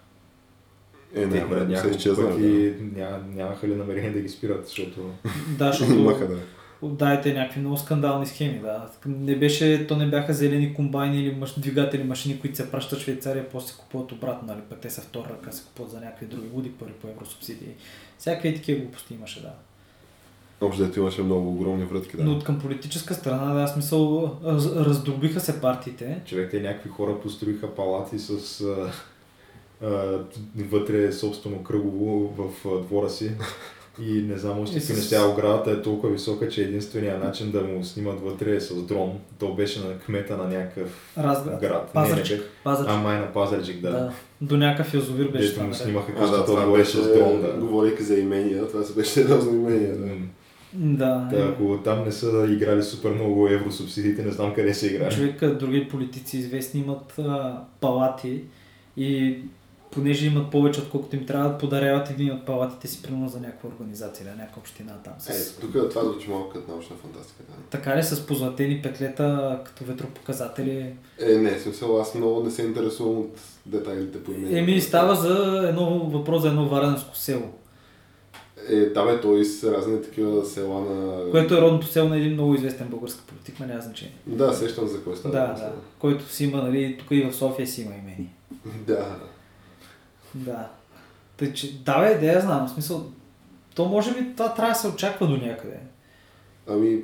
Е, 1.15 1.21
Те, 1.21 1.26
не, 1.26 1.45
бе, 1.45 1.56
бе, 1.56 1.60
се 1.60 1.65
няколко 1.65 1.95
изчезна. 1.97 2.30
пъти 2.30 2.74
няма, 2.95 3.19
нямаха 3.36 3.67
ли 3.67 3.76
намерение 3.76 4.12
да 4.12 4.19
ги 4.19 4.30
спират, 4.30 4.67
защото 4.67 5.10
Да, 5.58 5.71
защото 5.71 5.93
Имаха, 5.93 6.28
да. 6.28 6.38
Дайте 6.84 7.34
някакви 7.34 7.60
много 7.60 7.78
скандални 7.78 8.26
схеми, 8.26 8.60
да. 8.60 8.89
Не 9.06 9.36
беше, 9.36 9.88
то 9.88 9.95
не 9.95 10.10
бяха 10.10 10.34
зелени 10.34 10.74
комбайни 10.74 11.19
или 11.19 11.36
маш, 11.36 11.60
двигатели 11.60 12.04
машини, 12.04 12.39
които 12.39 12.58
се 12.58 12.71
пращат 12.71 13.00
в 13.00 13.02
Швейцария, 13.02 13.50
после 13.50 13.67
се 13.67 13.78
купуват 13.80 14.12
обратно, 14.12 14.47
нали? 14.47 14.62
Пък 14.69 14.80
те 14.80 14.89
са 14.89 15.02
втора 15.02 15.30
ръка, 15.30 15.52
се 15.52 15.63
купуват 15.63 15.91
за 15.91 16.00
някакви 16.00 16.26
други 16.26 16.47
луди 16.54 16.71
пари 16.71 16.91
по 17.02 17.08
евросубсидии. 17.08 17.67
Всякакви 18.17 18.56
такива 18.56 18.80
глупости 18.80 19.13
имаше, 19.13 19.41
да. 19.41 19.52
Общо 20.62 20.84
дето 20.86 21.00
имаше 21.00 21.24
много 21.24 21.50
огромни 21.50 21.86
врътки, 21.86 22.17
да. 22.17 22.24
Но 22.24 22.32
от 22.32 22.43
към 22.43 22.60
политическа 22.60 23.13
страна, 23.13 23.54
да, 23.54 23.67
смисъл, 23.67 24.32
раз, 24.45 24.76
раздробиха 24.76 25.39
се 25.39 25.62
партиите. 25.62 26.21
човек, 26.26 26.52
те 26.52 26.60
някакви 26.62 26.89
хора 26.89 27.19
построиха 27.19 27.76
палати 27.76 28.19
с 28.19 28.65
вътре 30.71 31.11
собствено 31.11 31.63
кръгово 31.63 32.33
в 32.37 32.81
двора 32.81 33.09
си. 33.09 33.31
И 34.01 34.21
не 34.21 34.37
знам 34.37 34.59
още 34.59 34.77
какви 34.79 34.93
неща. 34.93 35.27
Оградата 35.27 35.71
е 35.71 35.81
толкова 35.81 36.13
висока, 36.13 36.49
че 36.49 36.61
единственият 36.61 37.23
начин 37.23 37.51
да 37.51 37.61
му 37.61 37.83
снимат 37.83 38.21
вътре 38.21 38.55
е 38.55 38.59
с 38.59 38.83
дрон. 38.83 39.19
То 39.39 39.53
беше 39.53 39.79
на 39.79 39.99
кмета 39.99 40.37
на 40.37 40.43
някакъв 40.43 41.13
Разград. 41.17 41.59
град. 41.61 41.89
Пазарчик. 41.93 42.39
не, 42.39 42.43
Пазарчик. 42.63 42.93
а 42.93 42.97
май 42.97 43.19
на 43.19 43.33
Пазарджик, 43.33 43.81
да. 43.81 43.91
да. 43.91 44.11
До 44.41 44.57
някакъв 44.57 44.93
язовир 44.93 45.27
беше 45.27 45.47
Дето 45.49 45.63
му 45.63 45.73
снимаха 45.73 46.11
А, 46.11 46.15
да, 46.15 46.21
къщата 46.21 46.45
това 46.45 46.77
беше, 46.77 46.97
с 46.97 47.13
дрон, 47.13 47.41
да. 47.41 47.53
говорейки 47.59 48.03
за 48.03 48.19
имения, 48.19 48.67
това 48.67 48.83
се 48.83 48.93
беше 48.93 49.09
сериозно 49.11 49.51
имение, 49.53 49.91
да. 49.91 50.07
Да. 50.73 51.27
Та, 51.31 51.37
ако 51.47 51.79
там 51.83 52.05
не 52.05 52.11
са 52.11 52.47
играли 52.51 52.83
супер 52.83 53.11
много 53.11 53.47
евросубсидиите, 53.47 54.23
не 54.23 54.31
знам 54.31 54.53
къде 54.53 54.73
са 54.73 54.87
играли. 54.87 55.15
човек, 55.15 55.57
други 55.57 55.87
политици 55.87 56.37
известни 56.37 56.79
имат 56.79 57.19
а, 57.19 57.61
палати 57.81 58.41
и 58.97 59.37
понеже 59.91 60.27
имат 60.27 60.51
повече 60.51 60.82
отколкото 60.82 61.15
им 61.15 61.25
трябва, 61.25 61.58
подаряват 61.58 62.10
един 62.10 62.34
от 62.34 62.45
палатите 62.45 62.88
си 62.88 63.01
примерно 63.01 63.30
за 63.30 63.39
някаква 63.39 63.69
организация 63.69 64.23
или 64.23 64.30
някаква 64.30 64.60
община 64.60 64.93
там. 65.04 65.13
С... 65.19 65.30
Е, 65.30 65.62
тук 65.62 65.89
това 65.89 66.04
звучи 66.04 66.30
малко 66.30 66.49
като 66.49 66.71
научна 66.71 66.95
фантастика. 66.95 67.43
Да. 67.49 67.54
Така 67.69 67.97
ли 67.97 68.04
с 68.04 68.25
позлатени 68.25 68.82
петлета 68.82 69.60
като 69.65 69.84
ветропоказатели? 69.84 70.93
Е, 71.19 71.36
не, 71.36 71.60
смисъл, 71.60 72.01
аз 72.01 72.15
много 72.15 72.43
не 72.43 72.51
се 72.51 72.62
интересувам 72.62 73.17
от 73.17 73.39
детайлите 73.65 74.23
по 74.23 74.32
имения. 74.32 74.60
Еми 74.60 74.82
става 74.82 75.15
за 75.15 75.65
едно 75.69 75.99
въпрос 75.99 76.41
за 76.41 76.47
едно 76.47 76.69
варанско 76.69 77.15
село, 77.15 77.54
Е, 78.69 78.93
там 78.93 79.10
е 79.10 79.21
той 79.21 79.45
с 79.45 79.63
разни 79.71 80.01
такива 80.01 80.45
села 80.45 80.82
на... 80.82 81.32
което 81.32 81.56
е 81.56 81.62
родното 81.62 81.88
село 81.88 82.10
на 82.10 82.17
един 82.17 82.34
много 82.34 82.56
известен 82.56 82.88
български 82.88 83.21
политик, 83.27 83.56
но 83.60 83.65
няма 83.65 83.82
значение. 83.82 84.15
Да, 84.25 84.54
сещам 84.54 84.88
за 84.88 85.04
кой 85.04 85.15
става. 85.15 85.34
Да, 85.34 85.54
да. 85.54 85.71
Който 85.99 86.30
си 86.30 86.43
има, 86.43 86.58
нали, 86.58 86.97
тук 86.99 87.08
и 87.12 87.21
в 87.21 87.34
София 87.34 87.67
си 87.67 87.82
има 87.82 87.91
имени. 87.95 88.34
Да. 88.88 89.15
Да. 90.35 90.69
Тъй, 91.37 91.53
че, 91.53 91.83
да, 91.83 91.99
бе, 91.99 92.17
да 92.17 92.25
я 92.25 92.41
знам. 92.41 92.67
В 92.67 92.71
смисъл, 92.71 93.11
то 93.75 93.85
може 93.85 94.13
би 94.13 94.35
това 94.35 94.53
трябва 94.53 94.73
да 94.73 94.79
се 94.79 94.87
очаква 94.87 95.27
до 95.27 95.37
някъде. 95.37 95.79
Ами, 96.67 97.03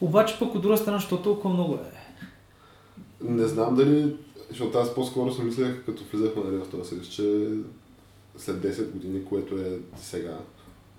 Обаче 0.00 0.38
пък 0.38 0.54
от 0.54 0.62
друга 0.62 0.76
страна, 0.76 1.00
що 1.00 1.22
толкова 1.22 1.54
много 1.54 1.74
е? 1.74 2.02
не 3.24 3.46
знам 3.46 3.74
дали... 3.74 4.16
Защото 4.48 4.78
аз 4.78 4.94
по-скоро 4.94 5.32
си 5.32 5.42
мислех, 5.42 5.84
като 5.84 6.04
влизахме 6.12 6.42
нали, 6.44 6.56
в 6.56 6.70
този 6.70 6.88
съюз, 6.88 7.08
че 7.08 7.48
след 8.36 8.56
10 8.56 8.90
години, 8.90 9.24
което 9.24 9.58
е 9.58 9.78
сега, 9.96 10.38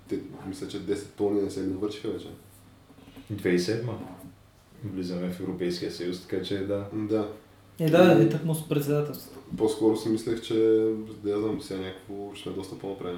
те, 0.08 0.18
мисля, 0.46 0.68
че 0.68 0.86
10 0.86 1.04
пълни 1.16 1.42
не 1.42 1.50
се 1.50 1.62
навършиха 1.62 2.08
вече. 2.08 2.28
2007 3.32 3.82
влизаме 4.84 5.30
в 5.30 5.40
Европейския 5.40 5.92
съюз, 5.92 6.22
така 6.22 6.42
че 6.42 6.58
да. 6.58 6.86
Да. 6.92 7.28
Е, 7.78 7.90
да, 7.90 8.22
е 8.22 8.28
тъкмо 8.28 8.54
с 8.54 8.68
председателството. 8.68 9.38
По-скоро 9.58 9.96
си 9.96 10.08
мислех, 10.08 10.42
че 10.42 10.54
да 11.22 11.30
я 11.30 11.38
знам, 11.38 11.62
сега 11.62 11.80
някакво 11.80 12.34
ще 12.34 12.42
сме 12.42 12.52
доста 12.52 12.78
по-напред. 12.78 13.16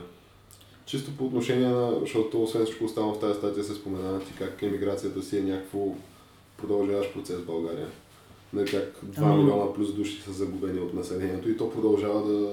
Чисто 0.86 1.16
по 1.16 1.24
отношение 1.24 1.68
на, 1.68 2.00
защото 2.00 2.42
освен 2.42 2.64
всичко 2.64 2.84
останало 2.84 3.14
в 3.14 3.20
тази 3.20 3.38
статия 3.38 3.64
се 3.64 3.74
спомена 3.74 4.20
ти 4.20 4.32
как 4.38 4.62
емиграцията 4.62 5.22
си 5.22 5.38
е 5.38 5.42
някакво 5.42 5.78
продължаващ 6.58 7.12
процес 7.12 7.36
в 7.36 7.46
България. 7.46 7.86
Не 8.52 8.64
как 8.64 9.00
2 9.04 9.18
Ама- 9.18 9.36
милиона 9.36 9.72
плюс 9.74 9.94
души 9.94 10.22
са 10.22 10.32
загубени 10.32 10.80
от 10.80 10.94
населението 10.94 11.50
и 11.50 11.56
то 11.56 11.70
продължава 11.70 12.32
да... 12.32 12.50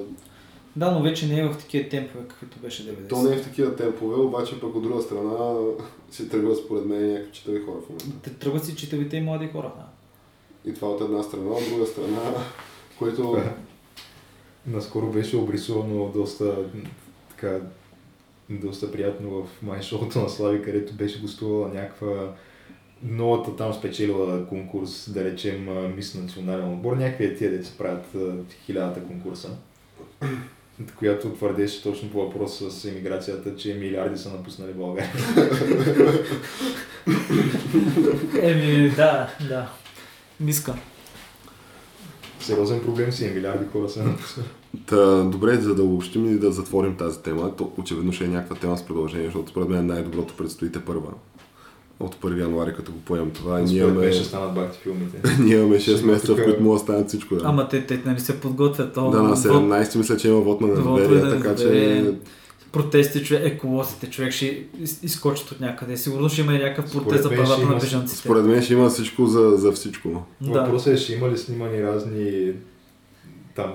Да, 0.75 0.91
но 0.91 1.01
вече 1.01 1.27
не 1.27 1.39
е 1.39 1.49
в 1.49 1.57
такива 1.57 1.89
темпове, 1.89 2.23
каквито 2.27 2.59
беше 2.59 2.83
90. 2.83 3.09
То 3.09 3.21
не 3.21 3.35
е 3.35 3.37
в 3.37 3.43
такива 3.43 3.75
темпове, 3.75 4.15
обаче 4.15 4.59
пък 4.59 4.75
от 4.75 4.83
друга 4.83 5.01
страна 5.01 5.55
си 6.11 6.29
тръгват 6.29 6.57
според 6.57 6.85
мен 6.85 7.13
някакви 7.13 7.31
четири 7.31 7.59
хора 7.59 7.77
в 7.85 7.89
момента. 7.89 8.39
Тръгват 8.39 8.65
си 8.65 8.75
читавите 8.75 9.17
и 9.17 9.21
млади 9.21 9.47
хора. 9.47 9.71
Да. 9.77 9.85
И 10.65 10.73
това 10.73 10.87
от 10.87 11.01
една 11.01 11.23
страна, 11.23 11.49
от 11.49 11.69
друга 11.69 11.85
страна, 11.85 12.21
което... 12.99 13.41
Наскоро 14.67 15.07
беше 15.07 15.37
обрисувано 15.37 16.11
доста 16.15 16.55
така 17.29 17.59
доста 18.49 18.91
приятно 18.91 19.29
в 19.29 19.61
май 19.61 19.81
шоуто 19.81 20.19
на 20.19 20.29
Слави, 20.29 20.61
където 20.61 20.93
беше 20.93 21.21
гостувала 21.21 21.67
някаква 21.67 22.33
новата 23.03 23.55
там 23.55 23.73
спечелила 23.73 24.47
конкурс, 24.47 25.09
да 25.13 25.23
речем 25.23 25.67
Мис 25.95 26.15
Национален 26.15 26.73
отбор, 26.73 26.97
някакви 26.97 27.25
е 27.25 27.35
тия, 27.35 27.51
де 27.51 27.63
се 27.63 27.77
правят 27.77 28.05
хилядата 28.65 29.03
конкурса, 29.03 29.49
която 30.99 31.29
твърдеше 31.29 31.83
точно 31.83 32.09
по 32.09 32.21
въпроса 32.21 32.71
с 32.71 32.85
емиграцията, 32.85 33.55
че 33.55 33.73
милиарди 33.73 34.17
са 34.17 34.29
напуснали 34.29 34.73
България. 34.73 35.11
Еми, 38.41 38.89
да, 38.89 39.35
да. 39.47 39.69
Миска. 40.39 40.73
Сериозен 42.39 42.79
проблем 42.79 43.11
си 43.11 43.25
е, 43.25 43.31
милиарди 43.31 43.65
хора 43.73 43.89
са. 43.89 44.03
Та, 44.85 45.23
добре, 45.23 45.55
за 45.55 45.75
да 45.75 45.83
обобщим 45.83 46.33
и 46.33 46.39
да 46.39 46.51
затворим 46.51 46.95
тази 46.95 47.19
тема, 47.19 47.55
то 47.55 47.71
очевидно 47.77 48.13
ще 48.13 48.23
е 48.23 48.27
някаква 48.27 48.55
тема 48.55 48.77
с 48.77 48.85
продължение, 48.85 49.25
защото 49.25 49.51
според 49.51 49.69
мен 49.69 49.85
най-доброто 49.85 50.33
предстоите 50.37 50.79
първа. 50.79 51.09
От 51.99 52.15
1 52.15 52.39
януари, 52.41 52.73
като 52.75 52.91
го 52.91 52.97
поем 52.99 53.31
това, 53.31 53.59
ние 53.59 53.67
Според 53.67 53.93
имаме, 53.93 54.11
ще 54.11 54.23
станат 54.23 54.55
бакти 54.55 54.77
филмите. 54.77 55.21
ние 55.39 55.57
имаме 55.57 55.75
6 55.75 55.79
Ще 55.79 55.91
има 55.91 56.11
месеца, 56.11 56.33
в 56.35 56.43
които 56.43 56.63
могат 56.63 56.79
да 56.79 56.83
станат 56.83 57.07
всичко. 57.07 57.35
Да. 57.35 57.41
Ама 57.45 57.69
те, 57.69 57.85
те 57.85 58.01
нали 58.05 58.19
се 58.19 58.39
подготвят. 58.39 58.93
То, 58.93 59.09
да, 59.09 59.23
на 59.23 59.35
вот- 59.35 59.47
17 59.47 59.97
мисля, 59.97 60.17
че 60.17 60.27
има 60.27 60.39
вод 60.39 60.61
на 60.61 60.67
недоверие, 60.67 61.21
така 61.21 61.55
че... 61.55 62.13
протести, 62.73 63.23
човек, 63.23 63.41
еколозите, 63.45 64.09
човек 64.09 64.31
ще 64.31 64.45
из- 64.79 65.03
изкочат 65.03 65.51
от 65.51 65.59
някъде. 65.59 65.97
Сигурно 65.97 66.29
ще 66.29 66.41
има 66.41 66.53
и 66.53 66.59
някакъв 66.59 66.91
протест 66.93 67.23
за 67.23 67.29
правата 67.29 67.65
на 67.65 67.75
бежанците. 67.75 68.19
Според 68.19 68.45
мен 68.45 68.61
ще 68.61 68.73
има 68.73 68.89
всичко 68.89 69.25
за, 69.25 69.51
за 69.51 69.71
всичко. 69.71 70.23
Да. 70.41 70.51
Въпросът 70.53 70.93
е, 70.93 70.97
ще 70.97 71.13
има 71.13 71.29
ли 71.29 71.37
снимани 71.37 71.83
разни 71.83 72.51
там 73.55 73.73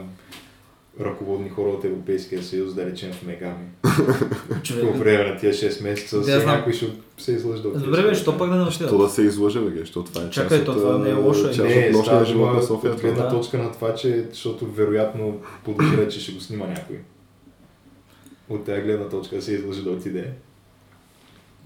ръководни 1.00 1.48
хора 1.48 1.68
от 1.68 1.84
Европейския 1.84 2.42
съюз, 2.42 2.74
да 2.74 2.87
речем 2.87 3.12
в 3.12 3.22
Мегами. 3.22 3.64
Човек. 4.62 4.84
По 4.84 4.98
време 4.98 5.24
на 5.24 5.37
тия 5.37 5.52
6 5.52 5.82
месеца, 5.82 6.18
Да, 6.18 6.24
сега 6.24 6.44
някой 6.46 6.72
ще 6.72 6.87
се 7.18 7.32
излъжда. 7.32 7.68
от 7.68 7.74
тия 7.74 7.84
Добре, 7.84 8.02
бе, 8.02 8.14
що 8.14 8.38
пък 8.38 8.50
да 8.50 8.56
не 8.56 8.62
отидат? 8.62 8.88
То 8.88 8.98
да 8.98 9.08
се 9.08 9.22
излъже, 9.22 9.61
бе, 9.61 9.80
защото 9.80 10.12
това 10.12 10.26
е 10.26 10.30
Чакай, 10.30 10.58
част 10.58 10.66
то 10.66 10.72
от, 10.72 10.78
това 10.78 10.98
не 10.98 11.11
е 11.11 11.14
лошо, 11.14 11.40
е. 11.40 11.50
част 11.50 11.58
Не, 11.68 11.87
от 11.87 11.92
нощния 11.92 12.24
живот 12.24 12.54
на 12.54 12.62
София. 12.62 12.92
от 12.92 13.00
гледна 13.00 13.22
Да. 13.22 13.28
точка 13.30 13.58
на 13.58 13.72
това, 13.72 13.94
че, 13.94 14.24
защото 14.30 14.66
вероятно 14.66 15.37
подозира, 15.64 16.08
че 16.08 16.20
ще 16.20 16.32
го 16.32 16.40
снима 16.40 16.66
някой. 16.66 16.96
От 18.48 18.64
тази 18.64 18.82
гледна 18.82 19.08
точка 19.08 19.42
се 19.42 19.52
излъжи 19.52 19.82
да 19.82 19.90
отиде. 19.90 20.32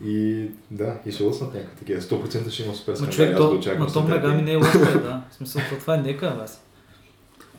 И 0.04 0.46
да, 0.70 0.96
и 1.06 1.12
ще 1.12 1.22
лъснат 1.22 1.54
някакви 1.54 1.76
такива. 1.76 2.00
100% 2.00 2.50
ще 2.50 2.62
има 2.62 2.74
супер 2.74 2.94
скандали, 2.94 3.16
човек, 3.16 3.36
то, 3.36 3.50
очаквам 3.50 3.86
ма 3.86 3.92
то 3.92 4.02
Мегами 4.02 4.42
не 4.42 4.52
е 4.52 4.56
лошо, 4.56 4.78
е, 4.78 4.98
да. 4.98 5.22
В 5.30 5.34
смисъл, 5.34 5.62
то 5.70 5.76
това 5.76 5.94
е 5.94 5.98
нека 5.98 6.30
вас. 6.30 6.64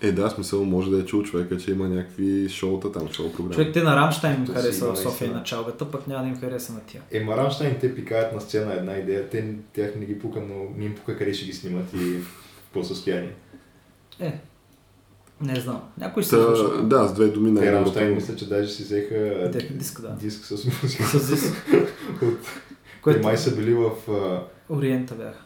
Е, 0.02 0.12
да, 0.12 0.30
смисъл 0.30 0.66
може 0.66 0.92
да 0.92 1.00
е 1.00 1.06
чул 1.06 1.24
човека, 1.24 1.58
че 1.58 1.72
има 1.72 1.90
някакви 1.90 2.50
шоута 2.50 2.92
там, 2.92 3.10
шоу 3.12 3.32
програми. 3.32 3.56
Човек, 3.56 3.74
те 3.74 3.84
на 3.84 3.96
Рамштайн 3.96 4.36
им 4.36 4.48
харесва 4.48 4.94
в 4.94 5.00
София 5.00 5.32
на 5.32 5.44
чалгата, 5.44 5.92
пък 5.92 6.08
няма 6.08 6.24
да 6.24 6.30
им 6.30 6.40
хареса 6.40 6.74
на 6.74 6.80
тия. 6.80 7.02
Е, 7.12 7.20
ма 7.20 7.38
Рамштайн 7.38 7.78
те 7.80 7.96
пикаят 7.96 8.34
на 8.34 8.42
сцена 8.42 8.74
една 8.74 8.98
идея, 8.98 9.30
те, 9.30 9.56
тях 9.74 9.96
не 9.96 10.06
ги 10.06 10.20
пука, 10.20 10.40
но 10.40 10.56
не 10.78 10.86
им 10.86 10.96
пука 10.96 11.18
къде 11.18 11.34
ще 11.34 11.46
ги 11.46 11.54
снимат 11.54 11.94
и 11.94 12.18
какво 12.64 12.84
състояние. 12.84 13.34
Е, 14.20 14.40
не 15.44 15.56
знам. 15.56 15.82
Някой 15.98 16.24
се 16.24 16.30
Та, 16.30 16.44
слуша. 16.46 16.84
да, 16.84 17.08
с 17.08 17.14
две 17.14 17.28
думи 17.28 17.56
Те 17.56 17.66
на 17.66 17.72
Рамштайн 17.72 18.14
мисля, 18.16 18.36
че 18.36 18.50
даже 18.50 18.70
си 18.70 18.84
взеха 18.84 19.50
Те- 19.52 19.68
диск, 19.68 20.02
да. 20.02 20.10
диск 20.10 20.46
с 20.46 20.52
музика. 20.66 21.04
С 21.04 21.30
диск. 21.30 21.66
От... 22.22 22.38
Те 22.42 23.02
Което 23.02 23.24
май 23.24 23.38
са 23.38 23.56
били 23.56 23.74
в... 23.74 23.92
Ориента 24.70 25.16
бяха. 25.16 25.42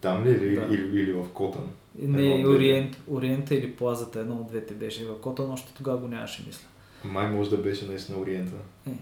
Там 0.00 0.24
ли 0.24 0.30
или, 0.30 0.54
Да. 0.56 0.66
или, 0.70 1.00
или 1.00 1.12
в 1.12 1.24
Котън? 1.24 1.62
Не, 1.98 2.44
Ориент, 2.48 2.96
Ориента 3.08 3.54
или 3.54 3.70
Плазата, 3.70 4.20
едно 4.20 4.34
от 4.34 4.48
двете 4.48 4.74
беше 4.74 5.04
в 5.04 5.20
Котън, 5.20 5.50
още 5.50 5.74
тогава 5.74 5.98
го 5.98 6.08
нямаше, 6.08 6.44
мисля. 6.46 6.66
Май 7.04 7.28
може 7.28 7.50
да 7.50 7.56
беше 7.56 7.86
наистина 7.86 8.18
Ориента. 8.18 8.52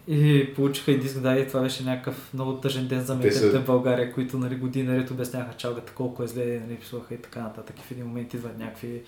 Е, 0.09 0.13
И 0.13 0.55
получиха 0.55 0.93
и 0.93 0.99
диск, 0.99 1.19
да, 1.19 1.39
и 1.39 1.49
това 1.49 1.61
беше 1.61 1.85
някакъв 1.85 2.31
много 2.35 2.53
тъжен 2.53 2.89
ден 2.89 3.01
за 3.01 3.07
Те 3.07 3.15
медиите 3.17 3.37
са- 3.37 3.61
в 3.61 3.67
България, 3.67 4.13
които 4.13 4.39
нали, 4.39 4.55
години 4.55 4.89
наред 4.89 5.11
обясняха 5.11 5.57
чалгата 5.57 5.93
колко 5.93 6.23
е 6.23 6.27
зле, 6.27 6.45
нали, 6.61 6.77
писуваха 6.77 7.15
и 7.15 7.19
така 7.19 7.41
нататък. 7.41 7.77
И 7.79 7.83
в 7.83 7.91
един 7.91 8.07
момент 8.07 8.35
идват 8.35 8.59
някакви 8.59 9.03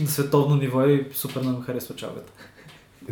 на 0.00 0.06
световно 0.06 0.56
ниво 0.56 0.82
и 0.82 1.06
супер 1.12 1.40
много 1.40 1.60
харесва 1.60 1.94
чалгата. 1.94 2.32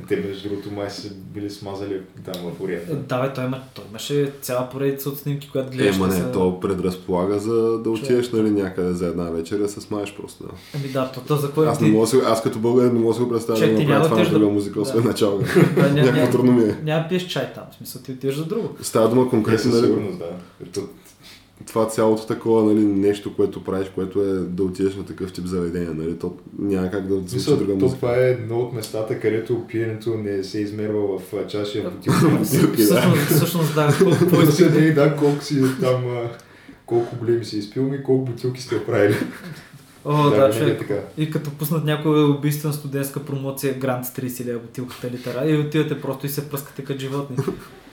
Те, 0.09 0.17
между 0.19 0.49
другото, 0.49 0.71
май 0.71 0.91
са 0.91 1.11
били 1.11 1.51
смазали 1.51 2.01
там 2.25 2.35
в 2.37 2.61
Е, 2.61 2.63
урията. 2.63 2.97
да, 2.97 3.23
бе, 3.23 3.33
той, 3.33 3.45
има, 3.45 3.61
той 3.75 3.85
имаше 3.91 4.33
цяла 4.43 4.71
поредица 4.71 5.09
от 5.09 5.19
снимки, 5.19 5.51
която 5.51 5.71
гледаш. 5.73 5.97
Ема 5.97 6.07
не, 6.07 6.15
са- 6.15 6.33
то 6.33 6.61
предразполага 6.61 7.39
за 7.39 7.55
да 7.79 7.91
отидеш 7.91 8.31
нали, 8.31 8.51
някъде 8.51 8.93
за 8.93 9.07
една 9.07 9.25
вечер 9.25 9.57
и 9.57 9.59
да 9.59 9.69
се 9.69 9.81
смаеш 9.81 10.15
просто. 10.15 10.45
Да. 10.45 10.51
Ами 10.75 10.89
да, 10.89 11.11
то, 11.13 11.21
то 11.21 11.37
за 11.37 11.51
кой 11.51 11.69
Аз, 11.69 11.81
не 11.81 11.89
мога, 11.89 12.01
да 12.01 12.11
си- 12.11 12.21
аз 12.27 12.43
като 12.43 12.59
българ 12.59 12.85
не 12.85 12.99
мога 12.99 13.15
да 13.15 13.25
го 13.25 13.31
представя 13.31 13.59
Чак, 13.59 13.71
да 13.71 13.77
ти 13.77 13.83
направя 13.83 13.99
това 13.99 14.09
да 14.09 14.15
на 14.15 14.21
отидеш 14.21 14.33
да- 14.33 14.39
друга 14.39 14.53
музика, 14.53 14.75
да. 14.75 14.81
освен 14.81 15.05
начало. 15.05 15.39
Да, 15.39 15.45
ня- 15.83 15.95
Някакво 15.95 16.21
ня- 16.21 16.31
трудно 16.33 16.53
ми 16.53 16.65
е. 16.65 16.77
Няма 16.83 17.03
да 17.03 17.09
пиеш 17.09 17.27
чай 17.27 17.53
там, 17.55 17.65
в 17.73 17.77
смисъл 17.77 18.03
ти 18.03 18.13
отиваш 18.13 18.37
за 18.37 18.45
друго. 18.45 18.69
Става 18.83 19.09
дума 19.09 19.31
конкретно, 19.31 19.59
със 19.63 19.73
нали, 19.73 19.87
сигурност, 19.87 20.19
да. 20.19 20.31
Това 21.75 21.89
цялото 21.89 22.27
такова 22.27 22.63
нали, 22.65 22.85
нещо, 22.85 23.37
което 23.37 23.65
правиш, 23.65 23.89
което 23.95 24.23
е 24.23 24.33
да 24.33 24.63
отидеш 24.65 24.97
на 24.97 25.05
такъв 25.05 25.33
тип 25.33 25.47
заведение, 25.47 25.95
нали, 25.95 26.19
то 26.19 26.37
няма 26.59 26.91
как 26.91 27.07
да 27.09 27.21
звучи 27.27 27.59
друга 27.59 27.73
то 27.73 27.79
музика. 27.79 28.01
това 28.01 28.17
е 28.17 28.31
едно 28.31 28.59
от 28.59 28.73
местата, 28.73 29.21
където 29.21 29.65
пиенето 29.69 30.17
не 30.17 30.45
се 30.45 30.61
измерва 30.61 31.19
в 31.19 31.49
чаши, 31.49 31.79
а 31.87 31.91
в 31.91 31.95
бутилки. 31.95 32.87
Да. 32.89 33.15
Всъщност, 33.31 33.75
да, 33.75 33.89
изпил? 33.89 34.71
не 34.71 34.91
да, 34.91 35.17
колко 35.17 35.45
си 35.45 35.63
там, 35.81 36.05
а, 36.07 36.29
колко 36.87 37.17
големи 37.17 37.45
си 37.45 37.59
изпил 37.59 37.93
и 37.95 38.03
колко 38.03 38.25
бутилки 38.25 38.63
сте 38.63 38.77
оправили. 38.77 39.17
О, 40.05 40.31
да, 40.31 40.31
винаги 40.31 40.57
е 40.57 40.59
човек. 40.59 40.79
така. 40.79 41.01
И 41.17 41.31
като 41.31 41.51
пуснат 41.51 41.85
някоя 41.85 42.27
убийствена 42.27 42.75
студентска 42.75 43.25
промоция 43.25 43.75
Грант 43.75 44.07
с 44.07 44.11
30 44.11 44.45
лева 44.45 44.59
бутилката 44.59 45.11
литера 45.11 45.51
и 45.51 45.57
отивате 45.59 46.01
просто 46.01 46.27
и 46.27 46.29
се 46.29 46.49
пръскате 46.49 46.85
като 46.85 47.01
животни. 47.01 47.37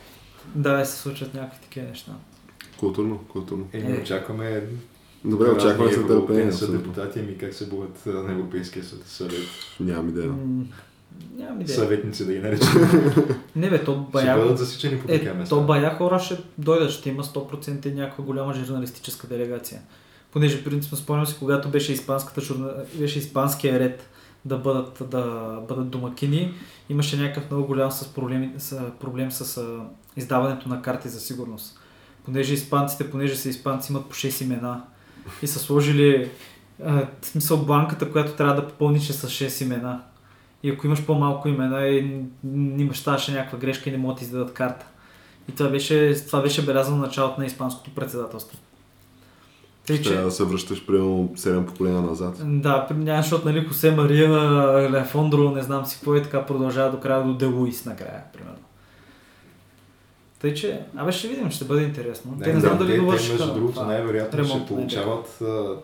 да, 0.56 0.86
се 0.86 0.98
случват 1.02 1.34
някакви 1.34 1.60
такива 1.62 1.88
неща. 1.88 2.12
Културно, 2.82 3.17
културно. 3.20 3.65
Е, 3.74 3.80
Е. 3.80 4.02
очакваме 4.02 4.63
Добре, 5.26 5.50
очакваме 5.50 5.94
се 5.94 6.04
търпение. 6.04 6.44
са 6.44 6.48
абсолютно. 6.50 6.78
депутати, 6.80 7.20
ами 7.20 7.38
как 7.38 7.54
се 7.54 7.67
бъдат 7.67 8.06
на 8.06 8.32
Европейския 8.32 8.84
съд, 8.84 9.08
съвет. 9.08 9.34
Нямам 9.80 10.10
идея. 10.10 10.28
М, 10.28 10.63
Нямам 11.36 11.62
идея. 11.62 11.76
Съветници 11.76 12.26
да 12.26 12.34
ги 12.34 12.39
наречем. 12.39 12.70
Не 13.56 13.70
бе, 13.70 13.84
то 13.84 13.91
Ще 13.94 14.12
бая... 14.12 14.38
бъдат 14.38 14.58
засичани 14.58 15.00
по 15.00 15.12
Е, 15.12 15.34
места. 15.34 15.56
то 15.56 15.62
бая 15.62 15.96
хора 15.96 16.20
ще 16.20 16.38
дойдат, 16.58 16.91
ще 16.91 17.10
има 17.10 17.24
100% 17.24 17.86
и 17.86 17.94
някаква 17.94 18.24
голяма 18.24 18.54
журналистическа 18.56 19.28
делегация. 19.28 19.82
Понеже 20.32 20.63
принципно 20.63 20.98
спомням 20.98 21.26
си, 21.26 21.36
когато 21.39 21.70
беше, 21.70 21.94
испанската 21.94 22.41
журна... 22.41 22.74
беше 22.96 23.20
испанския 23.20 23.80
ред 23.80 24.10
да 24.46 24.58
бъдат, 24.58 25.10
да 25.10 25.24
бъдат 25.70 25.89
домакини, 25.89 26.54
имаше 26.89 27.17
някакъв 27.17 27.52
много 27.52 27.67
голям 27.67 27.91
с 27.91 28.08
проблем, 28.08 28.54
с, 28.58 28.82
проблем 28.91 29.32
с 29.32 29.63
издаването 30.17 30.70
на 30.70 30.82
карти 30.82 31.10
за 31.10 31.20
сигурност. 31.20 31.78
Понеже 32.26 32.54
испанците, 32.54 33.12
понеже 33.12 33.36
са 33.36 33.50
испанци, 33.50 33.92
имат 33.92 34.06
по 34.06 34.16
6 34.16 34.44
имена 34.44 34.84
и 35.42 35.48
са 35.48 35.60
сложили 35.60 36.30
а, 36.86 37.08
в 37.22 37.26
смисъл 37.26 37.58
банката, 37.58 38.12
която 38.12 38.32
трябва 38.32 38.56
да 38.56 38.68
попълниш 38.68 39.10
е 39.10 39.14
с 39.14 39.28
6 39.28 39.64
имена. 39.64 40.02
И 40.64 40.70
ако 40.70 40.88
имаш 40.88 41.06
по-малко 41.06 41.48
имена, 41.48 41.88
и 41.88 42.26
имаш 42.78 42.98
ставаше 42.98 43.32
някаква 43.32 43.58
грешка 43.58 43.90
и 43.90 43.92
не 43.92 43.98
могат 43.98 44.18
да 44.18 44.24
издадат 44.24 44.54
карта. 44.54 44.86
И 45.50 45.56
това 45.56 45.70
беше, 45.70 46.16
това 46.28 46.42
беше 46.42 46.66
белязано 46.66 46.98
на 46.98 47.04
началото 47.04 47.40
на 47.40 47.46
испанското 47.46 47.96
председателство. 47.96 48.58
Тъй, 49.88 49.96
Ще 49.96 50.06
че, 50.06 50.16
да 50.16 50.32
се 50.32 50.44
връщаш 50.44 50.86
примерно 50.86 51.30
7 51.36 51.66
поколения 51.66 52.02
назад. 52.02 52.36
да, 52.62 52.88
защото 53.18 53.48
нали, 53.48 53.66
Хосе 53.66 53.92
Мария, 53.92 54.30
Лефондро, 54.92 55.52
не 55.52 55.62
знам 55.62 55.86
си 55.86 55.96
какво 55.96 56.16
и 56.16 56.24
така 56.24 56.46
продължава 56.46 56.92
до 56.92 57.00
края 57.00 57.24
до 57.24 57.34
Делуис 57.34 57.86
накрая, 57.86 58.24
примерно. 58.34 58.58
Тъй, 60.41 60.54
че, 60.54 60.82
абе 60.95 61.12
ще 61.12 61.27
видим, 61.27 61.51
ще 61.51 61.65
бъде 61.65 61.84
интересно. 61.84 62.32
Да, 62.32 62.43
те 62.43 62.54
не 62.54 62.60
знам 62.60 62.77
дали 62.77 62.91
те, 62.91 62.97
довършиха. 62.97 63.34
Между 63.34 63.54
другото, 63.54 63.84
най-вероятно 63.86 64.39
ремонт 64.39 64.63
ще 64.65 64.75
получават 64.75 65.41
а, 65.41 65.75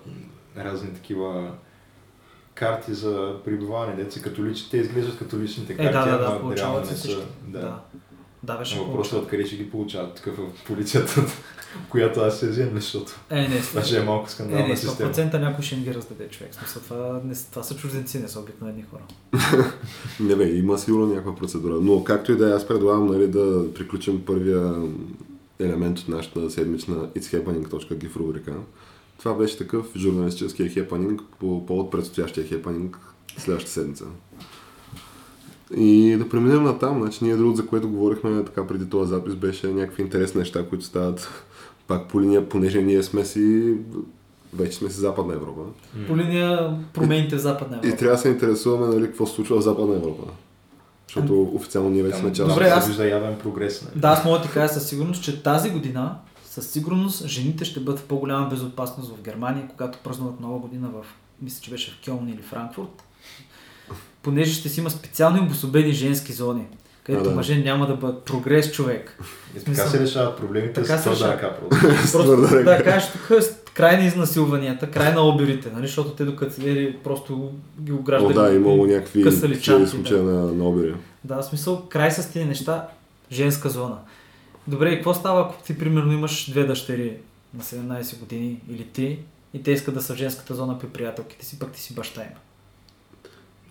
разни 0.57 0.93
такива 0.93 1.51
карти 2.53 2.93
за 2.93 3.35
прибиваване. 3.45 3.95
Деца 3.95 4.21
католични, 4.21 4.69
те 4.71 4.77
изглеждат 4.77 5.19
като 5.19 5.39
личните 5.39 5.73
Е, 5.73 5.77
карти, 5.77 5.93
да, 5.93 6.05
да, 6.05 6.05
да, 6.05 6.13
ама 6.13 6.23
реално 6.25 6.41
получават 6.41 6.91
не 6.91 6.97
са. 6.97 7.17
Да. 7.47 7.79
Да. 8.43 8.57
Беше 8.57 8.79
въпросът 8.79 9.13
е 9.13 9.17
откъде 9.17 9.45
ще 9.45 9.55
ги 9.55 9.71
получават 9.71 10.15
тук 10.23 10.35
в 10.35 10.65
полицията, 10.67 11.21
която 11.89 12.19
аз 12.19 12.39
се 12.39 12.49
вземам, 12.49 12.75
защото 12.75 13.11
Е, 13.29 13.47
не, 13.47 13.61
това 13.61 13.83
ще 13.83 13.97
е 13.97 14.03
малко 14.03 14.27
е, 14.27 14.29
скандална 14.29 14.67
не, 14.67 14.77
система. 14.77 15.13
100% 15.13 15.39
някой 15.39 15.63
ще 15.63 15.75
им 15.75 15.83
ги 15.83 15.93
раздаде 15.93 16.27
човек. 16.27 16.53
Смисъл, 16.53 16.81
това, 16.81 17.21
не, 17.25 17.35
това 17.51 17.63
са 17.63 17.75
чужденци, 17.75 18.19
не 18.19 18.27
са 18.27 18.39
обикновени 18.39 18.85
хора. 18.91 19.03
Не 20.19 20.35
бе, 20.35 20.49
има 20.49 20.77
сигурно 20.77 21.07
някаква 21.07 21.35
процедура. 21.35 21.73
Но 21.81 22.03
както 22.03 22.31
и 22.31 22.37
да 22.37 22.49
е, 22.49 22.53
аз 22.53 22.67
предлагам 22.67 23.07
нали, 23.07 23.27
да 23.27 23.73
приключим 23.73 24.25
първия 24.25 24.73
елемент 25.59 25.99
от 25.99 26.07
нашата 26.07 26.51
седмична 26.51 26.95
itshappening.gif 26.95 28.15
рубрика. 28.15 28.53
Това 29.19 29.33
беше 29.33 29.57
такъв 29.57 29.85
журналистическия 29.95 30.69
хепанинг 30.69 31.21
по 31.39 31.65
повод 31.65 31.91
предстоящия 31.91 32.47
хепанинг 32.47 32.99
следващата 33.37 33.73
седмица. 33.73 34.05
И 35.75 36.15
да 36.19 36.29
преминем 36.29 36.63
на 36.63 36.79
там. 36.79 37.01
Значи 37.01 37.23
ние 37.23 37.35
друго, 37.35 37.55
за 37.55 37.67
което 37.67 37.89
говорихме 37.89 38.45
така 38.45 38.67
преди 38.67 38.89
този 38.89 39.09
запис, 39.09 39.35
беше 39.35 39.67
някакви 39.67 40.03
интересни 40.03 40.39
неща, 40.39 40.65
които 40.69 40.85
стават 40.85 41.29
пак 41.87 42.07
по 42.07 42.21
линия, 42.21 42.49
понеже 42.49 42.81
ние 42.81 43.03
сме 43.03 43.25
си 43.25 43.73
вече 44.53 44.77
сме 44.77 44.89
си 44.89 44.99
Западна 44.99 45.33
Европа. 45.33 45.61
По 46.07 46.17
линия 46.17 46.77
промените 46.93 47.35
в 47.35 47.39
Западна 47.39 47.75
И 47.75 47.79
Европа. 47.79 47.97
трябва 47.97 48.15
да 48.15 48.21
се 48.21 48.29
интересуваме 48.29 48.95
нали, 48.95 49.05
какво 49.05 49.25
се 49.25 49.33
случва 49.35 49.57
в 49.59 49.63
Западна 49.63 49.95
Европа. 49.95 50.23
Защото 51.07 51.41
официално 51.43 51.89
ние 51.89 52.03
вече 52.03 52.17
сме 52.17 52.33
част 52.33 52.49
Добре, 52.49 52.65
аз- 52.69 52.87
вижда 52.87 53.07
явен 53.07 53.37
прогрес. 53.39 53.81
Нали? 53.81 54.01
Да, 54.01 54.07
аз 54.07 54.25
мога 54.25 54.37
да 54.37 54.43
ти 54.43 54.51
кажа 54.51 54.73
със 54.73 54.87
сигурност, 54.87 55.23
че 55.23 55.43
тази 55.43 55.69
година 55.69 56.15
със 56.45 56.69
сигурност 56.71 57.27
жените 57.27 57.65
ще 57.65 57.79
бъдат 57.79 57.99
в 57.99 58.03
по-голяма 58.03 58.49
безопасност 58.49 59.11
в 59.11 59.21
Германия, 59.21 59.67
когато 59.67 59.99
празнуват 60.03 60.39
нова 60.39 60.59
година 60.59 60.89
в, 60.89 61.05
мисля, 61.41 61.61
че 61.61 61.71
беше 61.71 61.91
в 61.91 62.05
Кьолн 62.05 62.29
или 62.29 62.41
Франкфурт. 62.41 63.03
Понеже 64.23 64.53
ще 64.53 64.69
си 64.69 64.79
има 64.79 64.89
специални 64.89 65.39
обособени 65.39 65.91
женски 65.91 66.33
зони, 66.33 66.65
където 67.07 67.23
А, 67.23 67.29
да. 67.29 67.35
мъже 67.35 67.57
няма 67.57 67.87
да 67.87 67.95
бъдат 67.95 68.23
прогрес 68.23 68.71
човек. 68.71 69.17
И 69.57 69.59
смисъл- 69.59 69.85
така 69.85 69.97
се 69.97 70.03
решават 70.03 70.37
проблемите 70.37 70.73
Така 70.73 70.97
с 70.97 71.03
се 71.03 71.09
твърда 71.09 71.33
ръка. 71.33 71.55
Просто. 71.55 72.11
Просто 72.11 72.63
да 72.63 72.83
кажеш 72.83 73.11
тук 73.11 73.29
е 73.31 73.43
край 73.73 73.97
на 73.97 74.03
изнасилванията, 74.05 74.91
край 74.91 75.13
на 75.13 75.21
обирите, 75.21 75.69
нали? 75.73 75.87
защото 75.87 76.09
те 76.09 76.25
докато 76.25 76.53
седели 76.53 76.97
просто 77.03 77.51
ги 77.81 77.91
О, 77.91 77.95
ограждали. 77.95 78.33
да, 78.33 78.53
имало 78.53 78.85
някакви 78.85 79.23
късали 79.23 79.55
случаи 79.87 80.17
на, 80.17 80.33
на 80.33 80.63
обири. 80.65 80.95
Да, 81.23 81.35
в 81.37 81.45
смисъл, 81.45 81.85
край 81.89 82.11
с 82.11 82.33
тези 82.33 82.45
неща, 82.45 82.87
женска 83.31 83.69
зона. 83.69 83.97
Добре, 84.67 84.89
и 84.89 84.95
какво 84.95 85.13
става, 85.13 85.41
ако 85.41 85.63
ти 85.63 85.77
примерно 85.77 86.11
имаш 86.11 86.49
две 86.49 86.63
дъщери 86.63 87.17
на 87.53 87.63
17 87.63 88.19
години 88.19 88.61
или 88.69 88.83
три 88.83 89.19
и 89.53 89.63
те 89.63 89.71
искат 89.71 89.93
да 89.93 90.01
са 90.01 90.13
в 90.13 90.17
женската 90.17 90.55
зона 90.55 90.79
при 90.79 90.87
приятелките 90.87 91.45
си, 91.45 91.59
пък 91.59 91.71
ти 91.71 91.81
си 91.81 91.95
баща 91.95 92.21
им. 92.21 92.29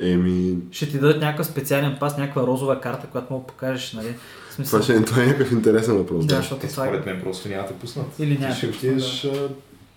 Еми, 0.00 0.56
Ще 0.70 0.90
ти 0.90 0.98
дадат 0.98 1.20
някакъв 1.20 1.46
специален 1.46 1.96
пас, 2.00 2.18
някаква 2.18 2.42
розова 2.46 2.80
карта, 2.80 3.06
която 3.06 3.32
мога 3.32 3.42
да 3.42 3.46
покажеш, 3.46 3.92
нали? 3.92 4.14
В 4.50 4.54
смисъл, 4.54 4.80
това, 4.80 4.94
ще, 4.94 5.04
това 5.04 5.22
е 5.22 5.26
някакъв 5.26 5.52
интересен 5.52 5.96
въпрос. 5.96 6.26
да, 6.26 6.34
Да. 6.34 6.40
защото 6.40 6.60
Те 6.60 6.68
това 6.68 6.84
е... 6.84 6.88
според 6.88 7.06
мен 7.06 7.20
просто 7.22 7.48
няма 7.48 7.68
да 7.68 7.74
пуснат. 7.74 8.06
Или 8.18 8.36
Ти 8.36 8.42
няма 8.42 8.54
ще 8.54 8.66
да 8.66 8.76
отидеш 8.76 9.24
а, 9.24 9.48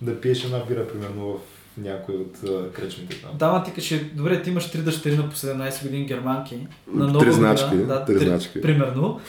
да 0.02 0.22
пиеш 0.22 0.44
една 0.44 0.60
бира, 0.68 0.88
примерно, 0.88 1.34
в 1.34 1.38
някой 1.78 2.16
от 2.16 2.38
а, 2.50 2.72
кръчмите 2.72 3.22
там. 3.22 3.32
Да, 3.38 3.52
ма 3.52 3.64
ти 3.64 3.72
кажеш, 3.72 4.02
добре, 4.14 4.42
ти 4.42 4.50
имаш 4.50 4.72
три 4.72 4.82
дъщери 4.82 5.18
на 5.18 5.30
по 5.30 5.36
17 5.36 5.84
години 5.84 6.06
германки. 6.06 6.68
На 6.94 7.08
нова 7.08 7.26
Три 7.26 7.32
значки, 7.32 7.76
да, 7.78 8.06
три 8.06 8.20
значки. 8.20 8.62
Примерно. 8.62 9.20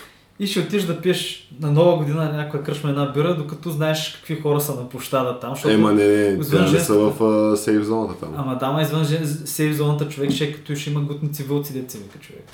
И 0.40 0.46
ще 0.46 0.60
отидеш 0.60 0.82
да 0.82 1.00
пиеш 1.00 1.48
на 1.60 1.72
нова 1.72 1.96
година 1.96 2.24
на 2.24 2.32
някоя 2.32 2.62
кръчма 2.62 2.90
една 2.90 3.12
бира, 3.12 3.36
докато 3.36 3.70
знаеш 3.70 4.14
какви 4.16 4.40
хора 4.40 4.60
са 4.60 4.74
на 4.74 4.88
площада 4.88 5.40
там. 5.40 5.54
Защото... 5.54 5.74
Ема 5.74 5.92
не, 5.92 6.06
не, 6.06 6.70
не 6.72 6.80
са 6.80 6.94
в 6.94 7.24
а, 7.24 7.56
сейф 7.56 7.82
зоната 7.82 8.14
там. 8.14 8.34
Ама 8.36 8.58
дама 8.58 8.82
извън 8.82 9.04
жен... 9.04 9.26
сейф 9.44 9.76
зоната 9.76 10.08
човек 10.08 10.30
ще 10.30 10.44
е 10.44 10.52
като 10.52 10.74
ще 10.74 10.90
има 10.90 11.00
гутници 11.00 11.42
вълци 11.42 11.72
деца 11.72 11.98
вика 11.98 12.18
човек. 12.18 12.44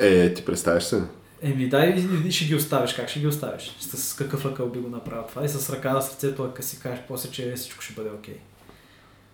Е, 0.00 0.34
ти 0.34 0.44
представяш 0.44 0.84
се? 0.84 1.02
Еми 1.42 1.68
дай 1.68 1.88
и, 1.88 2.28
и 2.28 2.32
ще 2.32 2.44
ги 2.44 2.54
оставиш. 2.54 2.92
Как 2.92 3.08
ще 3.08 3.20
ги 3.20 3.26
оставиш? 3.26 3.76
С, 3.80 3.96
с 3.96 4.14
какъв 4.14 4.44
акъл 4.44 4.68
би 4.68 4.78
го 4.78 4.88
направил 4.88 5.24
това? 5.28 5.44
И 5.44 5.48
с 5.48 5.70
ръка 5.70 5.92
на 5.92 6.02
сърцето, 6.02 6.42
ако 6.42 6.62
си 6.62 6.80
кажеш 6.80 7.00
после, 7.08 7.30
че 7.30 7.52
всичко 7.56 7.82
ще 7.82 7.94
бъде 7.94 8.10
окей. 8.10 8.36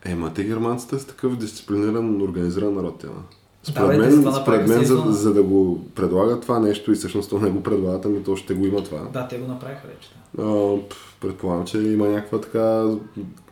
Ема 0.05 0.35
те 0.35 0.45
германците 0.45 0.99
са 0.99 1.07
такъв 1.07 1.37
дисциплиниран, 1.37 2.23
организиран 2.23 2.75
народ. 2.75 2.99
Тя. 3.01 3.09
Според 3.63 3.99
бе, 4.01 4.09
те 4.11 4.17
мен, 4.17 4.33
според 4.43 4.69
мен 4.69 4.85
за, 4.85 5.03
за, 5.07 5.35
да 5.35 5.43
го 5.43 5.85
предлагат 5.95 6.43
това 6.43 6.59
нещо 6.59 6.93
и 6.93 6.95
всъщност 6.95 7.31
то 7.31 7.39
не 7.39 7.51
го 7.51 7.63
предлагат, 7.63 8.05
ами 8.05 8.23
то 8.23 8.37
ще 8.37 8.55
го 8.55 8.67
има 8.67 8.85
това. 8.85 8.99
Да, 9.13 9.29
те 9.29 9.39
го 9.39 9.47
направиха 9.47 9.89
вече. 9.89 10.09
Да. 10.35 10.43
А, 10.43 10.77
предполагам, 11.21 11.67
че 11.67 11.79
има 11.79 12.09
някаква 12.09 12.41
така 12.41 12.85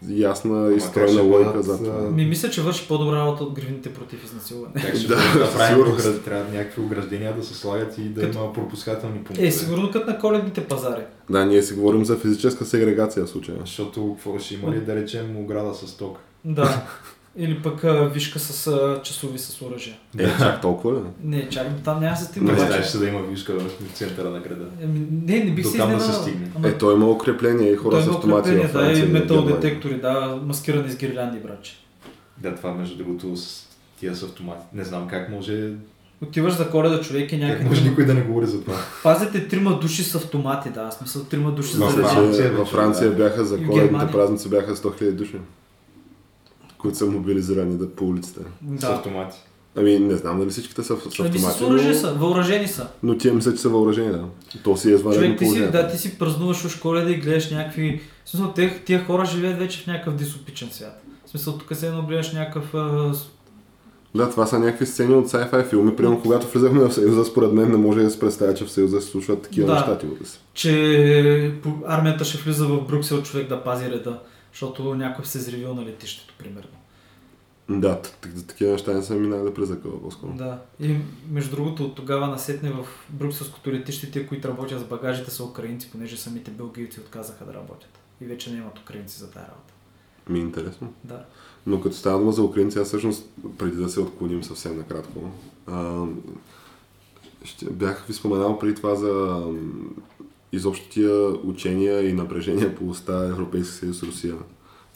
ясна 0.08 0.74
и 0.76 0.80
стройна 0.80 1.22
логика 1.22 1.62
за 1.62 1.78
това. 1.78 1.94
а, 1.98 2.10
Ми 2.10 2.24
мисля, 2.24 2.50
че 2.50 2.62
върши 2.62 2.88
по-добра 2.88 3.16
работа 3.16 3.44
от 3.44 3.52
гривните 3.52 3.94
против 3.94 4.24
изнасилване. 4.24 4.74
Как 4.74 4.96
ще 4.96 5.08
Да, 5.08 5.16
да, 5.16 5.80
оград, 5.80 6.24
трябва 6.24 6.52
някакви 6.52 6.82
ограждения 6.82 7.36
да 7.36 7.42
се 7.42 7.54
слагат 7.54 7.98
и 7.98 8.02
да 8.02 8.20
Като- 8.20 8.38
има 8.38 8.52
пропускателни 8.52 9.14
пунктове. 9.14 9.46
Е, 9.46 9.52
сигурно 9.52 9.90
като 9.90 10.10
на 10.10 10.18
коледните 10.18 10.64
пазари. 10.64 11.02
Да, 11.30 11.44
ние 11.46 11.62
си 11.62 11.74
говорим 11.74 12.04
за 12.04 12.16
физическа 12.16 12.64
сегрегация 12.64 13.24
в 13.24 13.30
случая. 13.30 13.56
Защото 13.60 14.14
какво 14.14 14.38
ще 14.38 14.54
има 14.54 14.72
ли 14.72 14.80
да 14.80 14.94
речем 14.96 15.36
ограда 15.36 15.74
с 15.74 15.96
ток? 15.96 16.18
Да. 16.44 16.82
Или 17.40 17.62
пък 17.62 17.85
а, 17.85 18.09
вишка 18.09 18.38
с 18.38 18.66
а, 18.66 19.01
часови 19.03 19.38
с 19.38 19.62
оръжие. 19.62 19.98
Е, 20.18 20.24
чак 20.38 20.61
толкова 20.61 20.94
ли? 20.94 21.03
Не, 21.22 21.48
чакай, 21.48 21.70
там 21.85 22.01
няма 22.01 22.12
да 22.12 22.20
се 22.20 22.24
стигне. 22.24 22.53
Не 22.53 22.59
знаеш 22.59 22.92
да 22.92 23.09
има 23.09 23.22
вишка 23.22 23.53
в 23.59 23.70
центъра 23.94 24.31
на 24.31 24.40
града. 24.40 24.64
Еми, 24.83 25.07
не, 25.27 25.44
не 25.44 25.51
бих 25.51 25.64
До 25.64 25.70
се 25.70 25.77
там 25.79 25.90
да 25.90 26.01
се 26.01 26.11
изненадал. 26.11 26.22
стигне. 26.22 26.51
Ама 26.57 26.68
Е, 26.68 26.79
той 26.79 26.94
има 26.94 27.11
укрепление 27.11 27.72
и 27.72 27.77
хора 27.77 27.90
той 27.90 28.03
с 28.03 28.07
има 28.07 28.14
автомати 28.14 28.40
укрепление, 28.40 28.68
в 28.68 28.72
да, 28.72 28.79
Франция. 28.79 29.05
и 29.05 29.12
метал 29.12 29.42
детектори, 29.42 30.01
да, 30.01 30.40
маскирани 30.44 30.90
с 30.90 30.96
гирлянди, 30.96 31.38
браче. 31.38 31.77
Да, 32.38 32.55
това 32.55 32.74
между 32.74 32.96
другото 32.96 33.37
с 33.37 33.68
тия 34.01 34.14
с 34.14 34.22
автомати. 34.22 34.64
Не 34.72 34.85
знам 34.85 35.09
как 35.09 35.31
може 35.31 35.70
Отиваш 36.22 36.53
за 36.55 36.70
коледа 36.70 37.01
човек 37.01 37.33
и 37.33 37.40
Как 37.40 37.48
някакви... 37.48 37.68
може 37.68 37.88
никой 37.88 38.05
да 38.07 38.14
не 38.14 38.20
говори 38.20 38.46
за 38.46 38.61
това? 38.61 38.74
Пазите 39.03 39.48
трима 39.48 39.79
души 39.79 40.05
с 40.05 40.14
автомати, 40.14 40.70
да. 40.70 40.90
Смисъл 40.90 41.24
трима 41.24 41.51
души 41.53 41.77
Във 41.77 41.90
за 41.90 41.96
Франция 42.03 42.14
Франция, 42.22 42.53
във 42.53 42.68
Франция 42.68 43.11
да. 43.11 43.16
бяха 43.16 43.44
за 43.44 43.64
коледните 43.66 44.12
празници 44.12 44.48
бяха 44.48 44.77
100 44.77 45.03
000 45.03 45.12
души, 45.12 45.37
които 46.78 46.96
са 46.96 47.06
мобилизирани 47.06 47.76
да 47.76 47.90
по 47.90 48.04
улиците. 48.04 48.40
С 48.68 48.80
Да. 48.80 48.86
автомати. 48.86 49.36
Ами 49.76 49.98
не 49.98 50.16
знам 50.16 50.38
дали 50.38 50.50
всичките 50.50 50.82
са 50.82 50.96
с 50.96 51.00
с 51.00 51.20
Ами 51.20 51.38
с 51.38 51.44
автомати, 51.44 51.64
оръжие 51.64 51.88
но, 51.88 51.94
са, 51.94 52.12
въоръжени 52.12 52.68
са. 52.68 52.88
но 53.02 53.18
тия 53.18 53.34
мисля, 53.34 53.52
че 53.52 53.58
са 53.58 53.68
въоръжени, 53.68 54.10
да. 54.10 54.24
То 54.64 54.76
си 54.76 54.90
е 54.90 54.94
извънредно 54.94 55.24
Човек, 55.26 55.38
ти 55.38 55.46
си, 55.46 55.70
да, 55.70 55.88
ти 55.88 55.98
си 55.98 56.18
празнуваш 56.18 56.64
уж 56.64 56.76
коледа 56.76 57.10
и 57.10 57.14
гледаш 57.14 57.50
някакви... 57.50 58.00
В 58.24 58.30
смисъл, 58.30 58.52
тия, 58.52 58.84
тия 58.84 59.04
хора 59.04 59.24
живеят 59.24 59.58
вече 59.58 59.78
в 59.78 59.86
някакъв 59.86 60.14
дисопичен 60.14 60.68
свят. 60.70 61.02
В 61.26 61.30
смисъл, 61.30 61.52
тук 61.52 61.76
се 61.76 61.86
едно 61.86 62.02
гледаш 62.02 62.32
някакъв... 62.32 62.64
С- 63.14 63.26
Да, 64.14 64.30
това 64.30 64.46
са 64.46 64.58
някакви 64.58 64.86
сцени 64.86 65.14
от 65.14 65.28
sci-fi 65.28 65.68
филми. 65.68 65.96
Примерно, 65.96 66.20
когато 66.22 66.46
влизахме 66.48 66.80
в 66.80 66.92
Съюза, 66.92 67.24
според 67.24 67.52
мен 67.52 67.70
не 67.70 67.76
може 67.76 68.00
да 68.00 68.10
се 68.10 68.20
представя, 68.20 68.54
че 68.54 68.64
в 68.64 68.70
Съюза 68.70 69.00
се 69.00 69.06
случват 69.06 69.42
такива 69.42 69.66
Да. 69.66 69.74
неща. 69.74 69.98
Че 70.54 71.52
армията 71.86 72.24
ще 72.24 72.38
влиза 72.38 72.66
в 72.66 72.80
Брюксел 72.80 73.22
човек 73.22 73.48
да 73.48 73.64
пази 73.64 73.90
реда, 73.90 74.18
защото 74.52 74.94
някой 74.94 75.24
се 75.24 75.38
зривил 75.38 75.74
на 75.74 75.84
летището, 75.84 76.34
примерно. 76.38 76.78
Да, 77.70 78.02
такива 78.48 78.72
неща 78.72 78.92
не 78.92 79.02
са 79.02 79.14
минали 79.14 79.54
през 79.54 79.68
закъла 79.68 80.02
по-скоро. 80.02 80.32
Да. 80.32 80.62
И 80.80 80.96
между 81.30 81.56
другото, 81.56 81.84
от 81.84 81.94
тогава 81.94 82.26
насетне 82.26 82.70
в 82.70 82.87
брюкселското 83.11 83.72
летище, 83.72 84.11
тия, 84.11 84.26
които 84.26 84.48
работят 84.48 84.80
с 84.80 84.84
багажите 84.84 85.30
са 85.30 85.44
украинци, 85.44 85.90
понеже 85.90 86.16
самите 86.16 86.50
белгийци 86.50 87.00
отказаха 87.00 87.44
да 87.44 87.54
работят. 87.54 87.98
И 88.20 88.24
вече 88.24 88.52
нямат 88.52 88.78
украинци 88.78 89.18
за 89.18 89.30
тази 89.30 89.46
работа. 89.46 89.72
Ми 90.28 90.38
е 90.38 90.42
интересно. 90.42 90.92
Да. 91.04 91.24
Но 91.66 91.80
като 91.80 91.96
става 91.96 92.18
дума 92.18 92.32
за 92.32 92.42
украинци, 92.42 92.78
аз 92.78 92.88
всъщност, 92.88 93.30
преди 93.58 93.76
да 93.76 93.88
се 93.88 94.00
отклоним 94.00 94.44
съвсем 94.44 94.76
накратко, 94.76 95.30
а, 95.66 96.04
ще, 97.44 97.70
бях 97.70 98.06
ви 98.06 98.12
споменал 98.12 98.58
преди 98.58 98.74
това 98.74 98.94
за 98.94 99.42
изобщо 100.52 100.88
тия 100.88 101.28
учения 101.28 102.08
и 102.08 102.12
напрежения 102.12 102.74
по 102.74 102.88
уста 102.88 103.26
Европейски 103.30 103.74
съюз 103.74 104.02
Русия. 104.02 104.34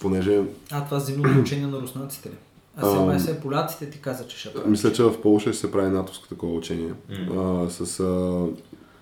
Понеже 0.01 0.43
А, 0.71 0.85
това 0.85 1.01
зимно 1.01 1.41
учение 1.41 1.67
на 1.67 1.81
руснаците 1.81 2.29
ли? 2.29 2.35
А 2.77 2.91
сега 2.91 3.05
май 3.05 3.21
се 3.21 3.41
поляците 3.41 3.91
ти 3.91 4.01
каза, 4.01 4.27
че 4.27 4.39
ще 4.39 4.53
правят. 4.53 4.71
мисля, 4.71 4.93
че 4.93 5.03
в 5.03 5.21
Полша 5.21 5.53
ще 5.53 5.61
се 5.61 5.73
прави 5.73 5.91
натовско 5.91 6.29
такова 6.29 6.55
учение. 6.55 6.93
М. 7.29 7.65
а, 7.67 7.71
с 7.71 8.01
а, 8.01 8.05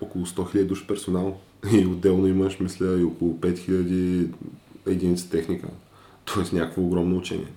около 0.01 0.27
100 0.27 0.55
000 0.55 0.65
души 0.65 0.87
персонал. 0.87 1.37
И 1.73 1.87
отделно 1.87 2.27
имаш, 2.27 2.61
мисля, 2.61 3.01
и 3.01 3.05
около 3.05 3.35
5000 3.35 4.29
единици 4.87 5.31
техника. 5.31 5.69
Тоест 6.25 6.53
някакво 6.53 6.83
огромно 6.83 7.17
учение. 7.17 7.53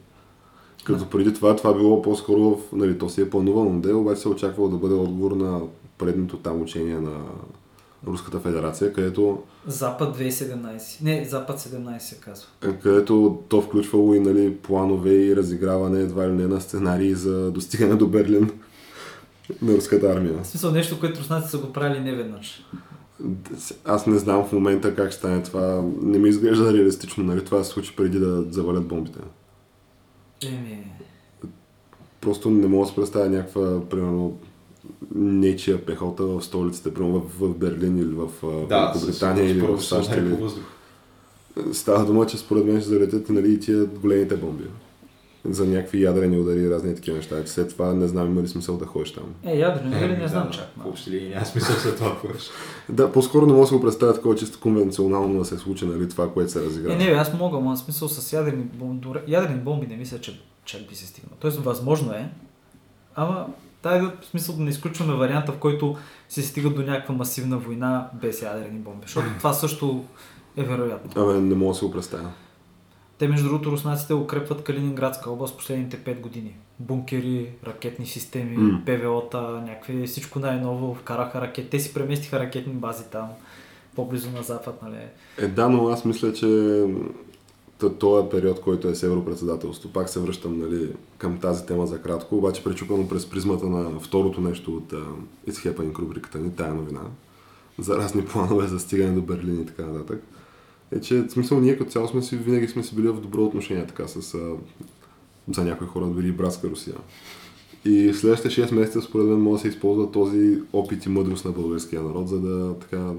Като 0.83 1.09
преди 1.09 1.33
това, 1.33 1.55
това 1.55 1.73
било 1.73 2.01
по-скоро, 2.01 2.41
в, 2.41 2.57
нали, 2.73 2.97
то 2.97 3.09
си 3.09 3.21
е 3.21 3.29
планувано 3.29 3.69
модел, 3.69 4.01
обаче 4.01 4.21
се 4.21 4.29
очаквало 4.29 4.69
да 4.69 4.77
бъде 4.77 4.93
отговор 4.93 5.31
на 5.31 5.61
предното 5.97 6.37
там 6.37 6.61
учение 6.61 6.99
на 6.99 7.19
Руската 8.07 8.39
федерация, 8.39 8.93
където, 8.93 9.43
Запад 9.67 10.17
2017. 10.17 11.03
Не, 11.03 11.25
Запад 11.25 11.59
17 11.59 11.99
се 11.99 12.15
казва. 12.19 12.47
където 12.81 13.43
то 13.49 13.61
включвало 13.61 14.13
и 14.13 14.19
нали, 14.19 14.55
планове 14.55 15.09
и 15.09 15.35
разиграване 15.35 15.99
едва 15.99 16.27
ли 16.27 16.31
не 16.31 16.47
на 16.47 16.61
сценарии 16.61 17.13
за 17.13 17.51
достигане 17.51 17.95
до 17.95 18.07
Берлин 18.07 18.51
на 19.61 19.73
руската 19.73 20.11
армия. 20.11 20.43
В 20.43 20.47
смисъл 20.47 20.71
нещо, 20.71 20.99
което 20.99 21.19
руснаците 21.19 21.51
са 21.51 21.57
го 21.57 21.73
правили 21.73 21.99
не 21.99 22.15
веднъж. 22.15 22.65
Аз 23.85 24.07
не 24.07 24.17
знам 24.17 24.45
в 24.45 24.51
момента 24.51 24.95
как 24.95 25.13
стане 25.13 25.43
това. 25.43 25.83
Не 26.01 26.19
ми 26.19 26.29
изглежда 26.29 26.73
реалистично, 26.73 27.23
нали? 27.23 27.45
Това 27.45 27.63
се 27.63 27.69
случи 27.69 27.95
преди 27.95 28.19
да 28.19 28.43
завалят 28.49 28.87
бомбите. 28.87 29.19
Еми, 30.45 30.91
Просто 32.21 32.49
не 32.49 32.67
мога 32.67 32.85
да 32.85 32.89
се 32.89 32.95
представя 32.95 33.29
някаква, 33.29 33.89
примерно, 33.89 34.37
нечия 35.15 35.85
пехота 35.85 36.23
в 36.23 36.41
столиците, 36.41 36.93
примерно 36.93 37.19
в, 37.19 37.39
в 37.39 37.57
Берлин 37.57 37.97
или 37.97 38.13
в 38.13 38.27
Да, 38.69 38.91
Великобритания 38.91 39.49
или 39.49 39.61
в 39.61 39.81
САЩ. 39.81 40.11
Или... 40.11 40.21
въздух. 40.21 40.63
Става 41.73 42.05
дума, 42.05 42.25
че 42.25 42.37
според 42.37 42.65
мен 42.65 42.79
ще 42.79 42.89
залетят 42.89 43.29
нали, 43.29 43.53
и 43.53 43.59
тия 43.59 43.85
големите 43.85 44.35
бомби. 44.35 44.63
За 45.49 45.65
някакви 45.65 46.03
ядрени 46.03 46.39
удари 46.39 46.59
и 46.59 46.69
разни 46.69 46.95
такива 46.95 47.17
неща. 47.17 47.35
След 47.45 47.69
това 47.69 47.93
не 47.93 48.07
знам 48.07 48.31
има 48.31 48.41
ли 48.41 48.47
смисъл 48.47 48.77
да 48.77 48.85
ходиш 48.85 49.11
там. 49.11 49.23
е, 49.45 49.57
ядрено, 49.57 49.97
Е, 49.97 49.99
не, 49.99 50.07
не 50.07 50.15
да, 50.15 50.27
знам 50.27 50.43
да, 50.47 50.51
чак. 50.51 50.69
Въобще 50.77 51.11
ли 51.11 51.29
няма 51.29 51.45
смисъл 51.45 51.75
след 51.75 51.95
това 51.97 52.15
повече. 52.21 52.49
Да, 52.89 53.11
по-скоро 53.11 53.45
не 53.45 53.51
мога 53.53 53.63
да 53.63 53.67
си 53.67 53.73
го 53.73 53.81
представя 53.81 54.13
такова 54.13 54.35
чисто 54.35 54.59
конвенционално 54.59 55.39
да 55.39 55.45
се 55.45 55.57
случи, 55.57 55.85
нали, 55.85 56.09
това, 56.09 56.33
което 56.33 56.51
се 56.51 56.61
разиграва. 56.61 56.95
Е, 56.95 56.97
не, 56.97 57.05
бе, 57.05 57.13
аз 57.13 57.33
мога, 57.33 57.59
но 57.59 57.75
смисъл 57.77 58.07
с 58.07 58.33
ядрени 58.33 58.63
бомби, 58.63 59.07
ядрени 59.27 59.59
бомби 59.59 59.87
не 59.87 59.95
мисля, 59.95 60.19
че 60.19 60.41
чак 60.65 60.81
би 60.89 60.95
се 60.95 61.07
стигнал. 61.07 61.37
Тоест, 61.39 61.57
възможно 61.59 62.11
е, 62.13 62.29
ама 63.15 63.47
тай 63.83 64.01
да, 64.01 64.13
в 64.21 64.25
смисъл 64.25 64.55
да 64.55 64.63
не 64.63 64.69
изключваме 64.69 65.13
варианта, 65.13 65.51
в 65.51 65.57
който 65.57 65.97
се 66.29 66.41
стига 66.41 66.69
до 66.69 66.81
някаква 66.81 67.15
масивна 67.15 67.57
война 67.57 68.09
без 68.13 68.41
ядрени 68.41 68.79
бомби, 68.79 69.01
защото 69.01 69.27
това 69.37 69.53
също 69.53 70.05
е 70.57 70.63
вероятно. 70.63 71.23
Абе, 71.23 71.33
не 71.33 71.55
мога 71.55 71.71
да 71.71 71.79
си 71.79 71.85
го 71.85 71.91
представя. 71.91 72.31
Те, 73.17 73.27
между 73.27 73.47
другото, 73.47 73.71
руснаците 73.71 74.13
укрепват 74.13 74.63
Калининградска 74.63 75.31
област 75.31 75.57
последните 75.57 75.97
5 75.97 76.19
години. 76.19 76.55
Бункери, 76.79 77.49
ракетни 77.67 78.05
системи, 78.05 78.57
М. 78.57 78.81
ПВО-та, 78.85 79.41
някакви, 79.41 80.07
всичко 80.07 80.39
най-ново, 80.39 80.95
вкараха 80.95 81.41
ракети. 81.41 81.69
Те 81.69 81.79
си 81.79 81.93
преместиха 81.93 82.39
ракетни 82.39 82.73
бази 82.73 83.03
там, 83.11 83.27
по-близо 83.95 84.31
на 84.31 84.43
запад, 84.43 84.79
нали? 84.83 84.97
Е, 85.37 85.47
да, 85.47 85.69
но 85.69 85.87
аз 85.87 86.05
мисля, 86.05 86.33
че 86.33 86.47
този 87.89 88.29
период, 88.29 88.61
който 88.61 88.87
е 88.87 88.95
с 88.95 89.03
европредседателство, 89.03 89.89
пак 89.89 90.09
се 90.09 90.19
връщам 90.19 90.59
нали, 90.59 90.89
към 91.17 91.39
тази 91.39 91.65
тема 91.65 91.87
за 91.87 92.01
кратко, 92.01 92.37
обаче 92.37 92.63
пречупано 92.63 93.07
през 93.07 93.29
призмата 93.29 93.65
на 93.65 93.99
второто 93.99 94.41
нещо 94.41 94.75
от 94.75 94.91
uh, 94.91 95.03
It's 95.49 95.73
Happening 95.73 95.99
рубриката 95.99 96.39
ни, 96.39 96.51
тая 96.51 96.73
новина, 96.73 97.01
за 97.79 97.97
разни 97.97 98.25
планове 98.25 98.67
за 98.67 98.79
стигане 98.79 99.11
до 99.11 99.21
Берлин 99.21 99.61
и 99.61 99.65
така 99.65 99.85
нататък. 99.85 100.23
Е, 100.91 101.01
че 101.01 101.21
в 101.21 101.29
смисъл 101.29 101.59
ние 101.59 101.77
като 101.77 101.91
цяло 101.91 102.07
сме 102.07 102.21
си, 102.21 102.37
винаги 102.37 102.67
сме 102.67 102.83
си 102.83 102.95
били 102.95 103.07
в 103.07 103.21
добро 103.21 103.43
отношение 103.43 103.87
така 103.87 104.07
с 104.07 104.33
а, 104.33 104.53
за 105.51 105.63
някои 105.63 105.87
хора, 105.87 106.05
дори 106.05 106.27
и 106.27 106.31
братска 106.31 106.69
Русия. 106.69 106.95
И 107.85 108.11
в 108.11 108.17
следващите 108.17 108.61
6 108.61 108.73
месеца, 108.73 109.01
според 109.01 109.27
мен, 109.27 109.41
може 109.41 109.53
да 109.53 109.61
се 109.61 109.67
използва 109.75 110.11
този 110.11 110.61
опит 110.73 111.05
и 111.05 111.09
мъдрост 111.09 111.45
на 111.45 111.51
българския 111.51 112.01
народ, 112.01 112.27
за 112.27 112.39
да 112.39 112.79
така 112.79 113.11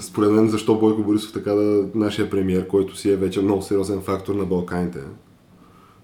според 0.00 0.30
мен, 0.30 0.48
защо 0.48 0.74
Бойко 0.74 1.02
Борисов 1.02 1.32
така 1.32 1.52
да, 1.52 1.86
нашия 1.94 2.30
премиер, 2.30 2.66
който 2.66 2.96
си 2.96 3.10
е 3.10 3.16
вече 3.16 3.40
много 3.40 3.62
сериозен 3.62 4.00
фактор 4.00 4.34
на 4.34 4.44
Балканите, 4.44 4.98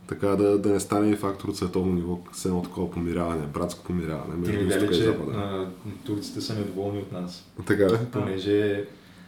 така 0.07 0.29
да, 0.29 0.59
да 0.59 0.69
не 0.69 0.81
стане 0.81 1.11
и 1.11 1.17
фактор 1.17 1.49
от 1.49 1.57
световно 1.57 1.93
ниво, 1.93 2.19
с 2.33 2.45
едно 2.45 2.63
такова 2.63 2.91
помиряване, 2.91 3.47
братско 3.47 3.85
помиряване 3.85 4.45
Ти 4.45 4.53
между 4.53 4.69
изтока 4.69 4.85
и 4.85 4.99
че 4.99 5.05
запада. 5.05 5.33
а, 5.35 5.67
турците 6.07 6.41
са 6.41 6.55
недоволни 6.55 6.99
от 6.99 7.13
нас? 7.13 7.45
Така 7.67 7.83
ли? 7.85 7.97
Понеже 8.13 8.85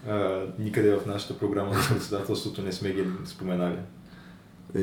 а, 0.09 0.41
никъде 0.59 0.93
в 0.93 1.07
нашата 1.07 1.39
програма 1.39 1.75
за 1.75 1.95
председателството 1.95 2.63
не 2.63 2.73
сме 2.73 2.93
ги 2.93 3.05
споменали. 3.25 3.77
Е, 4.75 4.83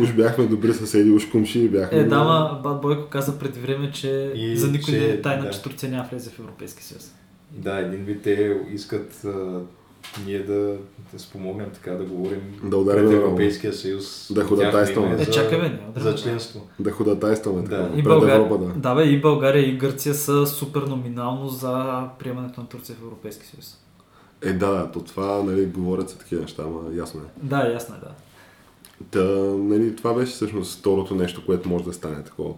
уж 0.00 0.12
бяхме 0.12 0.46
добри 0.46 0.72
съседи, 0.74 1.10
уж 1.10 1.26
кумши 1.26 1.68
бяхме. 1.68 1.98
Е, 1.98 2.04
дама, 2.04 2.60
Бат 2.62 2.80
Бойко 2.80 3.08
каза 3.08 3.38
преди 3.38 3.60
време, 3.60 3.90
че 3.92 4.32
И 4.34 4.56
за 4.56 4.66
никой 4.66 4.84
че- 4.84 5.00
не 5.00 5.06
е 5.06 5.22
тайна, 5.22 5.44
да. 5.44 5.50
че 5.50 5.62
Турция 5.62 5.90
няма 5.90 6.08
влезе 6.10 6.30
в 6.30 6.38
Европейски 6.38 6.82
съюз. 6.84 7.14
Да, 7.50 7.78
един 7.78 8.04
вид 8.04 8.22
те 8.22 8.60
искат 8.72 9.24
а, 9.24 9.60
ние 10.26 10.38
да, 10.38 10.76
да 11.12 11.18
спомогнем 11.18 11.70
така, 11.74 11.90
да 11.90 12.04
говорим 12.04 12.40
Да 12.64 12.76
ударим 12.76 13.00
пред 13.00 13.10
на 13.10 13.16
Европейския 13.16 13.72
съюз. 13.72 14.32
Да 14.34 14.44
ходатайстваме. 14.44 15.14
Е, 15.14 15.24
за- 15.24 15.30
чакай, 15.30 15.60
бе, 15.60 15.68
не, 15.68 15.80
За 15.96 16.10
да. 16.10 16.16
членство. 16.16 16.66
Да 16.78 16.90
ходатайстваме 16.90 17.62
Да. 17.62 17.68
така, 17.68 17.98
И, 17.98 18.02
България, 18.02 18.36
Европа, 18.36 18.64
да. 18.64 18.72
да, 18.72 18.94
бе, 18.94 19.02
и 19.02 19.20
България 19.20 19.68
и 19.68 19.76
Гърция 19.78 20.14
са 20.14 20.46
супер 20.46 20.82
номинално 20.82 21.48
за 21.48 22.04
приемането 22.18 22.60
на 22.60 22.66
Турция 22.66 22.96
в 22.96 23.02
Европейски 23.02 23.46
съюз. 23.46 23.78
Е, 24.42 24.52
да, 24.52 24.70
да, 24.70 24.90
то 24.90 25.00
това, 25.00 25.42
нали, 25.42 25.66
говорят 25.66 26.10
се 26.10 26.18
такива 26.18 26.42
неща, 26.42 26.62
ама 26.62 26.80
ясно 26.94 27.20
е. 27.20 27.46
Да, 27.46 27.72
ясно 27.72 27.94
е, 27.94 27.98
да. 27.98 28.10
Та, 29.10 29.24
нали, 29.56 29.96
това 29.96 30.14
беше 30.14 30.32
всъщност 30.32 30.78
второто 30.78 31.14
нещо, 31.14 31.46
което 31.46 31.68
може 31.68 31.84
да 31.84 31.92
стане 31.92 32.24
такова. 32.24 32.54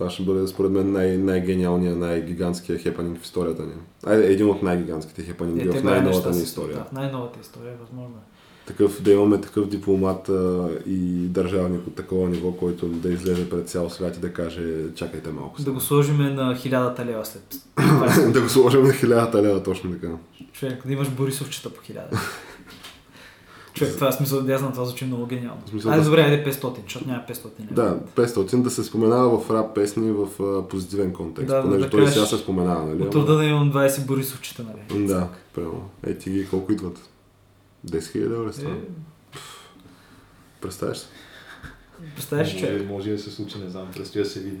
Това 0.00 0.10
ще 0.10 0.22
бъде, 0.22 0.46
според 0.46 0.70
мен, 0.70 0.92
най- 0.92 1.16
най-гениалният, 1.16 1.98
най-гигантския 1.98 2.78
хепанинг 2.78 3.18
в 3.20 3.24
историята 3.24 3.62
ни. 3.62 3.72
Айде, 4.06 4.32
един 4.32 4.50
от 4.50 4.62
най-гигантските 4.62 5.22
хепанинги 5.22 5.68
Е, 5.68 5.80
в 5.80 5.84
най-новата 5.84 6.30
ни 6.30 6.42
история. 6.42 6.76
Да, 6.76 6.84
в 6.84 6.92
най-новата 6.92 7.38
история 7.42 7.72
възможно. 7.80 8.14
е. 8.16 8.66
Такъв, 8.66 9.02
да 9.02 9.12
имаме 9.12 9.40
такъв 9.40 9.68
дипломат 9.68 10.28
а, 10.28 10.68
и 10.86 11.28
държавник 11.28 11.86
от 11.86 11.94
такова 11.94 12.28
ниво, 12.28 12.52
който 12.52 12.86
да 12.88 13.08
излезе 13.12 13.50
пред 13.50 13.68
цял 13.68 13.90
свят 13.90 14.16
и 14.16 14.20
да 14.20 14.32
каже, 14.32 14.94
чакайте 14.94 15.30
малко. 15.30 15.56
Да 15.56 15.62
сега». 15.62 15.72
го 15.72 15.80
сложиме 15.80 16.30
на 16.30 16.56
хилядата 16.56 17.06
лева 17.06 17.24
след. 17.24 17.54
да 18.32 18.40
го 18.42 18.48
сложим 18.48 18.82
на 18.82 18.92
хилядата 18.92 19.42
лева, 19.42 19.62
точно 19.62 19.92
така. 19.92 20.08
Човек, 20.52 20.86
да 20.86 20.92
имаш 20.92 21.10
Борисовчета 21.10 21.70
по 21.70 21.82
хиляда. 21.82 22.08
Човек, 23.80 23.94
това 23.94 24.08
е 24.08 24.12
смисъл, 24.12 24.42
да 24.42 24.58
знам, 24.58 24.72
това 24.72 24.84
звучи 24.84 25.04
много 25.04 25.26
гениално. 25.26 25.62
Смисъл 25.68 25.90
Айде, 25.90 26.04
да- 26.04 26.10
добре, 26.10 26.22
айде 26.22 26.44
500, 26.44 26.82
защото 26.82 27.08
няма 27.08 27.24
500 27.28 27.44
лева. 27.60 27.72
Да, 27.72 28.00
500 28.16 28.56
да 28.56 28.70
се 28.70 28.84
споменава 28.84 29.40
в 29.40 29.50
рап 29.50 29.74
песни 29.74 30.10
в 30.10 30.28
а, 30.42 30.68
позитивен 30.68 31.12
контекст, 31.12 31.48
Да, 31.48 31.62
понеже 31.62 31.84
да 31.84 31.90
той 31.90 32.00
кажеш, 32.00 32.14
сега 32.14 32.26
се 32.26 32.38
споменава, 32.38 32.84
нали? 32.86 33.02
От 33.02 33.10
труда 33.10 33.36
да 33.36 33.44
имам 33.44 33.72
20 33.72 34.06
Борисовчета, 34.06 34.64
нали? 34.64 35.06
Да, 35.06 35.28
прямо. 35.54 35.90
Е, 36.02 36.14
ти 36.14 36.30
ги 36.30 36.48
колко 36.48 36.72
идват? 36.72 36.98
10 37.86 37.98
000 37.98 38.20
лева 38.20 38.48
ли 38.48 38.52
става? 38.52 38.70
Е, 38.70 38.78
Представяш 40.60 40.98
се? 40.98 41.06
представяш, 42.14 42.58
човек. 42.58 42.88
може 42.88 43.10
да 43.10 43.18
се 43.18 43.30
случи, 43.30 43.58
не 43.58 43.70
знам, 43.70 43.88
предстои 43.92 44.22
да 44.22 44.28
се 44.28 44.40
види. 44.40 44.60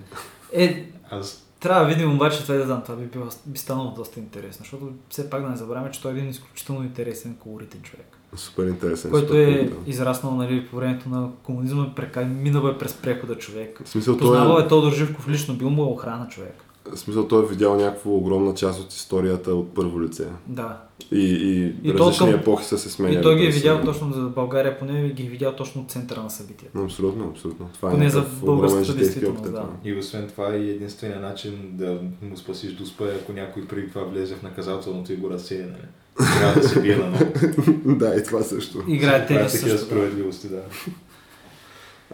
Е, 0.52 0.92
Аз 1.10 1.46
трябва 1.60 1.80
да 1.80 1.88
видим 1.88 2.14
обаче 2.14 2.42
това 2.42 2.54
да 2.54 2.66
знам, 2.66 2.82
това 2.82 2.96
би, 2.96 3.06
било, 3.06 3.24
би 3.46 3.58
станало 3.58 3.90
доста 3.90 4.20
интересно, 4.20 4.58
защото 4.58 4.92
все 5.10 5.30
пак 5.30 5.42
да 5.42 5.48
не 5.48 5.56
забравяме, 5.56 5.90
че 5.90 6.02
той 6.02 6.12
е 6.12 6.16
един 6.16 6.30
изключително 6.30 6.82
интересен, 6.82 7.34
колоритен 7.34 7.82
човек. 7.82 8.16
Супер 8.36 8.66
интересен. 8.66 9.10
който 9.10 9.36
е 9.36 9.44
колоритен. 9.44 9.76
израснал 9.86 10.34
нали, 10.34 10.66
по 10.66 10.76
времето 10.76 11.08
на 11.08 11.28
комунизма, 11.42 11.94
прека... 11.96 12.20
минал 12.24 12.68
е 12.68 12.78
през 12.78 12.94
прехода 12.94 13.34
човек. 13.34 13.80
В 13.84 13.88
смисъл, 13.88 14.16
Познавал 14.16 14.56
той 14.56 14.64
е 14.64 14.68
Тодор 14.68 14.92
Живков 14.92 15.28
лично, 15.28 15.54
бил 15.54 15.70
му 15.70 15.82
е 15.82 15.86
охрана 15.86 16.28
човек. 16.28 16.54
е, 16.88 16.96
в 16.96 16.98
смисъл, 16.98 17.28
той 17.28 17.44
е 17.44 17.46
видял 17.46 17.76
някаква 17.76 18.10
огромна 18.10 18.54
част 18.54 18.80
от 18.80 18.92
историята 18.92 19.54
от 19.54 19.74
първо 19.74 20.02
лице. 20.02 20.26
Да. 20.46 20.80
И, 21.12 21.18
и, 21.18 21.88
И 21.88 21.94
различни 21.94 22.30
към- 22.30 22.40
епохи 22.40 22.64
са 22.64 22.78
се 22.78 22.90
сменяли. 22.90 23.18
И 23.18 23.22
той 23.22 23.36
ги 23.36 23.44
е 23.46 23.50
видял 23.50 23.84
точно 23.84 24.12
за 24.12 24.20
България, 24.20 24.78
поне 24.78 25.08
ги 25.08 25.26
е 25.26 25.28
видял 25.28 25.52
точно 25.52 25.82
от 25.82 25.90
центъра 25.90 26.22
на 26.22 26.30
събитията. 26.30 26.78
Абсолютно, 26.78 27.28
абсолютно. 27.28 27.68
Това 27.74 27.88
е 27.88 27.92
Поне 27.92 28.10
за 28.10 28.18
някакъв 28.18 28.42
огромен 28.42 28.60
българската 28.60 28.98
действителност, 28.98 29.52
да. 29.52 29.66
И 29.84 29.98
освен 29.98 30.28
това 30.28 30.56
и 30.56 30.70
единствения 30.70 31.20
начин 31.20 31.52
да 31.72 31.98
му 32.22 32.36
спасиш 32.36 32.72
дуспа 32.72 33.04
е 33.04 33.16
ако 33.22 33.32
някой 33.32 33.66
преди 33.66 33.88
това 33.88 34.02
влезе 34.02 34.34
в 34.34 34.42
наказателното 34.42 35.12
и 35.12 35.16
го 35.16 35.30
разсея, 35.30 35.66
нали? 35.66 35.88
Трябва 36.38 36.60
да 36.60 36.68
се 36.68 36.80
бие 36.82 36.96
на 36.96 37.06
много. 37.06 37.24
да, 37.98 38.14
и 38.14 38.24
това 38.24 38.42
също. 38.42 38.84
Играе 38.88 39.18
е 39.18 39.26
тенис 39.26 39.52
такива 39.52 39.70
също. 39.70 39.76
Да. 39.78 39.90
справедливости, 39.92 40.48
да. 40.48 40.60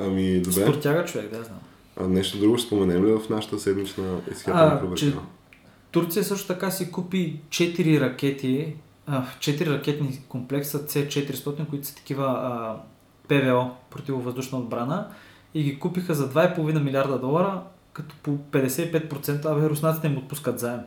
Ами, 0.01 0.41
добре. 0.41 0.63
Спортяга 0.63 1.05
човек, 1.05 1.31
да 1.31 1.45
знам. 1.45 1.59
А 2.01 2.09
нещо 2.09 2.39
друго 2.39 2.59
ще 2.59 2.67
споменем 2.67 3.07
ли 3.07 3.13
в 3.13 3.29
нашата 3.31 3.59
седмична 3.59 4.05
А, 4.29 4.33
изхепена 4.33 4.81
рубрика? 4.83 4.97
че- 4.97 5.15
Турция 5.91 6.25
също 6.25 6.47
така 6.47 6.71
си 6.71 6.91
купи 6.91 7.41
4 7.49 8.01
ракети, 8.01 8.75
а, 9.07 9.25
4 9.39 9.67
ракетни 9.71 10.21
комплекса 10.29 10.79
C-400, 10.79 11.67
които 11.67 11.87
са 11.87 11.95
такива 11.95 12.25
а, 12.27 12.77
ПВО, 13.29 13.71
противовъздушна 13.91 14.59
отбрана, 14.59 15.09
и 15.55 15.63
ги 15.63 15.79
купиха 15.79 16.15
за 16.15 16.31
2,5 16.31 16.83
милиарда 16.83 17.19
долара, 17.19 17.63
като 17.93 18.15
по 18.23 18.31
55%, 18.31 19.45
абе, 19.45 19.69
руснаците 19.69 20.07
им 20.07 20.17
отпускат 20.19 20.59
заем. 20.59 20.81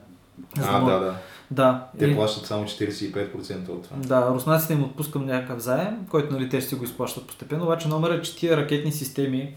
За 0.58 0.68
А, 0.70 0.80
да, 0.80 1.00
да. 1.00 1.16
Да. 1.52 1.88
Те 2.00 2.06
и- 2.06 2.16
плащат 2.16 2.46
само 2.46 2.66
45% 2.66 3.70
от 3.70 3.84
това. 3.84 3.98
Да, 3.98 4.34
руснаците 4.34 4.74
им 4.74 4.84
отпускам 4.84 5.26
някакъв 5.26 5.60
заем, 5.60 6.06
който 6.10 6.34
нали, 6.34 6.50
те 6.50 6.62
ще 6.62 6.76
го 6.76 6.84
изплащат 6.84 7.28
постепенно, 7.28 7.64
обаче 7.64 7.88
номер 7.88 8.10
е, 8.10 8.22
че 8.22 8.36
тия 8.36 8.58
ракетни 8.58 8.92
системи, 8.92 9.54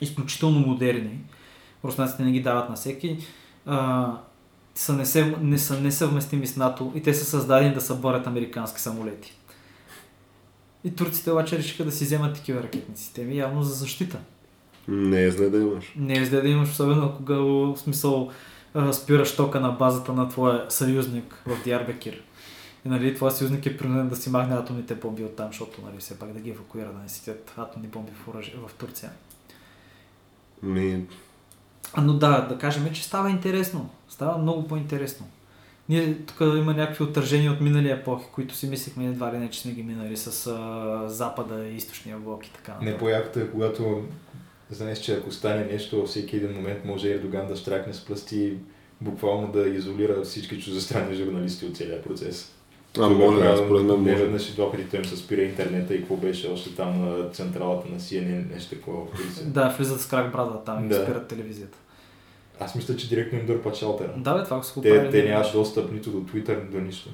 изключително 0.00 0.60
модерни, 0.60 1.20
руснаците 1.84 2.22
не 2.22 2.32
ги 2.32 2.42
дават 2.42 2.70
на 2.70 2.76
всеки, 2.76 3.18
а, 3.66 4.12
са, 4.74 4.92
не, 4.92 5.06
се, 5.06 5.36
не 5.40 5.58
са 5.58 5.80
несъвместими 5.80 6.46
с 6.46 6.56
НАТО 6.56 6.92
и 6.94 7.02
те 7.02 7.14
са 7.14 7.24
създадени 7.24 7.74
да 7.74 7.80
съборят 7.80 8.26
американски 8.26 8.80
самолети. 8.80 9.32
И 10.84 10.90
турците 10.90 11.30
обаче 11.30 11.58
решиха 11.58 11.84
да 11.84 11.92
си 11.92 12.04
вземат 12.04 12.34
такива 12.34 12.62
ракетни 12.62 12.96
системи, 12.96 13.36
явно 13.36 13.62
за 13.62 13.74
защита. 13.74 14.18
Не 14.88 15.24
е 15.24 15.30
зле 15.30 15.50
да 15.50 15.58
имаш. 15.58 15.92
Не 15.96 16.18
е 16.18 16.24
зле 16.24 16.40
да 16.40 16.48
имаш, 16.48 16.70
особено 16.70 17.14
кога 17.16 17.36
в 17.36 17.76
смисъл 17.76 18.30
спираш 18.92 19.36
тока 19.36 19.60
на 19.60 19.70
базата 19.70 20.12
на 20.12 20.28
твоя 20.28 20.66
съюзник 20.68 21.42
в 21.46 21.64
Диарбекир. 21.64 22.22
И 22.84 22.88
нали, 22.88 23.14
твоя 23.14 23.32
съюзник 23.32 23.66
е 23.66 23.76
принуден 23.76 24.08
да 24.08 24.16
си 24.16 24.30
махне 24.30 24.54
атомните 24.54 24.94
бомби 24.94 25.24
от 25.24 25.36
там, 25.36 25.46
защото 25.46 25.82
нали, 25.86 25.96
все 25.98 26.18
пак 26.18 26.32
да 26.32 26.40
ги 26.40 26.50
евакуира, 26.50 26.92
да 26.92 26.98
не 26.98 27.08
сидят 27.08 27.54
атомни 27.56 27.88
бомби 27.88 28.12
в, 28.24 28.28
оръжие, 28.28 28.54
в 28.68 28.74
Турция. 28.74 29.10
Ми, 30.62 31.06
А, 31.92 32.02
но 32.02 32.14
да, 32.14 32.40
да 32.40 32.58
кажем, 32.58 32.92
че 32.92 33.04
става 33.04 33.30
интересно. 33.30 33.90
Става 34.08 34.38
много 34.38 34.68
по-интересно. 34.68 35.26
Ние 35.88 36.14
тук 36.14 36.40
има 36.40 36.74
някакви 36.74 37.04
отражения 37.04 37.52
от 37.52 37.60
минали 37.60 37.90
епохи, 37.90 38.24
които 38.32 38.54
си 38.54 38.68
мислихме 38.68 39.06
едва 39.06 39.32
ли 39.32 39.38
не, 39.38 39.50
че 39.50 39.60
сме 39.60 39.72
ги 39.72 39.82
минали 39.82 40.16
с 40.16 40.46
а, 40.46 41.08
Запада 41.08 41.66
и 41.66 41.76
Източния 41.76 42.18
блок 42.18 42.46
и 42.46 42.52
така. 42.52 42.74
Не 42.82 42.98
по-якото 42.98 43.38
е, 43.38 43.50
когато 43.50 44.04
знаеш, 44.70 44.98
че 44.98 45.14
ако 45.14 45.32
стане 45.32 45.64
нещо, 45.64 45.96
във 45.96 46.08
всеки 46.08 46.36
един 46.36 46.52
момент 46.52 46.84
може 46.84 47.10
Ердоган 47.10 47.48
да 47.48 47.56
штракне 47.56 47.92
с 47.94 48.04
пръсти 48.04 48.36
и 48.38 48.54
буквално 49.00 49.52
да 49.52 49.68
изолира 49.68 50.22
всички 50.22 50.62
чуждестранни 50.62 51.16
журналисти 51.16 51.66
от 51.66 51.76
целия 51.76 52.02
процес. 52.02 52.52
а 52.98 53.08
може, 53.08 53.42
да, 53.42 53.56
според 53.56 53.82
мен 53.84 53.96
може. 54.00 54.14
веднъж 54.14 54.48
и 54.48 54.54
два 54.54 54.70
пъти 54.72 54.84
той 54.90 54.98
им 55.00 55.04
се 55.04 55.16
спира 55.16 55.42
интернета 55.42 55.94
и 55.94 55.98
какво 55.98 56.16
беше 56.16 56.48
още 56.48 56.74
там 56.74 57.00
на 57.00 57.30
централата 57.30 57.88
на 57.92 58.00
CNN, 58.00 58.52
нещо 58.54 58.74
такова. 58.74 59.06
Да, 59.44 59.74
влизат 59.78 60.00
с 60.00 60.06
крак 60.06 60.32
брада 60.32 60.64
там 60.64 60.84
и 60.84 60.88
Да. 60.88 61.02
спират 61.02 61.28
телевизията. 61.28 61.78
Аз 62.60 62.74
мисля, 62.74 62.96
че 62.96 63.08
директно 63.08 63.38
им 63.38 63.46
дърпат 63.46 63.76
шалтера. 63.76 64.12
Да, 64.16 64.34
бе, 64.34 64.44
това 64.44 64.62
са 64.62 64.74
го 64.74 64.80
Те, 64.82 65.10
те 65.10 65.22
веднъж. 65.22 65.52
достъп 65.52 65.92
нито 65.92 66.10
до 66.10 66.18
Twitter, 66.18 66.62
нито 66.64 66.72
до 66.78 66.80
нищо. 66.80 67.08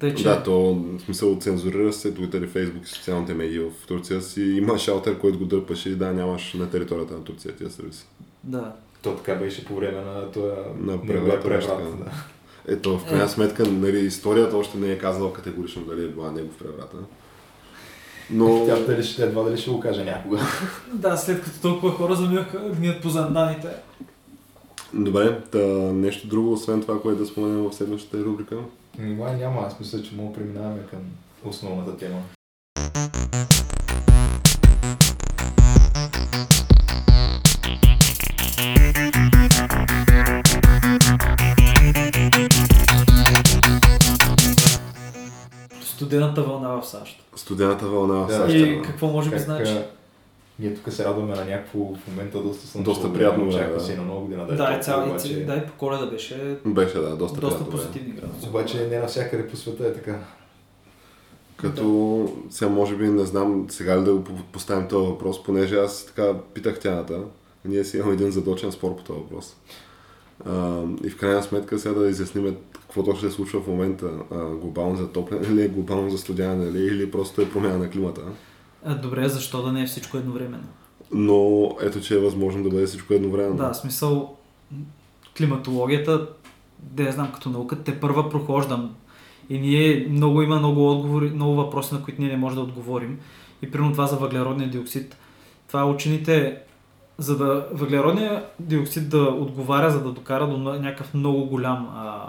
Тъй, 0.00 0.14
че... 0.14 0.22
Да, 0.22 0.42
то 0.42 0.74
в 0.74 1.00
смисъл 1.04 1.38
цензурира 1.40 1.92
се 1.92 2.14
Twitter 2.14 2.44
и 2.44 2.48
Facebook 2.48 2.84
и 2.84 2.88
социалните 2.88 3.34
медии 3.34 3.58
в 3.58 3.86
Турция 3.86 4.22
си. 4.22 4.42
Има 4.42 4.78
шалтер, 4.78 5.18
който 5.18 5.38
го 5.38 5.44
дърпаш 5.44 5.86
и 5.86 5.96
да, 5.96 6.12
нямаш 6.12 6.54
на 6.54 6.70
територията 6.70 7.14
на 7.14 7.24
Турция 7.24 7.56
тия 7.56 7.70
сервиси. 7.70 8.06
да. 8.44 8.72
То 9.02 9.14
така 9.14 9.34
беше 9.34 9.64
по 9.64 9.76
време 9.76 10.00
на 10.00 10.30
този 10.30 10.46
На 10.80 11.06
преврат. 11.06 11.42
така. 11.42 11.66
Да. 11.76 12.10
Ето, 12.68 12.98
в 12.98 13.08
крайна 13.08 13.28
сметка, 13.28 13.64
нали, 13.66 13.98
историята 13.98 14.56
още 14.56 14.78
не 14.78 14.92
е 14.92 14.98
казала 14.98 15.32
категорично 15.32 15.82
дали 15.82 16.04
е 16.04 16.08
била 16.08 16.32
негов 16.32 16.56
преврата. 16.56 16.96
Но... 18.30 18.66
Тя 18.66 18.76
дали 18.76 19.02
ще, 19.02 19.22
едва 19.22 19.42
дали 19.42 19.58
ще 19.58 19.70
го 19.70 19.80
каже 19.80 20.04
някога. 20.04 20.40
да, 20.92 21.16
след 21.16 21.42
като 21.44 21.60
толкова 21.62 21.92
хора 21.92 22.14
заминаха, 22.14 22.58
гният 22.78 23.02
по 23.02 23.08
занданите. 23.08 23.68
Добре, 24.94 25.40
та, 25.50 25.58
нещо 25.92 26.26
друго, 26.26 26.52
освен 26.52 26.82
това, 26.82 27.02
което 27.02 27.18
да 27.18 27.26
споменем 27.26 27.62
в 27.70 27.74
следващата 27.74 28.24
рубрика. 28.24 28.56
Нима 28.98 29.32
няма, 29.32 29.60
аз 29.66 29.80
мисля, 29.80 30.02
че 30.02 30.14
мога 30.14 30.34
преминаваме 30.34 30.86
към 30.90 31.00
основната 31.44 31.96
тема. 31.96 32.22
Студената 45.84 46.42
вълна 46.42 46.68
в 46.68 46.82
САЩ. 46.86 47.24
Студената 47.36 47.86
вълна 47.86 48.14
в. 48.14 48.32
САЩ. 48.32 48.54
И 48.54 48.82
какво 48.84 49.06
може 49.06 49.30
би 49.30 49.38
значи? 49.38 49.78
Ние 50.62 50.74
тук 50.74 50.92
се 50.92 51.04
радваме 51.04 51.34
на 51.34 51.44
някакво 51.44 51.78
в 51.78 52.08
момента 52.08 52.42
доста 52.42 52.66
слънчево. 52.66 52.94
Доста 52.94 53.12
приятно 53.12 53.50
време, 53.52 53.72
да. 53.72 53.80
се 53.80 53.92
и 53.92 53.96
на 53.96 54.02
нова 54.02 54.20
година 54.20 54.46
да 54.46 54.54
е 54.54 54.56
Да, 54.56 54.66
топло, 54.66 54.82
цял, 54.82 55.04
обаче, 55.04 55.44
да, 55.44 55.54
и 55.56 55.66
по 55.66 55.72
коледа 55.72 56.06
беше 56.06 56.56
Беше, 56.66 56.98
да, 56.98 57.16
доста, 57.16 57.40
доста 57.40 57.70
позитивни 57.70 58.12
градуси. 58.12 58.48
обаче 58.48 58.86
не 58.86 58.98
навсякъде 58.98 59.46
по 59.46 59.56
света 59.56 59.86
е 59.86 59.92
така. 59.92 60.18
Като 61.56 62.28
сега 62.50 62.70
може 62.70 62.96
би 62.96 63.08
не 63.08 63.24
знам 63.24 63.66
сега 63.70 64.00
ли 64.00 64.04
да 64.04 64.14
го 64.14 64.24
по- 64.24 64.32
поставим 64.52 64.88
този 64.88 65.06
въпрос, 65.06 65.42
понеже 65.42 65.76
аз 65.76 66.06
така 66.06 66.34
питах 66.54 66.80
тяната. 66.80 67.20
Ние 67.64 67.84
си 67.84 67.96
имаме 67.96 68.12
един 68.12 68.30
задочен 68.30 68.72
спор 68.72 68.96
по 68.96 69.02
този 69.02 69.18
въпрос. 69.20 69.56
А, 70.46 70.82
и 71.04 71.10
в 71.10 71.16
крайна 71.16 71.42
сметка 71.42 71.78
сега 71.78 71.94
да 71.94 72.08
изясним 72.08 72.56
какво 72.72 73.02
точно 73.02 73.30
се 73.30 73.36
случва 73.36 73.60
в 73.60 73.66
момента. 73.66 74.10
А, 74.30 74.44
глобално 74.44 74.96
затопляне 74.96 75.48
ли 75.48 75.62
е, 75.62 75.68
глобално 75.68 76.10
застудяване 76.10 76.72
ли 76.72 76.78
е, 76.78 76.86
или 76.86 77.10
просто 77.10 77.42
е 77.42 77.50
промяна 77.50 77.78
на 77.78 77.90
климата. 77.90 78.20
А, 78.84 78.94
добре, 78.94 79.28
защо 79.28 79.62
да 79.62 79.72
не 79.72 79.82
е 79.82 79.86
всичко 79.86 80.16
едновременно? 80.16 80.68
Но 81.12 81.70
ето, 81.80 82.00
че 82.00 82.14
е 82.14 82.18
възможно 82.18 82.62
да 82.62 82.70
бъде 82.70 82.86
всичко 82.86 83.14
едновременно. 83.14 83.56
Да, 83.56 83.74
смисъл 83.74 84.36
климатологията, 85.38 86.28
да 86.78 87.02
я 87.02 87.12
знам 87.12 87.32
като 87.32 87.50
наука, 87.50 87.82
те 87.84 88.00
първа 88.00 88.30
прохождам. 88.30 88.94
И 89.48 89.58
ние 89.58 90.06
много 90.10 90.42
има 90.42 90.58
много 90.58 90.90
отговори, 90.90 91.30
много 91.30 91.54
въпроси, 91.54 91.94
на 91.94 92.02
които 92.02 92.20
ние 92.20 92.30
не 92.30 92.36
можем 92.36 92.56
да 92.56 92.62
отговорим. 92.62 93.20
И 93.62 93.70
примерно 93.70 93.92
това 93.92 94.06
за 94.06 94.16
въглеродния 94.16 94.70
диоксид. 94.70 95.16
Това 95.68 95.84
учените, 95.84 96.58
за 97.18 97.38
да 97.38 97.66
въглеродния 97.72 98.44
диоксид 98.58 99.08
да 99.08 99.22
отговаря, 99.22 99.90
за 99.90 100.02
да 100.02 100.12
докара 100.12 100.48
до 100.48 100.58
някакъв 100.58 101.14
много 101.14 101.46
голям 101.46 101.88
а, 101.94 102.28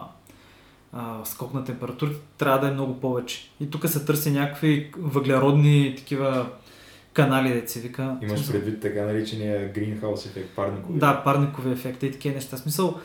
а, 0.93 1.25
скок 1.25 1.53
на 1.53 1.63
температурите, 1.63 2.19
трябва 2.37 2.59
да 2.59 2.67
е 2.67 2.71
много 2.71 2.99
повече. 2.99 3.49
И 3.59 3.69
тук 3.69 3.87
се 3.89 4.05
търси 4.05 4.31
някакви 4.31 4.91
въглеродни 4.97 5.93
такива 5.97 6.49
канали, 7.13 7.53
деца 7.53 7.79
вика. 7.79 8.17
Имаш 8.21 8.51
предвид 8.51 8.81
така 8.81 9.05
наречения 9.05 9.71
гринхаус 9.73 10.25
ефект, 10.25 10.49
парникови. 10.55 10.99
да, 10.99 11.21
парникови 11.23 11.71
ефекти 11.71 12.05
и 12.05 12.11
такива 12.11 12.35
неща. 12.35 12.57
Смисъл, 12.57 12.99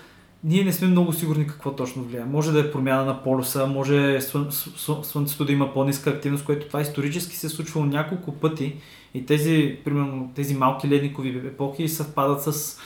ние 0.44 0.64
не 0.64 0.72
сме 0.72 0.88
много 0.88 1.12
сигурни 1.12 1.46
какво 1.46 1.72
точно 1.72 2.04
влияе. 2.04 2.24
Може 2.24 2.52
да 2.52 2.60
е 2.60 2.70
промяна 2.70 3.04
на 3.04 3.22
полюса, 3.22 3.66
може 3.66 4.20
слън, 4.20 4.46
слън, 4.50 5.04
Слънцето 5.04 5.44
да 5.44 5.52
има 5.52 5.74
по-ниска 5.74 6.10
активност, 6.10 6.44
което 6.44 6.66
това 6.66 6.80
исторически 6.80 7.36
се 7.36 7.46
е 7.46 7.50
случвало 7.50 7.86
няколко 7.86 8.32
пъти 8.32 8.76
и 9.14 9.26
тези, 9.26 9.78
примерно, 9.84 10.32
тези 10.34 10.54
малки 10.54 10.88
ледникови 10.88 11.28
епохи 11.28 11.88
съвпадат 11.88 12.42
с 12.42 12.78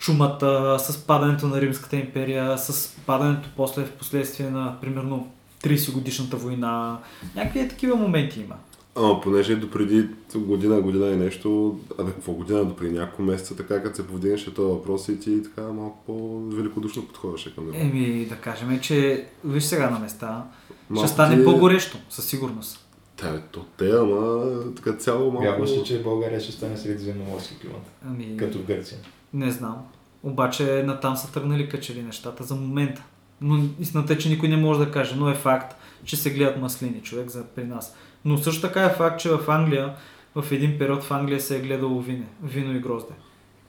чумата, 0.00 0.76
с 0.78 0.98
падането 1.06 1.46
на 1.46 1.60
Римската 1.60 1.96
империя, 1.96 2.58
с 2.58 2.96
падането 3.06 3.48
после 3.56 3.84
в 3.84 3.92
последствие 3.92 4.50
на, 4.50 4.76
примерно, 4.80 5.32
30 5.64 5.92
годишната 5.92 6.36
война. 6.36 6.98
Някакви 7.36 7.68
такива 7.68 7.96
моменти 7.96 8.40
има. 8.40 8.54
Ама 8.96 9.20
понеже 9.20 9.56
допреди 9.56 10.08
година, 10.34 10.80
година 10.80 11.06
и 11.06 11.16
нещо, 11.16 11.78
абе 11.98 12.10
какво 12.12 12.32
година, 12.32 12.64
допреди 12.64 12.98
няколко 12.98 13.22
месеца, 13.22 13.56
така 13.56 13.82
като 13.82 13.96
се 13.96 14.06
повдигнеше 14.06 14.54
този 14.54 14.72
въпрос 14.72 15.08
и 15.08 15.20
ти 15.20 15.42
така 15.42 15.62
малко 15.62 15.98
по-великодушно 16.06 17.06
подходеше 17.06 17.54
към 17.54 17.64
него. 17.64 17.76
Еми, 17.78 18.26
да 18.26 18.36
кажем, 18.36 18.80
че 18.80 19.26
виж 19.44 19.64
сега 19.64 19.90
на 19.90 19.98
места, 19.98 20.44
Малко 20.90 21.06
ще 21.06 21.14
стане 21.14 21.34
ти 21.34 21.40
е- 21.40 21.44
по-горещо, 21.44 21.98
със 22.10 22.24
сигурност. 22.24 22.86
Да, 23.22 23.32
бе, 23.32 23.40
то 23.52 23.64
те, 23.78 23.90
ама 23.90 24.44
така 24.76 24.92
цяло 24.92 25.30
малко... 25.32 25.42
Вярваш 25.42 25.70
ли, 25.70 25.84
че 25.84 26.02
България 26.02 26.40
ще 26.40 26.52
стане 26.52 26.76
средиземноморски 26.76 27.58
климат? 27.58 27.82
Ами, 28.08 28.36
Като 28.36 28.58
в 28.58 28.64
Гърция. 28.64 28.98
Не 29.34 29.50
знам. 29.50 29.76
Обаче 30.22 30.82
натам 30.86 31.16
са 31.16 31.32
тръгнали 31.32 31.68
качели 31.68 32.02
нещата 32.02 32.44
за 32.44 32.54
момента. 32.54 33.02
Но 33.40 33.64
истината 33.80 34.12
е, 34.12 34.18
че 34.18 34.28
никой 34.28 34.48
не 34.48 34.56
може 34.56 34.80
да 34.80 34.90
каже, 34.90 35.14
но 35.16 35.28
е 35.28 35.34
факт, 35.34 35.76
че 36.04 36.16
се 36.16 36.30
гледат 36.30 36.60
маслини 36.60 37.02
човек 37.02 37.28
за 37.28 37.44
при 37.44 37.64
нас. 37.64 37.96
Но 38.24 38.38
също 38.38 38.60
така 38.62 38.84
е 38.84 38.94
факт, 38.94 39.20
че 39.20 39.30
в 39.30 39.50
Англия, 39.50 39.94
в 40.34 40.52
един 40.52 40.78
период 40.78 41.02
в 41.02 41.10
Англия 41.10 41.40
се 41.40 41.56
е 41.56 41.60
гледало 41.60 42.00
вине, 42.00 42.26
вино 42.42 42.76
и 42.76 42.80
грозде. 42.80 43.14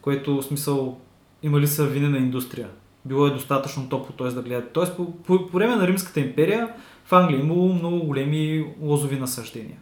Което 0.02 0.42
в 0.42 0.44
смисъл 0.44 1.00
имали 1.44 1.68
са 1.68 1.86
винена 1.86 2.18
индустрия. 2.18 2.70
Било 3.06 3.28
е 3.28 3.34
достатъчно 3.34 3.90
топло, 3.90 4.16
т.е. 4.16 4.28
да 4.28 4.42
гледат. 4.42 4.72
Тоест 4.74 4.98
по, 4.98 5.14
по, 5.14 5.48
по 5.48 5.58
време 5.58 5.76
на 5.76 5.88
Римската 5.88 6.20
империя 6.20 6.74
в 7.06 7.14
Англия 7.14 7.38
е 7.38 7.44
имало 7.44 7.74
много 7.74 8.06
големи 8.06 8.74
лозови 8.82 9.20
насъждения, 9.20 9.78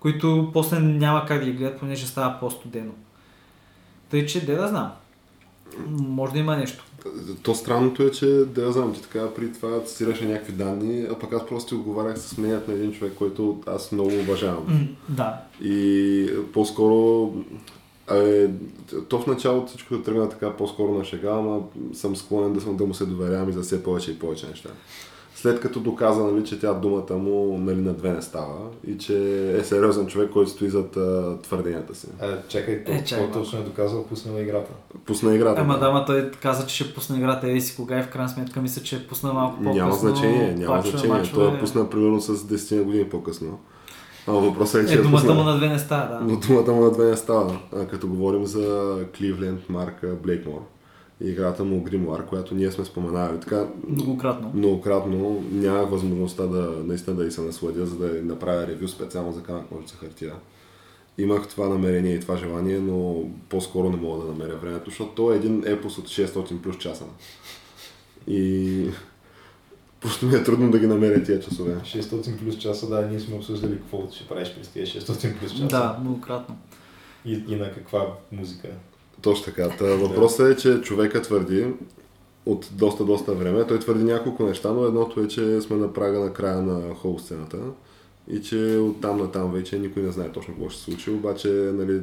които 0.00 0.50
после 0.52 0.80
няма 0.80 1.24
как 1.26 1.38
да 1.38 1.44
ги 1.44 1.52
гледат, 1.52 1.80
понеже 1.80 2.06
става 2.06 2.40
по-студено. 2.40 2.92
Тъй, 4.10 4.26
че 4.26 4.46
де 4.46 4.54
да 4.54 4.68
знам. 4.68 4.90
Може 5.88 6.32
да 6.32 6.38
има 6.38 6.56
нещо. 6.56 6.84
То 7.42 7.54
странното 7.54 8.02
е, 8.02 8.10
че 8.10 8.26
да 8.26 8.62
я 8.62 8.72
знам, 8.72 8.94
ти 8.94 9.02
така 9.02 9.34
при 9.34 9.52
това 9.52 9.80
цитираше 9.84 10.24
някакви 10.24 10.52
данни, 10.52 11.06
а 11.10 11.18
пък 11.18 11.32
аз 11.32 11.46
просто 11.46 11.74
отговарях 11.74 12.18
с 12.18 12.38
мнението 12.38 12.70
на 12.70 12.76
един 12.76 12.92
човек, 12.92 13.12
който 13.18 13.60
аз 13.66 13.92
много 13.92 14.10
уважавам. 14.10 14.88
Да. 15.08 15.40
И 15.62 16.30
по-скоро 16.52 17.32
е, 18.14 18.48
то 19.08 19.18
в 19.20 19.26
началото 19.26 19.68
всичко 19.68 19.98
тръгна 19.98 20.28
така 20.28 20.56
по-скоро 20.56 20.94
на 20.94 21.04
шега, 21.04 21.30
ама 21.30 21.60
съм 21.92 22.16
склонен 22.16 22.52
да, 22.52 22.60
съм, 22.60 22.76
да 22.76 22.86
му 22.86 22.94
се 22.94 23.06
доверявам 23.06 23.48
и 23.48 23.52
за 23.52 23.62
все 23.62 23.82
повече 23.82 24.10
и 24.10 24.18
повече 24.18 24.46
неща. 24.46 24.68
След 25.42 25.60
като 25.60 25.80
доказа, 25.80 26.24
нали, 26.24 26.44
че 26.44 26.60
тя 26.60 26.72
думата 26.72 27.12
му 27.12 27.58
нали, 27.58 27.76
на 27.76 27.92
две 27.92 28.12
не 28.12 28.22
става 28.22 28.54
и 28.86 28.98
че 28.98 29.16
е 29.50 29.64
сериозен 29.64 30.06
човек, 30.06 30.30
който 30.30 30.50
стои 30.50 30.68
зад 30.68 30.96
а, 30.96 31.36
твърденията 31.42 31.94
си. 31.94 32.06
А, 32.20 32.26
чакай, 32.48 32.84
то, 32.84 32.92
Е, 32.92 33.04
чакай 33.04 33.24
какво 33.24 33.40
точно 33.40 33.58
е 33.58 33.62
доказал, 33.62 34.04
пуснала 34.04 34.40
играта. 34.40 34.70
Пусна 35.06 35.34
играта. 35.34 35.60
Ама 35.60 35.78
да, 35.78 35.90
ма 35.90 36.04
той 36.04 36.30
каза, 36.32 36.66
че 36.66 36.74
ще 36.74 36.94
пусне 36.94 37.16
играта 37.16 37.48
еди 37.48 37.60
си 37.60 37.76
кога 37.76 37.98
и 37.98 38.02
в 38.02 38.08
крайна 38.08 38.28
сметка 38.28 38.60
мисля, 38.60 38.82
че 38.82 38.96
е 38.96 39.06
пуснал 39.06 39.34
малко 39.34 39.56
по-късно. 39.56 39.74
Няма 39.74 39.94
значение, 39.94 40.54
няма 40.54 40.82
значение. 40.82 41.08
мачове. 41.08 41.34
Той 41.36 41.56
е 41.56 41.60
пусна 41.60 41.90
примерно 41.90 42.20
с 42.20 42.34
10 42.36 42.76
на 42.76 42.82
години 42.82 43.04
по-късно. 43.04 43.58
А 44.26 44.32
въпросът 44.32 44.82
е, 44.82 44.86
че 44.86 44.94
Е, 44.94 45.02
думата 45.02 45.12
пуснал- 45.12 45.34
му 45.34 45.42
на 45.42 45.56
две 45.56 45.68
не 45.68 45.78
става, 45.78 46.08
да. 46.08 46.20
Но 46.22 46.36
думата 46.38 46.72
му 46.72 46.84
на 46.84 46.90
две 46.90 47.04
не 47.04 47.16
става. 47.16 47.58
А, 47.72 47.86
като 47.86 48.08
говорим 48.08 48.46
за 48.46 48.96
Кливленд, 49.16 49.68
Марка 49.68 50.14
Блейкмор 50.22 50.60
и 51.20 51.28
играта 51.28 51.64
му 51.64 51.82
Гримуар, 51.82 52.26
която 52.26 52.54
ние 52.54 52.70
сме 52.70 52.84
споменали. 52.84 53.40
Така, 53.40 53.66
Многократно. 53.88 54.50
многократно 54.54 55.44
нямах 55.52 55.90
възможността 55.90 56.46
да 56.46 56.82
наистина 56.84 57.16
да 57.16 57.26
и 57.26 57.30
се 57.30 57.40
насладя, 57.40 57.86
за 57.86 57.96
да 57.96 58.22
направя 58.22 58.66
ревю 58.66 58.88
специално 58.88 59.32
за 59.32 59.42
камък 59.42 59.70
ножица 59.70 59.96
хартия. 59.96 60.34
Имах 61.18 61.48
това 61.48 61.68
намерение 61.68 62.14
и 62.14 62.20
това 62.20 62.36
желание, 62.36 62.78
но 62.78 63.24
по-скоро 63.48 63.90
не 63.90 63.96
мога 63.96 64.24
да 64.24 64.32
намеря 64.32 64.56
времето, 64.56 64.90
защото 64.90 65.10
то 65.10 65.32
е 65.32 65.36
един 65.36 65.62
епос 65.66 65.98
от 65.98 66.08
600 66.08 66.60
плюс 66.60 66.78
часа. 66.78 67.04
И 68.26 68.84
просто 70.00 70.26
ми 70.26 70.34
е 70.34 70.42
трудно 70.44 70.70
да 70.70 70.78
ги 70.78 70.86
намеря 70.86 71.22
тия 71.22 71.40
часове. 71.40 71.74
600 71.74 72.38
плюс 72.38 72.58
часа, 72.58 72.88
да, 72.88 73.06
ние 73.06 73.20
сме 73.20 73.36
обсъждали 73.36 73.78
какво 73.78 74.10
ще 74.10 74.28
правиш 74.28 74.54
през 74.54 74.68
тези 74.68 75.00
600 75.00 75.38
плюс 75.38 75.52
часа. 75.52 75.66
Да, 75.66 75.98
многократно. 76.00 76.56
И, 77.24 77.44
и 77.48 77.56
на 77.56 77.72
каква 77.72 78.06
музика. 78.32 78.68
Точно 79.22 79.44
така. 79.44 79.68
Та, 79.68 79.84
въпросът 79.84 80.52
е, 80.52 80.56
че 80.56 80.80
човека 80.80 81.22
твърди 81.22 81.66
от 82.46 82.68
доста, 82.72 83.04
доста 83.04 83.34
време. 83.34 83.66
Той 83.66 83.78
твърди 83.78 84.04
няколко 84.04 84.42
неща, 84.42 84.72
но 84.72 84.84
едното 84.84 85.20
е, 85.20 85.28
че 85.28 85.60
сме 85.60 85.76
на 85.76 85.92
прага 85.92 86.18
на 86.18 86.32
края 86.32 86.62
на 86.62 86.94
хол 86.94 87.18
сцената 87.18 87.58
и 88.30 88.42
че 88.42 88.76
оттам 88.76 89.18
на 89.18 89.30
там 89.30 89.52
вече 89.52 89.78
никой 89.78 90.02
не 90.02 90.12
знае 90.12 90.32
точно 90.32 90.54
какво 90.54 90.68
ще 90.68 90.78
се 90.78 90.84
случи, 90.84 91.10
обаче 91.10 91.48
нали, 91.48 92.00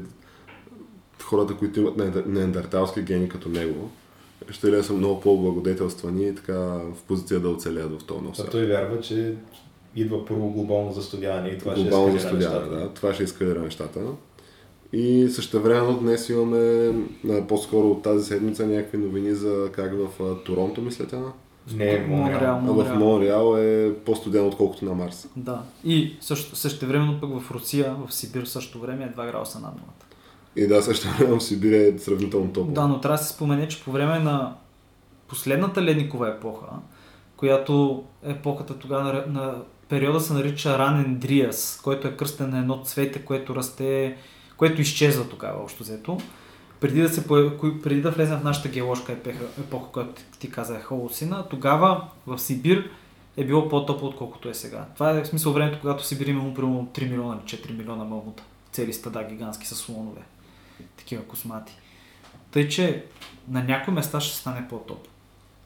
хората, 1.24 1.54
които 1.54 1.80
имат 1.80 1.96
неандер- 1.96 2.26
неандерталски 2.26 3.02
гени 3.02 3.30
като 3.30 3.50
него, 3.50 3.90
ще 4.50 4.72
ли 4.72 4.84
са 4.84 4.94
много 4.94 5.22
по-благодетелствани 5.22 6.28
и 6.28 6.36
така 6.36 6.60
в 6.60 7.04
позиция 7.08 7.40
да 7.40 7.50
оцелят 7.50 8.02
в 8.02 8.06
този 8.06 8.22
нов 8.22 8.40
А 8.40 8.50
той 8.50 8.66
вярва, 8.66 9.00
че 9.02 9.36
идва 9.96 10.26
първо 10.26 10.50
глобално 10.50 10.92
застудяване 10.92 11.50
и 11.50 11.58
това 11.58 11.74
глобално 11.74 12.08
ще 12.08 12.28
ескалира 12.28 12.50
нещата. 12.50 12.70
да. 12.70 12.90
Това 12.90 13.14
ще 13.14 13.24
ескалира 13.24 13.60
нещата. 13.60 14.00
И 14.96 15.30
същевременно 15.30 16.00
днес 16.00 16.30
имаме 16.30 16.94
по-скоро 17.48 17.88
от 17.88 18.02
тази 18.02 18.26
седмица 18.26 18.68
някакви 18.68 18.98
новини 18.98 19.34
за 19.34 19.70
как 19.72 19.94
в 19.94 20.36
Торонто, 20.46 20.82
мисля 20.82 21.08
тя. 21.08 21.22
Не, 21.74 22.06
Монреал. 22.10 22.56
А 22.56 22.60
в 22.60 22.74
Монреал. 22.74 23.00
Монреал 23.00 23.58
е 23.58 23.94
по-студен 24.06 24.48
отколкото 24.48 24.86
на 24.86 24.94
Марс. 24.94 25.28
Да. 25.36 25.62
И 25.84 26.16
също, 26.22 26.56
същевременно 26.56 27.22
пък 27.22 27.40
в 27.40 27.52
Русия, 27.52 27.96
в 28.08 28.14
Сибир 28.14 28.46
в 28.46 28.50
същото 28.50 28.80
време 28.80 29.04
е 29.04 29.20
2 29.20 29.32
градуса 29.32 29.60
над 29.60 29.72
нулата. 29.72 30.06
И 30.56 30.68
да, 30.68 30.82
също 30.82 31.08
време 31.08 31.40
в 31.40 31.44
Сибир 31.44 31.72
е 31.72 32.00
сравнително 32.00 32.54
топло. 32.54 32.74
Да, 32.74 32.88
но 32.88 33.02
трябва 33.02 33.18
да 33.18 33.24
се 33.24 33.34
спомене, 33.34 33.68
че 33.68 33.84
по 33.84 33.92
време 33.92 34.20
на 34.20 34.56
последната 35.28 35.82
ледникова 35.82 36.30
епоха, 36.30 36.68
която 37.38 38.04
епохата 38.24 38.80
тогава 38.80 39.04
на, 39.04 39.42
на 39.42 39.56
периода 39.90 40.20
се 40.20 40.34
нарича 40.34 40.78
ранен 40.78 41.16
Дриас, 41.16 41.80
който 41.84 42.08
е 42.08 42.12
кръстен 42.12 42.50
на 42.50 42.60
едно 42.60 42.84
цвете, 42.84 43.22
което 43.22 43.56
расте, 43.56 44.18
което 44.58 44.82
изчезва 44.82 45.30
тогава 45.30 45.64
общо 45.64 45.84
взето. 45.84 46.18
Преди 46.80 47.02
да, 47.02 47.10
се, 47.10 47.28
преди 47.84 48.02
да 48.02 48.12
влезем 48.12 48.40
в 48.40 48.44
нашата 48.44 48.70
геоложка 48.70 49.12
епоха, 49.12 49.46
епоха 49.60 49.92
която 49.92 50.14
ти, 50.14 50.40
ти 50.40 50.52
каза 50.52 50.78
е 50.78 50.82
Холосина, 50.82 51.48
тогава 51.50 52.08
в 52.28 52.40
Сибир 52.40 52.90
е 53.38 53.46
било 53.46 53.70
по-топло, 53.70 54.08
отколкото 54.08 54.50
е 54.50 54.54
сега. 54.54 54.86
Това 54.94 55.12
е 55.12 55.24
в 55.24 55.28
смисъл 55.28 55.54
времето, 55.54 55.78
когато 55.82 56.06
Сибир 56.06 56.26
имало 56.28 56.54
примерно 56.54 56.88
3 56.94 57.10
милиона 57.10 57.38
или 57.38 57.58
4 57.60 57.78
милиона 57.78 58.04
мамута. 58.04 58.44
Цели 58.72 58.94
стада 58.94 59.24
гигантски 59.24 59.68
с 59.68 59.76
слонове. 59.76 60.22
Такива 60.98 61.24
космати. 61.24 61.74
Тъй, 62.52 62.68
че 62.68 63.06
на 63.48 63.64
някои 63.64 63.94
места 63.94 64.20
ще 64.20 64.38
стане 64.38 64.68
по-топло. 64.70 65.12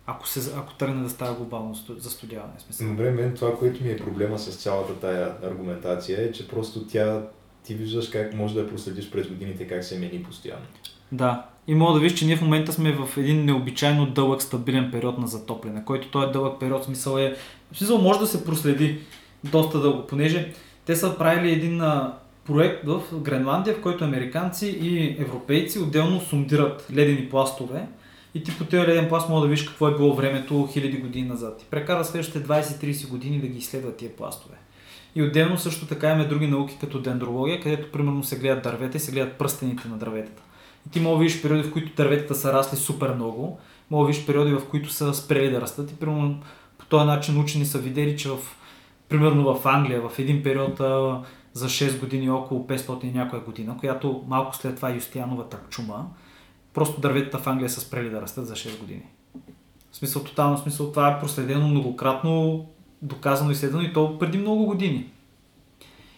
Ако, 0.05 0.27
се, 0.27 0.53
ако 0.57 0.73
тръгне 0.73 1.03
да 1.03 1.09
става 1.09 1.33
глобално 1.33 1.75
сту- 1.75 1.97
застудяване. 1.97 2.53
Смисъл. 2.59 2.87
Добре, 2.87 3.11
мен 3.11 3.35
това, 3.35 3.57
което 3.57 3.83
ми 3.83 3.91
е 3.91 3.97
проблема 3.97 4.39
с 4.39 4.57
цялата 4.57 4.93
тая 4.99 5.35
аргументация 5.43 6.21
е, 6.21 6.31
че 6.31 6.47
просто 6.47 6.87
тя, 6.87 7.21
ти 7.63 7.73
виждаш 7.73 8.09
как 8.09 8.33
може 8.33 8.53
да 8.53 8.69
проследиш 8.69 9.09
през 9.09 9.27
годините, 9.27 9.67
как 9.67 9.83
се 9.83 9.99
мени 9.99 10.23
постоянно. 10.23 10.65
Да. 11.11 11.45
И 11.67 11.75
мога 11.75 11.93
да 11.93 11.99
видиш, 11.99 12.19
че 12.19 12.25
ние 12.25 12.37
в 12.37 12.41
момента 12.41 12.73
сме 12.73 12.91
в 12.91 13.17
един 13.17 13.45
необичайно 13.45 14.05
дълъг 14.05 14.41
стабилен 14.41 14.91
период 14.91 15.17
на 15.17 15.27
затопляне, 15.27 15.85
който 15.85 16.11
той 16.11 16.29
е 16.29 16.31
дълъг 16.31 16.59
период, 16.59 16.83
смисъл 16.83 17.17
е... 17.17 17.35
Смисъл 17.73 17.97
може 17.97 18.19
да 18.19 18.27
се 18.27 18.45
проследи 18.45 18.99
доста 19.43 19.79
дълго, 19.79 20.07
понеже 20.07 20.53
те 20.85 20.95
са 20.95 21.17
правили 21.17 21.51
един 21.51 21.81
а, 21.81 22.13
проект 22.45 22.85
в 22.85 23.01
Гренландия, 23.13 23.75
в 23.75 23.81
който 23.81 24.03
американци 24.03 24.67
и 24.81 25.15
европейци 25.21 25.79
отделно 25.79 26.21
сундират 26.21 26.87
ледени 26.95 27.29
пластове 27.29 27.87
и 28.33 28.43
ти 28.43 28.57
по 28.57 28.65
този 28.65 28.87
леден 28.87 29.09
пласт 29.09 29.29
мога 29.29 29.41
да 29.41 29.47
видиш 29.47 29.65
какво 29.65 29.87
е 29.87 29.95
било 29.97 30.15
времето 30.15 30.69
хиляди 30.71 30.97
години 30.97 31.27
назад. 31.27 31.61
И 31.61 31.65
прекара 31.65 32.05
следващите 32.05 32.43
20-30 32.43 33.09
години 33.09 33.39
да 33.39 33.47
ги 33.47 33.57
изследват 33.57 33.97
тия 33.97 34.15
пластове. 34.15 34.55
И 35.15 35.23
отделно 35.23 35.57
също 35.57 35.85
така 35.85 36.07
имаме 36.07 36.25
други 36.25 36.47
науки 36.47 36.77
като 36.79 37.01
дендрология, 37.01 37.61
където 37.61 37.91
примерно 37.91 38.23
се 38.23 38.39
гледат 38.39 38.63
дървета 38.63 38.97
и 38.97 38.99
се 38.99 39.11
гледат 39.11 39.37
пръстените 39.37 39.87
на 39.87 39.97
дърветата. 39.97 40.43
И 40.87 40.89
ти 40.89 40.99
мога 40.99 41.17
да 41.17 41.19
видиш 41.19 41.41
периоди, 41.41 41.63
в 41.63 41.71
които 41.71 41.95
дърветата 41.95 42.35
са 42.35 42.53
расли 42.53 42.77
супер 42.77 43.13
много, 43.13 43.59
мога 43.89 44.03
да 44.03 44.11
видиш 44.11 44.25
периоди, 44.25 44.53
в 44.53 44.69
които 44.69 44.89
са 44.89 45.13
спрели 45.13 45.51
да 45.51 45.61
растат 45.61 45.91
и 45.91 45.95
примерно 45.95 46.39
по 46.77 46.85
този 46.85 47.05
начин 47.05 47.41
учени 47.41 47.65
са 47.65 47.79
видели, 47.79 48.17
че 48.17 48.29
в, 48.29 48.37
примерно 49.09 49.55
в 49.55 49.65
Англия 49.65 50.09
в 50.09 50.19
един 50.19 50.43
период 50.43 50.77
за 51.53 51.69
6 51.69 51.99
години, 51.99 52.29
около 52.29 52.67
500 52.67 53.03
и 53.03 53.11
някоя 53.11 53.41
година, 53.41 53.77
която 53.79 54.23
малко 54.27 54.55
след 54.55 54.75
това 54.75 54.89
Юстияновата 54.89 55.59
чума, 55.69 56.07
просто 56.73 57.01
дърветата 57.01 57.37
в 57.37 57.47
Англия 57.47 57.69
са 57.69 57.81
спрели 57.81 58.09
да 58.09 58.21
растат 58.21 58.47
за 58.47 58.53
6 58.53 58.79
години. 58.79 59.03
В 59.91 59.95
смисъл, 59.95 60.23
тотално 60.23 60.57
смисъл, 60.57 60.89
това 60.91 61.09
е 61.09 61.19
проследено 61.19 61.67
многократно, 61.67 62.65
доказано 63.01 63.51
изследвано 63.51 63.83
и 63.83 63.93
то 63.93 64.19
преди 64.19 64.37
много 64.37 64.65
години. 64.65 65.09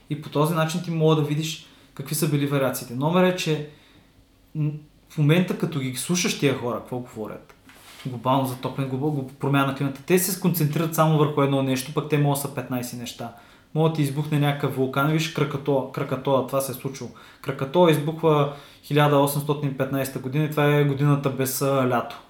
И 0.10 0.22
по 0.22 0.30
този 0.30 0.54
начин 0.54 0.84
ти 0.84 0.92
мога 0.92 1.16
да 1.16 1.22
видиш 1.22 1.66
какви 1.94 2.16
са 2.16 2.30
били 2.30 2.48
вариациите. 2.48 2.96
Номер 2.96 3.24
е, 3.24 3.36
че 3.36 3.70
в 5.10 5.18
момента 5.18 5.58
като 5.58 5.80
ги 5.80 5.96
слушаш 5.96 6.40
тия 6.40 6.58
хора, 6.58 6.80
какво 6.80 7.00
говорят, 7.00 7.54
глобално 8.06 8.48
затопляне, 8.48 8.90
глобално 8.90 9.28
промяна 9.28 9.68
на 9.68 9.76
климата, 9.76 10.02
те 10.06 10.20
се 10.20 10.32
сконцентрират 10.32 10.96
само 10.96 11.18
върху 11.18 11.42
едно 11.42 11.64
нещо, 11.64 11.94
пък 11.94 12.10
те 12.10 12.18
могат 12.18 12.42
да 12.42 12.48
са 12.48 12.56
15 12.56 13.00
неща. 13.00 13.34
Може 13.76 13.90
да 13.90 13.96
ти 13.96 14.02
избухне 14.02 14.40
някакъв 14.40 14.76
вулкан, 14.76 15.12
виж 15.12 15.34
Кракатоа, 15.34 15.92
Кракатоа, 15.92 16.48
това 16.48 16.62
се 16.62 16.72
е 16.72 16.76
случило. 16.76 17.10
Кракатоа 17.42 17.92
избухва 17.92 18.54
1815 18.86 20.20
година 20.20 20.46
и 20.46 20.50
това 20.50 20.76
е 20.76 20.84
годината 20.84 21.30
без 21.30 21.62
лято. 21.62 22.22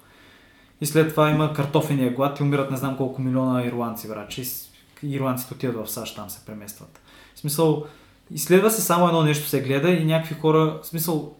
И 0.82 0.86
след 0.86 1.10
това 1.10 1.30
има 1.30 1.52
картофения 1.52 2.14
глад 2.14 2.40
и 2.40 2.42
умират 2.42 2.70
не 2.70 2.76
знам 2.76 2.96
колко 2.96 3.22
милиона 3.22 3.64
ирландци, 3.64 4.08
врачи. 4.08 4.44
Ирландците 5.02 5.54
отиват 5.54 5.86
в 5.86 5.90
САЩ, 5.90 6.16
там 6.16 6.30
се 6.30 6.44
преместват. 6.44 7.00
В 7.34 7.38
смисъл, 7.38 7.86
изследва 8.30 8.70
се 8.70 8.82
само 8.82 9.06
едно 9.06 9.22
нещо, 9.22 9.48
се 9.48 9.62
гледа 9.62 9.90
и 9.90 10.04
някакви 10.04 10.34
хора, 10.34 10.80
в 10.82 10.86
смисъл, 10.86 11.34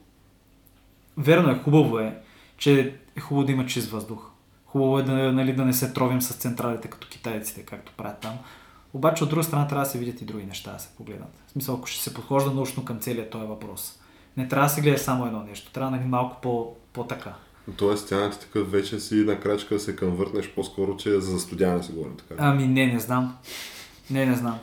верно 1.16 1.50
е, 1.50 1.58
хубаво 1.58 1.98
е, 1.98 2.18
че 2.58 2.94
е 3.16 3.20
хубаво 3.20 3.46
да 3.46 3.52
има 3.52 3.66
чист 3.66 3.90
въздух. 3.90 4.30
Хубаво 4.66 4.98
е 4.98 5.02
да, 5.02 5.12
нали, 5.12 5.52
да 5.52 5.64
не 5.64 5.72
се 5.72 5.92
тровим 5.92 6.22
с 6.22 6.34
централите 6.34 6.88
като 6.88 7.08
китайците, 7.08 7.62
както 7.62 7.92
правят 7.96 8.20
там. 8.20 8.38
Обаче 8.94 9.24
от 9.24 9.30
друга 9.30 9.44
страна 9.44 9.68
трябва 9.68 9.84
да 9.84 9.90
се 9.90 9.98
видят 9.98 10.20
и 10.20 10.24
други 10.24 10.46
неща 10.46 10.72
да 10.72 10.78
се 10.78 10.96
погледнат. 10.96 11.42
В 11.46 11.50
смисъл, 11.50 11.74
ако 11.74 11.86
ще 11.86 12.02
се 12.02 12.14
подхожда 12.14 12.50
научно 12.50 12.84
към 12.84 12.98
целият 12.98 13.30
този 13.30 13.46
въпрос. 13.46 13.98
Не 14.36 14.48
трябва 14.48 14.66
да 14.66 14.74
се 14.74 14.80
гледа 14.80 14.98
само 14.98 15.26
едно 15.26 15.42
нещо, 15.42 15.72
трябва 15.72 15.90
нали, 15.90 16.04
малко 16.04 16.40
по, 16.42 16.74
по-така. 16.92 17.34
Тоест, 17.76 18.08
ти 18.08 18.14
такъв 18.40 18.70
вече 18.70 19.00
си 19.00 19.14
на 19.14 19.40
крачка 19.40 19.78
се 19.78 19.96
конвъртнеш 19.96 20.50
по-скоро, 20.54 20.96
че 20.96 21.20
за 21.20 21.30
застудяване 21.30 21.82
се 21.82 21.92
говорим 21.92 22.16
така. 22.16 22.34
Ами 22.38 22.66
не, 22.66 22.86
не 22.86 23.00
знам. 23.00 23.36
Не, 24.10 24.26
не 24.26 24.36
знам. 24.36 24.58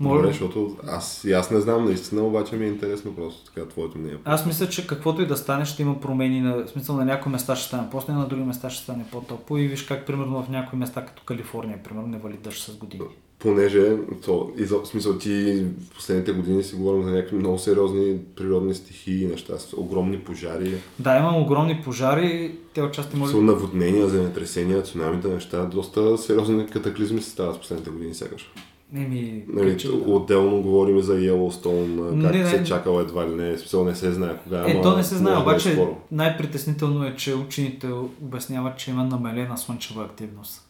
Добре, 0.00 0.14
Може... 0.14 0.28
защото 0.28 0.76
аз, 0.86 1.24
и 1.24 1.32
аз 1.32 1.50
не 1.50 1.60
знам 1.60 1.84
наистина, 1.84 2.22
обаче 2.22 2.56
ми 2.56 2.64
е 2.64 2.68
интересно 2.68 3.16
просто 3.16 3.52
така 3.52 3.68
твоето 3.68 3.98
мнение. 3.98 4.18
Аз 4.24 4.46
мисля, 4.46 4.68
че 4.68 4.86
каквото 4.86 5.22
и 5.22 5.26
да 5.26 5.36
стане, 5.36 5.64
ще 5.64 5.82
има 5.82 6.00
промени. 6.00 6.40
На, 6.40 6.68
смисъл 6.68 6.96
на 6.96 7.04
някои 7.04 7.32
места 7.32 7.56
ще 7.56 7.68
стане 7.68 7.90
по 7.90 8.12
на 8.12 8.28
други 8.28 8.42
места 8.42 8.70
ще 8.70 8.82
стане 8.82 9.04
по-топло. 9.12 9.56
И 9.56 9.68
виж 9.68 9.82
как, 9.82 10.06
примерно, 10.06 10.42
в 10.42 10.48
някои 10.48 10.78
места, 10.78 11.06
като 11.06 11.22
Калифорния, 11.24 11.82
примерно, 11.82 12.08
не 12.08 12.18
вали 12.18 12.36
дъжд 12.36 12.62
с 12.62 12.76
години. 12.76 13.04
Понеже, 13.38 13.96
то, 14.24 14.50
и 14.58 14.64
в 14.64 14.86
смисъл 14.86 15.18
ти 15.18 15.64
в 15.90 15.94
последните 15.94 16.32
години 16.32 16.62
си 16.62 16.76
говорим 16.76 17.02
за 17.04 17.10
някакви 17.10 17.36
много 17.36 17.58
сериозни 17.58 18.18
природни 18.36 18.74
стихии 18.74 19.26
неща, 19.26 19.58
с 19.58 19.72
огромни 19.76 20.18
пожари, 20.18 20.74
Да, 20.98 21.18
имам 21.18 21.42
огромни 21.42 21.80
пожари. 21.84 22.54
Те 22.74 22.82
отчасти 22.82 23.16
може 23.16 23.32
са 23.32 23.38
наводнения, 23.38 24.08
земетресения, 24.08 24.82
цунамите, 24.82 25.28
неща, 25.28 25.64
доста 25.64 26.18
сериозни 26.18 26.66
катаклизми 26.66 27.22
се 27.22 27.30
стават 27.30 27.56
в 27.56 27.60
последните 27.60 27.90
години 27.90 28.14
сякаш. 28.14 28.52
Еми, 28.94 29.44
Нали, 29.48 29.70
ли 29.70 29.76
да. 29.76 29.92
отделно 29.92 30.62
говорим 30.62 31.00
за 31.00 31.14
Йеллоустон, 31.14 31.96
как 32.22 32.32
Не, 32.34 32.42
не. 32.42 32.46
се 32.50 32.64
чакало 32.64 33.00
едва 33.00 33.28
ли 33.28 33.34
не, 33.34 33.58
смисъл 33.58 33.84
не 33.84 33.94
се 33.94 34.12
знае 34.12 34.36
кога, 34.44 34.64
Е, 34.70 34.82
то 34.82 34.96
не 34.96 35.04
се 35.04 35.14
знае, 35.14 35.34
е 35.34 35.38
обаче 35.38 35.86
най-притеснително 36.12 37.04
е, 37.04 37.14
че 37.16 37.34
учените 37.34 37.88
обясняват, 38.22 38.78
че 38.78 38.90
има 38.90 39.04
намалена 39.04 39.58
слънчева 39.58 40.04
активност. 40.04 40.65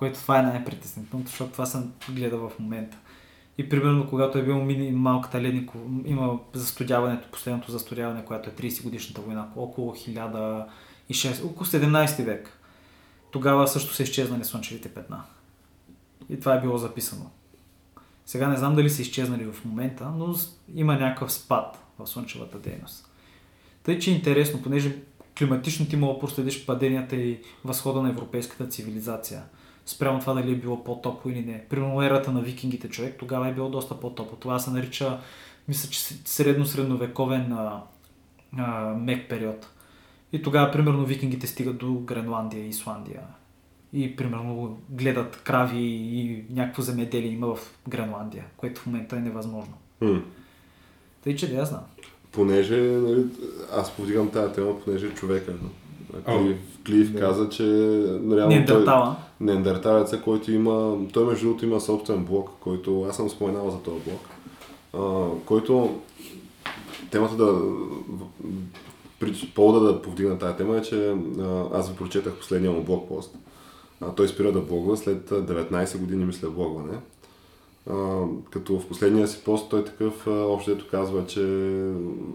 Което 0.00 0.20
това 0.20 0.38
е 0.38 0.42
най-притеснителното, 0.42 1.30
защото 1.30 1.52
това 1.52 1.66
съм 1.66 1.92
гледа 2.08 2.36
в 2.36 2.52
момента. 2.58 2.96
И 3.58 3.68
примерно, 3.68 4.08
когато 4.08 4.38
е 4.38 4.42
било 4.42 4.64
мини 4.64 4.90
малката 4.92 5.40
леднико, 5.40 5.78
има 6.04 6.38
застудяването, 6.52 7.28
последното 7.32 7.72
застудяване, 7.72 8.24
което 8.24 8.50
е 8.50 8.52
30 8.52 8.82
годишната 8.82 9.20
война, 9.20 9.48
около 9.56 9.94
1006, 9.94 11.44
около 11.44 11.66
17 11.66 12.24
век. 12.24 12.58
Тогава 13.30 13.68
също 13.68 13.94
са 13.94 14.02
изчезнали 14.02 14.44
слънчевите 14.44 14.88
петна. 14.88 15.22
И 16.28 16.40
това 16.40 16.54
е 16.54 16.60
било 16.60 16.78
записано. 16.78 17.30
Сега 18.26 18.48
не 18.48 18.56
знам 18.56 18.74
дали 18.74 18.90
са 18.90 19.02
изчезнали 19.02 19.44
в 19.44 19.64
момента, 19.64 20.08
но 20.16 20.34
има 20.74 20.94
някакъв 20.96 21.32
спад 21.32 21.78
в 21.98 22.06
слънчевата 22.06 22.58
дейност. 22.58 23.10
Тъй, 23.82 23.98
че 23.98 24.10
е 24.10 24.14
интересно, 24.14 24.62
понеже 24.62 25.02
климатично 25.38 25.86
ти 25.86 25.96
мога 25.96 26.20
проследиш 26.20 26.66
паденията 26.66 27.16
и 27.16 27.40
възхода 27.64 28.02
на 28.02 28.08
европейската 28.08 28.68
цивилизация. 28.68 29.42
Спрямо 29.86 30.20
това 30.20 30.34
дали 30.34 30.52
е 30.52 30.56
било 30.56 30.84
по-топло 30.84 31.30
или 31.30 31.42
не. 31.42 31.64
Примерно 31.68 32.02
ерата 32.02 32.32
на 32.32 32.40
викингите 32.40 32.88
човек, 32.88 33.16
тогава 33.18 33.48
е 33.48 33.54
било 33.54 33.68
доста 33.68 34.00
по-топло. 34.00 34.36
Това 34.36 34.58
се 34.58 34.70
нарича, 34.70 35.18
мисля, 35.68 35.90
че 35.90 36.00
средно-средновековен 36.00 37.52
а, 37.52 37.82
а, 38.58 38.94
мек 38.94 39.28
период. 39.28 39.68
И 40.32 40.42
тогава, 40.42 40.72
примерно, 40.72 41.04
викингите 41.04 41.46
стигат 41.46 41.78
до 41.78 41.94
Гренландия 41.94 42.64
и 42.64 42.68
Исландия. 42.68 43.20
И, 43.92 44.16
примерно, 44.16 44.78
гледат 44.90 45.42
крави 45.44 45.82
и 45.82 46.44
някакво 46.50 46.82
земеделие 46.82 47.30
има 47.30 47.54
в 47.54 47.78
Гренландия, 47.88 48.44
което 48.56 48.80
в 48.80 48.86
момента 48.86 49.16
е 49.16 49.20
невъзможно. 49.20 49.74
М. 50.00 50.22
Тъй, 51.24 51.36
че 51.36 51.50
да 51.50 51.56
я 51.56 51.64
знам. 51.64 51.82
Понеже, 52.32 52.80
нали, 52.80 53.26
аз 53.72 53.90
повдигам 53.90 54.30
тази 54.30 54.54
тема, 54.54 54.80
понеже 54.80 55.14
човека, 55.14 55.52
О, 56.26 56.38
Клив, 56.38 56.56
Клив 56.86 57.12
да. 57.12 57.20
каза, 57.20 57.48
че 57.48 57.64
реално 57.64 58.26
той, 58.30 58.46
Неандертала. 58.48 59.16
неандерталеца, 59.40 60.20
който 60.20 60.52
има, 60.52 60.96
той 61.12 61.24
между 61.24 61.46
другото 61.46 61.64
има 61.64 61.80
собствен 61.80 62.24
блог, 62.24 62.50
който 62.60 63.02
аз 63.02 63.16
съм 63.16 63.30
споменал 63.30 63.70
за 63.70 63.78
този 63.78 64.00
блог, 64.00 64.20
а, 64.94 65.28
който 65.46 66.00
темата 67.10 67.36
да, 67.36 67.60
повода 69.54 69.80
да 69.80 70.02
повдигна 70.02 70.38
тази 70.38 70.56
тема 70.56 70.76
е, 70.76 70.82
че 70.82 71.14
а, 71.40 71.64
аз 71.72 71.90
ви 71.90 71.96
прочетах 71.96 72.34
последния 72.34 72.72
му 72.72 72.82
блог 72.82 73.08
пост. 73.08 73.34
А, 74.00 74.14
той 74.14 74.28
спира 74.28 74.52
да 74.52 74.60
блогва 74.60 74.96
след 74.96 75.32
а, 75.32 75.34
19 75.34 75.98
години, 75.98 76.24
мисля, 76.24 76.50
блогване. 76.50 76.98
А, 77.86 78.22
като 78.50 78.78
в 78.78 78.88
последния 78.88 79.28
си 79.28 79.44
пост 79.44 79.70
той 79.70 79.84
такъв 79.84 80.26
общо 80.26 80.70
ето 80.70 80.88
казва, 80.90 81.26
че 81.26 81.40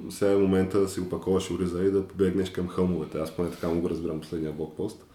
сега 0.10 0.32
е 0.32 0.36
момента 0.36 0.80
да 0.80 0.89
си 0.89 1.00
опаковаш 1.00 1.52
ориза 1.52 1.84
и 1.84 1.91
да 1.91 2.08
побегнеш 2.08 2.50
към 2.50 2.68
хълмовете. 2.68 3.18
Аз 3.18 3.32
поне 3.32 3.52
така 3.52 3.68
му 3.70 3.82
го 3.82 3.89
разбирам 3.89 4.22
последния 4.22 4.52
блокпост. 4.52 5.06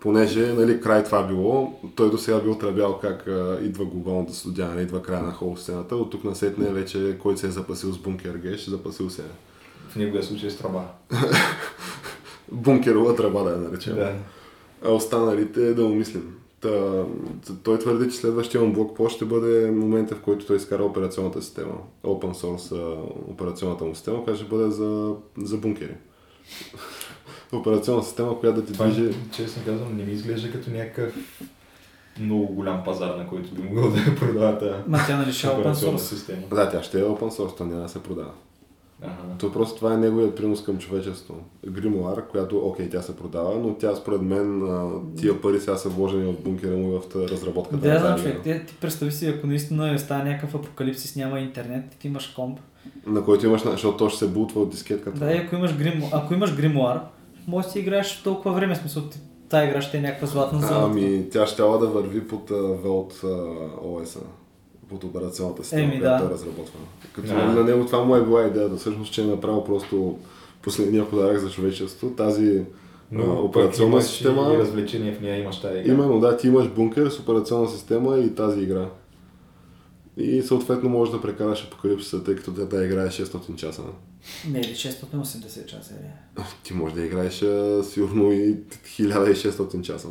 Понеже 0.00 0.52
нали, 0.52 0.80
край 0.80 1.04
това 1.04 1.22
било, 1.22 1.80
той 1.94 2.10
до 2.10 2.18
сега 2.18 2.40
бил 2.40 2.58
тръбял 2.58 2.98
как 2.98 3.26
а, 3.28 3.58
идва 3.62 3.84
глобалното 3.84 4.34
студяване, 4.34 4.82
идва 4.82 5.02
края 5.02 5.22
на 5.22 5.32
холостената. 5.32 5.96
От 5.96 6.10
тук 6.10 6.24
насетне 6.24 6.72
вече 6.72 7.18
който 7.22 7.40
се 7.40 7.46
е 7.46 7.50
запасил 7.50 7.92
с 7.92 7.98
бункер 7.98 8.34
геш, 8.34 8.66
запасил 8.68 9.10
се 9.10 9.22
е. 9.22 9.30
В 9.88 9.96
неговия 9.96 10.22
случай 10.22 10.50
с 10.50 10.56
траба. 10.56 10.82
Бункерова 12.52 13.16
тръба 13.16 13.44
да 13.44 13.50
я 13.50 13.56
наречем. 13.56 13.94
Да. 13.94 14.12
А 14.84 14.90
останалите 14.90 15.74
да 15.74 15.84
умислим. 15.84 16.36
Та, 17.46 17.52
той 17.62 17.78
твърди, 17.78 18.10
че 18.10 18.16
следващия 18.16 18.60
му 18.60 18.72
блокпост 18.72 19.16
ще 19.16 19.24
бъде 19.24 19.70
момента, 19.70 20.14
в 20.14 20.20
който 20.20 20.46
той 20.46 20.56
изкара 20.56 20.84
операционната 20.84 21.42
система. 21.42 21.74
Open 22.04 22.32
source 22.32 22.96
операционната 23.30 23.84
му 23.84 23.94
система, 23.94 24.24
която 24.24 24.40
ще 24.40 24.48
бъде 24.48 24.70
за, 24.70 25.14
за 25.38 25.56
бункери. 25.56 25.94
Операционна 27.52 28.02
система, 28.02 28.40
която 28.40 28.60
да 28.60 28.66
ти 28.66 28.72
Това, 28.72 28.86
движи... 28.86 29.14
честно 29.32 29.62
казвам, 29.66 29.96
не 29.96 30.04
ми 30.04 30.12
изглежда 30.12 30.52
като 30.52 30.70
някакъв 30.70 31.14
много 32.20 32.46
голям 32.46 32.84
пазар, 32.84 33.14
на 33.14 33.28
който 33.28 33.54
би 33.54 33.62
могъл 33.62 33.90
да 33.90 33.98
я 33.98 34.16
продава 34.16 34.58
тази 34.58 34.72
Ма 34.88 34.98
тя 35.06 35.16
нали 35.16 35.32
ще 35.32 35.46
е 35.46 35.50
open 35.50 35.60
операционна 35.60 35.98
source. 35.98 36.14
система. 36.14 36.42
Да, 36.50 36.70
тя 36.70 36.82
ще 36.82 37.00
е 37.00 37.04
open 37.04 37.30
source, 37.30 37.56
то 37.56 37.64
няма 37.64 37.82
да 37.82 37.88
се 37.88 38.02
продава. 38.02 38.30
Ага. 39.02 39.12
То 39.38 39.52
просто 39.52 39.76
това 39.76 39.94
е 39.94 39.96
неговият 39.96 40.36
принос 40.36 40.64
към 40.64 40.78
човечество. 40.78 41.34
Гримуар, 41.66 42.28
която, 42.28 42.58
окей, 42.58 42.90
тя 42.90 43.02
се 43.02 43.16
продава, 43.16 43.58
но 43.58 43.74
тя 43.74 43.94
според 43.94 44.22
мен 44.22 44.62
тия 45.16 45.40
пари 45.40 45.60
сега 45.60 45.76
са 45.76 45.88
вложени 45.88 46.32
в 46.32 46.40
бункера 46.40 46.76
му 46.76 46.96
и 46.96 46.98
в 46.98 47.30
разработката. 47.30 47.88
Да, 47.88 47.98
знам, 47.98 48.12
тази 48.12 48.22
човек. 48.22 48.42
Ти, 48.42 48.66
ти 48.66 48.74
представи 48.80 49.12
си, 49.12 49.28
ако 49.28 49.46
наистина 49.46 49.98
става 49.98 50.24
някакъв 50.24 50.54
апокалипсис, 50.54 51.16
няма 51.16 51.40
интернет, 51.40 51.84
ти 51.98 52.08
имаш 52.08 52.26
комп. 52.26 52.58
На 53.06 53.24
който 53.24 53.46
имаш, 53.46 53.62
защото 53.62 53.96
то 53.96 54.08
ще 54.08 54.18
се 54.18 54.28
бутва 54.28 54.60
от 54.60 54.70
дискетката. 54.70 55.18
Да, 55.18 55.32
и 55.32 55.36
ако 55.36 55.54
имаш, 55.54 55.76
грим, 55.76 56.02
ако 56.12 56.34
имаш 56.34 56.56
гримуар, 56.56 57.00
може 57.46 57.66
да 57.66 57.72
си 57.72 57.78
играеш 57.78 58.22
толкова 58.22 58.54
време, 58.54 58.76
смисъл, 58.76 59.02
ти, 59.02 59.20
тая 59.48 59.68
игра 59.68 59.80
ще 59.80 59.96
е 59.98 60.00
някаква 60.00 60.26
златна 60.26 60.60
зона. 60.60 60.84
Ами, 60.84 61.30
тя 61.32 61.46
ще 61.46 61.62
да 61.62 61.86
върви 61.86 62.28
под 62.28 62.50
uh, 62.50 62.82
Vault 62.82 63.12
uh, 63.12 63.78
OS, 63.78 64.18
под 64.88 65.04
операционната 65.04 65.62
система, 65.62 65.82
Еми, 65.82 66.00
която 66.00 66.24
да. 66.24 66.30
е 66.30 66.34
разработвана. 66.34 66.86
Като 67.12 67.28
Да. 67.28 67.34
на 67.34 67.64
него 67.64 67.86
това 67.86 68.04
му 68.04 68.16
е 68.16 68.24
била 68.24 68.46
идеята, 68.46 68.76
всъщност, 68.76 69.12
че 69.12 69.22
е 69.22 69.26
направил 69.26 69.64
просто 69.64 70.18
последния 70.62 71.10
подарък 71.10 71.38
за 71.38 71.50
човечество. 71.50 72.10
Тази 72.10 72.64
Но 73.12 73.24
а, 73.24 73.40
операционна 73.42 73.92
имаш 73.92 74.04
система... 74.04 74.54
и 74.54 74.58
развлечения 74.58 75.14
в 75.14 75.20
нея, 75.20 75.42
имаш 75.42 75.60
тази 75.60 75.78
игра. 75.78 75.92
Именно, 75.92 76.20
да, 76.20 76.36
ти 76.36 76.48
имаш 76.48 76.68
бункер 76.68 77.08
с 77.08 77.18
операционна 77.20 77.68
система 77.68 78.18
и 78.18 78.34
тази 78.34 78.60
игра. 78.60 78.88
И 80.16 80.42
съответно 80.42 80.88
можеш 80.88 81.12
да 81.14 81.20
прекараш 81.20 81.64
апокалипсиса, 81.64 82.24
тъй 82.24 82.36
като 82.36 82.54
тя 82.54 82.68
тази 82.68 82.84
игра 82.86 83.02
е 83.02 83.08
600 83.08 83.56
часа. 83.56 83.82
Не, 84.50 84.58
или 84.60 84.74
680 84.74 85.66
часа 85.66 85.94
е. 85.94 86.40
Ти 86.62 86.74
можеш 86.74 86.94
да 86.94 87.04
играеш 87.06 87.44
сигурно 87.82 88.32
и 88.32 88.56
1600 88.56 89.80
часа. 89.80 90.08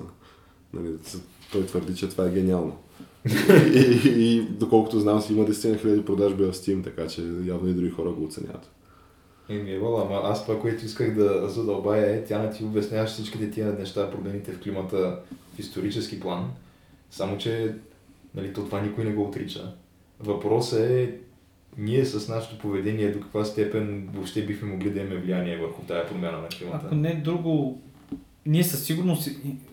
Нали, 0.73 0.89
той 1.51 1.65
твърди, 1.65 1.95
че 1.95 2.09
това 2.09 2.25
е 2.25 2.29
гениално. 2.29 2.77
И, 3.25 3.99
и, 4.09 4.35
и, 4.35 4.41
доколкото 4.41 4.99
знам 4.99 5.21
си 5.21 5.33
има 5.33 5.45
10 5.45 5.51
000 5.51 6.05
продажби 6.05 6.43
в 6.43 6.53
Steam, 6.53 6.83
така 6.83 7.07
че 7.07 7.21
явно 7.45 7.69
и 7.69 7.73
други 7.73 7.89
хора 7.89 8.09
го 8.09 8.23
оценяват. 8.23 8.71
Еми, 9.49 9.71
Евала, 9.71 10.05
ама 10.05 10.21
аз 10.23 10.45
това, 10.45 10.59
което 10.59 10.85
исках 10.85 11.15
да 11.15 11.49
задълбая 11.49 12.15
е, 12.15 12.23
тя 12.23 12.41
не 12.41 12.51
ти 12.51 12.63
обясняваш 12.63 13.09
всичките 13.09 13.51
тия 13.51 13.73
неща, 13.73 14.11
проблемите 14.11 14.51
в 14.51 14.59
климата 14.59 15.19
в 15.55 15.59
исторически 15.59 16.19
план, 16.19 16.51
само 17.11 17.37
че 17.37 17.75
нали, 18.35 18.53
то 18.53 18.65
това 18.65 18.81
никой 18.81 19.03
не 19.03 19.11
го 19.11 19.23
отрича. 19.23 19.73
Въпросът 20.19 20.79
е 20.79 21.17
ние 21.77 22.05
с 22.05 22.29
нашето 22.29 22.57
поведение 22.57 23.11
до 23.11 23.19
каква 23.19 23.45
степен 23.45 24.09
въобще 24.13 24.45
бихме 24.45 24.71
могли 24.71 24.89
да 24.89 24.99
имаме 24.99 25.15
влияние 25.15 25.57
върху 25.57 25.81
тая 25.81 26.07
промяна 26.07 26.37
на 26.37 26.47
климата. 26.47 26.85
Ако 26.85 26.95
не 26.95 27.15
друго, 27.15 27.81
ние 28.45 28.63
със 28.63 28.83
сигурност, 28.83 29.29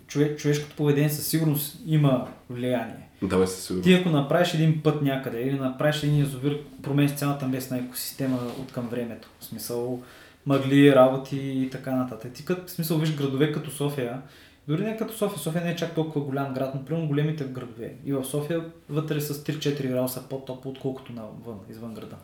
човек, 0.07 0.39
човешкото 0.39 0.77
поведение 0.77 1.11
със 1.11 1.27
сигурност 1.27 1.79
има 1.87 2.29
влияние. 2.51 3.09
Давай 3.23 3.47
се 3.47 3.63
сигурно. 3.63 3.83
Ти 3.83 3.95
ако 3.95 4.09
направиш 4.09 4.55
един 4.55 4.83
път 4.83 5.03
някъде 5.03 5.41
или 5.41 5.59
направиш 5.59 6.03
един 6.03 6.19
язовир, 6.19 6.59
промениш 6.83 7.11
цялата 7.11 7.49
местна 7.49 7.79
екосистема 7.79 8.39
от 8.61 8.73
към 8.73 8.89
времето. 8.89 9.29
В 9.41 9.45
смисъл 9.45 10.03
мъгли, 10.47 10.95
работи 10.95 11.37
и 11.37 11.71
така 11.71 11.97
нататък. 11.97 12.33
Ти 12.33 12.45
като, 12.45 12.67
в 12.67 12.71
смисъл 12.71 12.99
виж 12.99 13.15
градове 13.15 13.53
като 13.53 13.71
София, 13.71 14.23
дори 14.69 14.83
не 14.83 14.97
като 14.97 15.13
София, 15.13 15.39
София 15.39 15.65
не 15.65 15.71
е 15.71 15.77
чак 15.77 15.95
толкова 15.95 16.25
голям 16.25 16.55
град, 16.55 16.75
но 16.75 16.85
примерно 16.85 17.09
големите 17.09 17.45
градове. 17.45 17.95
И 18.05 18.13
в 18.13 18.25
София 18.25 18.65
вътре 18.89 19.21
с 19.21 19.45
3-4 19.45 19.89
градуса 19.89 20.23
по-топло, 20.29 20.71
отколкото 20.71 21.13
навън, 21.13 21.59
извън 21.71 21.95
града. 21.95 22.17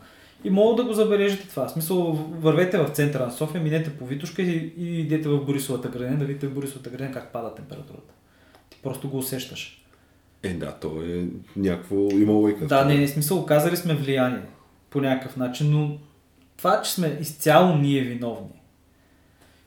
И 0.43 0.49
мога 0.49 0.75
да 0.75 0.83
го 0.83 0.93
забележите 0.93 1.47
това. 1.47 1.67
В 1.67 1.71
смисъл, 1.71 2.11
вървете 2.31 2.77
в 2.77 2.89
центъра 2.89 3.25
на 3.25 3.31
София, 3.31 3.61
минете 3.61 3.89
по 3.89 4.05
Витушка 4.05 4.41
и, 4.41 4.73
и 4.77 4.99
идете 4.99 5.29
в 5.29 5.45
Борисовата 5.45 5.87
градина, 5.87 6.17
да 6.17 6.25
видите 6.25 6.47
в 6.47 6.53
Борисовата 6.53 6.89
градина 6.89 7.11
как 7.11 7.33
пада 7.33 7.55
температурата. 7.55 8.13
Ти 8.69 8.77
просто 8.83 9.09
го 9.09 9.17
усещаш. 9.17 9.83
Е, 10.43 10.53
да, 10.53 10.71
то 10.71 11.01
е 11.03 11.27
някакво, 11.55 11.95
има 11.95 12.33
лойка. 12.33 12.67
Да, 12.67 12.85
не, 12.85 12.97
не, 12.97 13.07
смисъл, 13.07 13.39
оказали 13.39 13.77
сме 13.77 13.95
влияние 13.95 14.41
по 14.89 15.01
някакъв 15.01 15.37
начин, 15.37 15.71
но 15.71 15.97
това, 16.57 16.81
че 16.81 16.91
сме 16.91 17.17
изцяло 17.21 17.75
ние 17.75 18.01
виновни. 18.01 18.59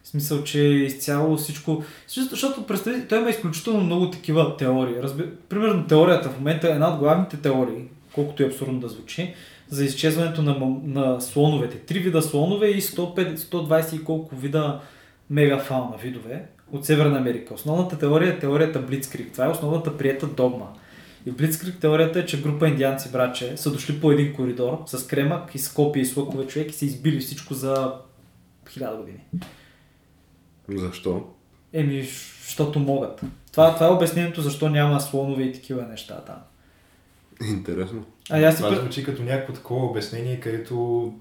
В 0.03 0.09
смисъл, 0.09 0.45
че 0.45 0.61
изцяло 0.61 1.37
всичко... 1.37 1.85
Защото 2.09 2.67
представи, 2.67 3.09
той 3.09 3.19
има 3.19 3.31
изключително 3.31 3.81
много 3.81 4.11
такива 4.11 4.57
теории. 4.57 5.03
Разби... 5.03 5.25
Примерно 5.49 5.87
теорията 5.87 6.29
в 6.29 6.39
момента 6.39 6.69
е 6.69 6.71
една 6.71 6.95
от 6.95 6.99
главните 6.99 7.37
теории, 7.37 7.85
колкото 8.15 8.43
е 8.43 8.47
абсурдно 8.47 8.81
да 8.81 8.89
звучи, 8.89 9.35
за 9.73 9.85
изчезването 9.85 10.43
на, 10.43 10.77
на 10.85 11.21
слоновете. 11.21 11.79
Три 11.79 11.99
вида 11.99 12.23
слонове 12.23 12.69
и 12.69 12.83
105, 12.83 13.37
120 13.37 14.01
и 14.01 14.05
колко 14.05 14.37
вида 14.37 14.81
мегафауна 15.31 15.97
видове 15.97 16.45
от 16.73 16.87
Северна 16.87 17.19
Америка. 17.19 17.55
Основната 17.55 17.99
теория 17.99 18.33
е 18.33 18.39
теорията 18.39 18.79
Блицкрик. 18.79 19.33
Това 19.33 19.45
е 19.45 19.49
основната 19.49 19.99
приета 19.99 20.27
догма. 20.27 20.69
И 21.27 21.31
в 21.31 21.37
Блицкрик 21.37 21.81
теорията 21.81 22.19
е, 22.19 22.27
че 22.27 22.43
група 22.43 22.69
индианци, 22.69 23.13
братче, 23.13 23.57
са 23.57 23.73
дошли 23.73 24.01
по 24.01 24.13
един 24.13 24.35
коридор 24.35 24.83
с 24.87 25.07
кремък 25.07 25.55
и 25.55 25.59
с 25.59 25.73
копи 25.73 26.01
и 26.01 26.07
с 26.07 26.17
лъкове 26.17 26.47
човек 26.47 26.71
и 26.71 26.75
са 26.75 26.85
избили 26.85 27.21
всичко 27.21 27.55
за 27.55 27.95
хиляда 28.71 28.97
години. 28.97 29.21
Защо? 30.69 31.25
Еми, 31.73 32.09
защото 32.45 32.79
могат. 32.79 33.21
Това, 33.53 33.75
това 33.75 33.87
е 33.87 33.91
обяснението 33.91 34.43
защо 34.43 34.69
няма 34.69 35.01
слонове 35.01 35.43
и 35.43 35.53
такива 35.53 35.83
неща 35.83 36.21
там. 36.27 36.37
Интересно. 37.49 38.05
А 38.31 38.41
аз 38.41 38.57
си 38.57 38.63
Това 38.63 38.77
звучи 38.77 39.05
като 39.05 39.23
някакво 39.23 39.53
такова 39.53 39.87
обяснение, 39.87 40.41
където 40.41 41.13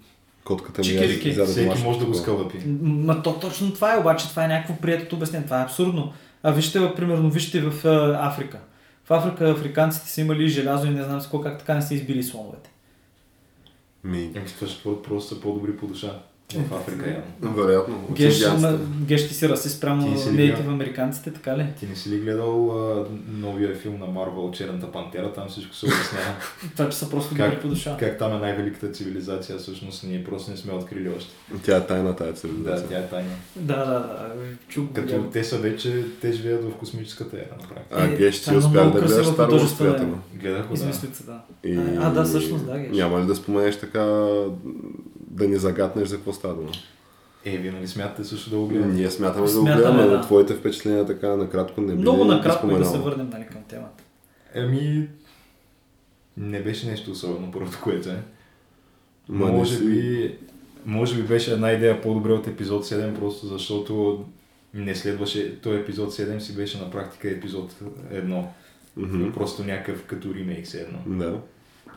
Котката 0.43 0.81
ми 0.81 0.85
Чикирики. 0.85 1.29
изяде 1.29 1.51
всеки 1.51 1.83
може 1.83 1.99
да 1.99 2.05
го 2.05 2.13
скълъпи. 2.13 2.57
Ма 2.81 3.21
то 3.21 3.39
точно 3.39 3.73
това 3.73 3.95
е, 3.95 3.99
обаче 3.99 4.29
това 4.29 4.45
е 4.45 4.47
някакво 4.47 4.75
приятелто 4.75 5.15
обяснение. 5.15 5.45
Това 5.45 5.61
е 5.61 5.63
абсурдно. 5.63 6.13
А 6.43 6.51
вижте, 6.51 6.93
примерно, 6.95 7.29
вижте 7.29 7.61
в 7.61 7.85
Африка. 8.21 8.59
В 9.05 9.11
Африка 9.11 9.49
африканците 9.49 10.09
са 10.09 10.21
имали 10.21 10.47
желязо 10.47 10.87
и 10.87 10.89
не 10.89 11.03
знам 11.03 11.21
с 11.21 11.23
какво, 11.23 11.41
как 11.41 11.59
така 11.59 11.73
не 11.75 11.81
са 11.81 11.93
избили 11.93 12.23
слоновете. 12.23 12.69
Ми, 14.03 14.31
Еми, 14.35 14.45
това 14.45 14.67
ще 14.67 14.89
бъдат 14.89 15.03
просто 15.03 15.35
са 15.35 15.41
по-добри 15.41 15.77
по 15.77 15.87
душа. 15.87 16.19
В 16.53 16.73
Африка 16.73 17.09
явно. 17.09 17.55
вероятно. 17.55 18.07
Геш, 18.11 18.45
ма, 18.59 18.77
геш 18.99 19.27
ти 19.27 19.33
си 19.33 19.49
расист 19.49 19.77
спрямо 19.77 20.17
нейтив 20.31 20.67
американците, 20.67 21.33
така 21.33 21.57
ли? 21.57 21.65
Ти 21.79 21.85
не 21.85 21.95
си 21.95 22.09
ли 22.09 22.19
гледал 22.19 22.71
а, 22.71 23.05
новия 23.29 23.75
филм 23.75 23.99
на 23.99 24.05
Марвел 24.05 24.51
Черната 24.51 24.91
пантера? 24.91 25.33
Там 25.33 25.47
всичко 25.49 25.75
се 25.75 25.85
обяснява. 25.85 26.33
Това, 26.75 26.89
че 26.89 26.97
са 26.97 27.09
просто 27.09 27.35
Как- 27.35 27.45
добри 27.45 27.61
по 27.61 27.67
душа. 27.67 27.97
как 27.99 28.17
там 28.17 28.33
е 28.33 28.39
най-великата 28.39 28.91
цивилизация, 28.91 29.57
всъщност 29.57 30.03
ние 30.03 30.23
просто 30.23 30.51
не 30.51 30.57
сме 30.57 30.73
открили 30.73 31.09
още. 31.17 31.31
Тя 31.63 31.77
е 31.77 31.87
тайна 31.87 32.15
тая 32.15 32.31
Да, 32.31 32.37
цивилизация. 32.37 32.87
тя 32.89 32.97
е 32.97 33.07
тайна. 33.07 33.29
Да, 33.55 33.75
да, 33.75 33.85
да. 33.85 34.35
Като 34.93 35.23
те 35.23 35.43
са 35.43 35.57
вече, 35.57 36.05
те 36.21 36.31
живеят 36.31 36.63
в 36.63 36.71
космическата 36.71 37.37
ера, 37.37 37.45
на 37.61 37.67
практика. 37.67 37.85
А 37.91 38.05
Е, 38.05 38.15
Геш, 38.17 38.41
ти 38.41 38.53
е 38.53 38.57
успя 38.57 38.69
да 38.83 39.01
гледаш 39.01 39.27
Star 39.27 39.49
Wars, 39.51 39.77
приятел. 39.77 40.17
Гледах 40.33 40.67
го, 40.67 40.75
да. 40.75 40.81
Да. 41.25 41.41
И... 41.63 41.77
А, 41.99 42.09
да, 42.09 42.23
всъщност, 42.23 42.65
да, 42.65 42.79
Геш. 42.79 42.97
Няма 42.97 43.21
ли 43.21 43.25
да 43.25 43.35
споменеш 43.35 43.75
така, 43.77 44.25
да 45.31 45.47
ни 45.47 45.55
загатнеш 45.55 46.07
за 46.07 46.15
какво 46.15 46.33
става 46.33 46.53
дума? 46.53 46.69
Е, 47.45 47.57
вие 47.57 47.71
нали 47.71 47.87
смятате 47.87 48.23
също 48.23 48.49
да 48.49 48.57
го 48.57 48.67
гледате? 48.67 48.87
Ние 48.93 49.11
смятаме 49.11 49.47
да 49.47 49.53
го 49.53 49.59
Смятаме, 49.61 49.75
гледаме, 49.75 50.03
да. 50.03 50.17
но 50.17 50.21
твоите 50.23 50.55
впечатления 50.55 51.05
така 51.05 51.35
накратко 51.35 51.81
не 51.81 51.93
би 51.95 52.01
Много 52.01 52.25
накратко 52.25 52.71
и 52.71 52.77
да 52.77 52.85
се 52.85 52.97
върнем 52.97 53.29
нали, 53.29 53.45
към 53.45 53.63
темата. 53.63 54.03
Еми, 54.53 55.07
не 56.37 56.61
беше 56.61 56.87
нещо 56.87 57.11
особено, 57.11 57.51
първото 57.51 57.77
което 57.83 58.09
е. 58.09 58.23
Ма 59.29 59.45
не 59.45 59.51
може 59.51 59.75
си- 59.77 59.85
би, 59.85 60.35
може 60.85 61.15
би 61.15 61.23
беше 61.23 61.53
една 61.53 61.71
идея 61.71 62.01
по-добре 62.01 62.31
от 62.33 62.47
епизод 62.47 62.85
7, 62.85 63.19
просто 63.19 63.47
защото 63.47 64.25
не 64.73 64.95
следваше, 64.95 65.61
този 65.61 65.77
епизод 65.77 66.11
7 66.11 66.39
си 66.39 66.55
беше 66.55 66.77
на 66.79 66.91
практика 66.91 67.29
епизод 67.29 67.75
1. 68.13 68.43
Мгм. 68.97 69.31
Просто 69.33 69.63
някакъв 69.63 70.03
като 70.03 70.33
ремейк 70.35 70.67
се 70.67 70.81
едно. 70.81 70.99
Да. 71.17 71.39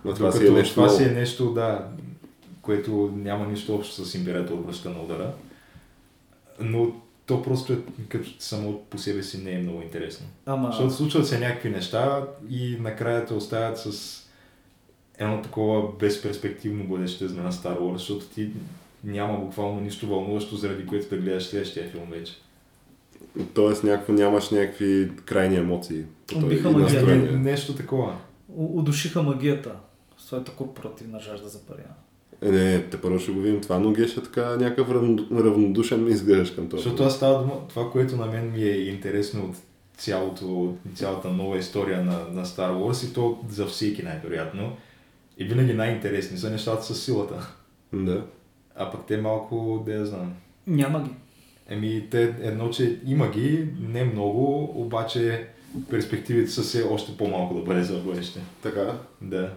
Но 0.04 0.14
това 0.14 0.28
Докато 0.28 0.38
си 0.38 0.46
е 0.46 0.50
нещо 0.50 0.74
това 0.74 0.88
си 0.88 1.04
е 1.04 1.06
нещо, 1.06 1.52
да, 1.52 1.88
което 2.64 3.12
няма 3.16 3.46
нищо 3.46 3.74
общо 3.74 4.04
с 4.04 4.14
империята 4.14 4.54
от 4.54 4.66
връща 4.66 4.90
на 4.90 5.02
удара. 5.02 5.32
Но 6.60 6.92
то 7.26 7.42
просто 7.42 7.72
е, 7.72 7.76
като 8.08 8.30
само 8.38 8.80
по 8.90 8.98
себе 8.98 9.22
си 9.22 9.38
не 9.38 9.52
е 9.52 9.58
много 9.58 9.82
интересно. 9.82 10.26
Ама, 10.46 10.68
Защото 10.68 10.90
случват 10.94 11.26
се 11.26 11.38
някакви 11.38 11.70
неща 11.70 12.26
и 12.50 12.76
накрая 12.80 13.26
те 13.26 13.34
оставят 13.34 13.78
с 13.78 14.20
едно 15.18 15.42
такова 15.42 15.92
безперспективно 15.98 16.84
бъдеще 16.84 17.24
на 17.24 17.52
Star 17.52 17.78
Wars, 17.80 17.92
защото 17.96 18.26
ти 18.26 18.50
няма 19.04 19.38
буквално 19.38 19.80
нищо 19.80 20.06
вълнуващо, 20.06 20.56
заради 20.56 20.86
което 20.86 21.08
да 21.10 21.16
гледаш 21.16 21.44
следващия 21.44 21.90
филм 21.90 22.04
вече. 22.10 22.32
Тоест 23.54 23.84
някакво, 23.84 24.12
нямаш 24.12 24.50
някакви 24.50 25.12
крайни 25.24 25.56
емоции. 25.56 26.04
Убиха. 26.36 26.70
Не, 26.70 27.16
нещо 27.16 27.74
такова. 27.74 28.16
у- 28.48 28.78
удушиха 28.78 29.22
магията. 29.22 29.72
Своята 30.18 30.52
корпоративна 30.52 31.20
жажда 31.20 31.48
за 31.48 31.66
пари. 31.66 31.82
Е, 32.44 32.48
не, 32.50 32.82
те 32.82 33.00
първо 33.00 33.18
ще 33.18 33.32
го 33.32 33.40
видим 33.40 33.60
това, 33.60 33.78
но 33.78 33.92
Геш 33.92 34.16
е 34.16 34.22
така 34.22 34.56
някакъв 34.56 34.90
равно- 34.90 35.26
равнодушен 35.32 36.04
ми 36.04 36.10
изглеждаш 36.10 36.50
към 36.50 36.68
това. 36.68 36.82
Защото 36.82 37.02
аз 37.02 37.16
става 37.16 37.38
дума, 37.38 37.54
това, 37.68 37.90
което 37.90 38.16
на 38.16 38.26
мен 38.26 38.52
ми 38.52 38.62
е 38.62 38.88
интересно 38.88 39.44
от 39.44 39.56
цялото, 39.96 40.74
цялата 40.94 41.28
нова 41.28 41.58
история 41.58 42.04
на, 42.04 42.18
на 42.32 42.44
Star 42.46 42.72
Wars 42.72 43.10
и 43.10 43.14
то 43.14 43.38
за 43.50 43.66
всеки 43.66 44.02
най-вероятно. 44.02 44.76
И 45.38 45.44
винаги 45.44 45.74
най-интересни 45.74 46.38
са 46.38 46.50
нещата 46.50 46.82
с 46.84 46.94
силата. 46.94 47.52
Да. 47.92 48.24
А 48.76 48.90
пък 48.90 49.00
те 49.06 49.16
малко, 49.16 49.82
да 49.86 49.92
я 49.92 50.06
знам. 50.06 50.32
Няма 50.66 51.02
ги. 51.02 51.10
Еми, 51.68 52.06
те 52.10 52.34
едно, 52.42 52.70
че 52.70 53.00
има 53.06 53.30
ги, 53.30 53.68
не 53.92 54.04
много, 54.04 54.72
обаче 54.82 55.46
перспективите 55.90 56.50
са 56.50 56.62
все 56.62 56.82
още 56.82 57.16
по-малко 57.16 57.54
да 57.54 57.62
бъде 57.62 57.82
за 57.82 57.98
бъдеще. 57.98 58.40
Така. 58.62 58.98
Да. 59.22 59.52